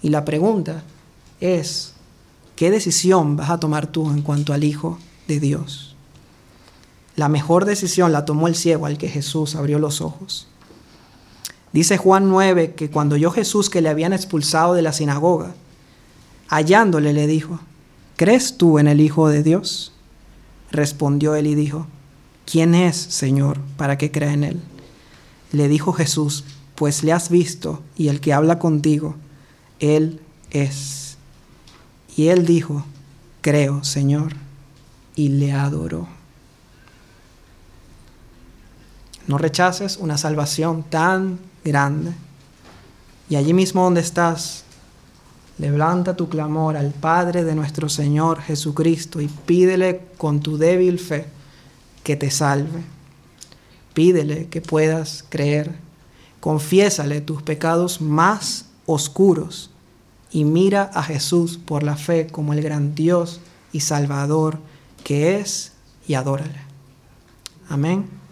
Y 0.00 0.08
la 0.08 0.24
pregunta 0.24 0.82
es, 1.40 1.92
¿qué 2.56 2.70
decisión 2.70 3.36
vas 3.36 3.50
a 3.50 3.60
tomar 3.60 3.86
tú 3.86 4.10
en 4.10 4.22
cuanto 4.22 4.54
al 4.54 4.64
Hijo 4.64 4.98
de 5.28 5.40
Dios? 5.40 5.94
La 7.16 7.28
mejor 7.28 7.64
decisión 7.64 8.12
la 8.12 8.24
tomó 8.24 8.48
el 8.48 8.56
ciego 8.56 8.86
al 8.86 8.98
que 8.98 9.08
Jesús 9.08 9.54
abrió 9.54 9.78
los 9.78 10.00
ojos. 10.00 10.48
Dice 11.74 11.98
Juan 11.98 12.28
9 12.28 12.74
que 12.74 12.88
cuando 12.88 13.16
oyó 13.16 13.32
Jesús 13.32 13.68
que 13.68 13.82
le 13.82 13.88
habían 13.88 14.12
expulsado 14.12 14.74
de 14.74 14.82
la 14.82 14.92
sinagoga, 14.92 15.56
hallándole 16.48 17.12
le 17.12 17.26
dijo, 17.26 17.58
¿crees 18.14 18.56
tú 18.56 18.78
en 18.78 18.86
el 18.86 19.00
Hijo 19.00 19.28
de 19.28 19.42
Dios? 19.42 19.92
Respondió 20.70 21.34
él 21.34 21.48
y 21.48 21.56
dijo, 21.56 21.88
¿quién 22.46 22.76
es, 22.76 22.96
Señor, 22.96 23.58
para 23.76 23.98
que 23.98 24.12
crea 24.12 24.32
en 24.32 24.44
él? 24.44 24.60
Le 25.50 25.66
dijo 25.66 25.92
Jesús, 25.92 26.44
pues 26.76 27.02
le 27.02 27.10
has 27.10 27.28
visto 27.28 27.82
y 27.96 28.06
el 28.06 28.20
que 28.20 28.32
habla 28.32 28.60
contigo 28.60 29.16
él 29.80 30.20
es. 30.52 31.16
Y 32.16 32.28
él 32.28 32.46
dijo, 32.46 32.86
creo, 33.40 33.82
Señor, 33.82 34.34
y 35.16 35.30
le 35.30 35.50
adoró. 35.50 36.06
No 39.26 39.38
rechaces 39.38 39.96
una 39.96 40.18
salvación 40.18 40.84
tan 40.84 41.40
grande. 41.64 42.12
Y 43.28 43.36
allí 43.36 43.52
mismo 43.52 43.84
donde 43.84 44.00
estás, 44.00 44.64
levanta 45.58 46.14
tu 46.14 46.28
clamor 46.28 46.76
al 46.76 46.90
Padre 46.90 47.44
de 47.44 47.54
nuestro 47.54 47.88
Señor 47.88 48.40
Jesucristo 48.40 49.20
y 49.20 49.28
pídele 49.28 50.02
con 50.18 50.40
tu 50.40 50.58
débil 50.58 50.98
fe 50.98 51.26
que 52.02 52.16
te 52.16 52.30
salve. 52.30 52.82
Pídele 53.94 54.48
que 54.48 54.60
puedas 54.60 55.24
creer. 55.28 55.72
Confiésale 56.40 57.20
tus 57.20 57.42
pecados 57.42 58.00
más 58.00 58.66
oscuros 58.86 59.70
y 60.30 60.44
mira 60.44 60.90
a 60.92 61.02
Jesús 61.02 61.58
por 61.58 61.82
la 61.82 61.96
fe 61.96 62.26
como 62.26 62.52
el 62.52 62.60
gran 62.60 62.94
Dios 62.94 63.40
y 63.72 63.80
Salvador 63.80 64.58
que 65.04 65.38
es 65.38 65.72
y 66.06 66.14
adórale. 66.14 66.60
Amén. 67.68 68.23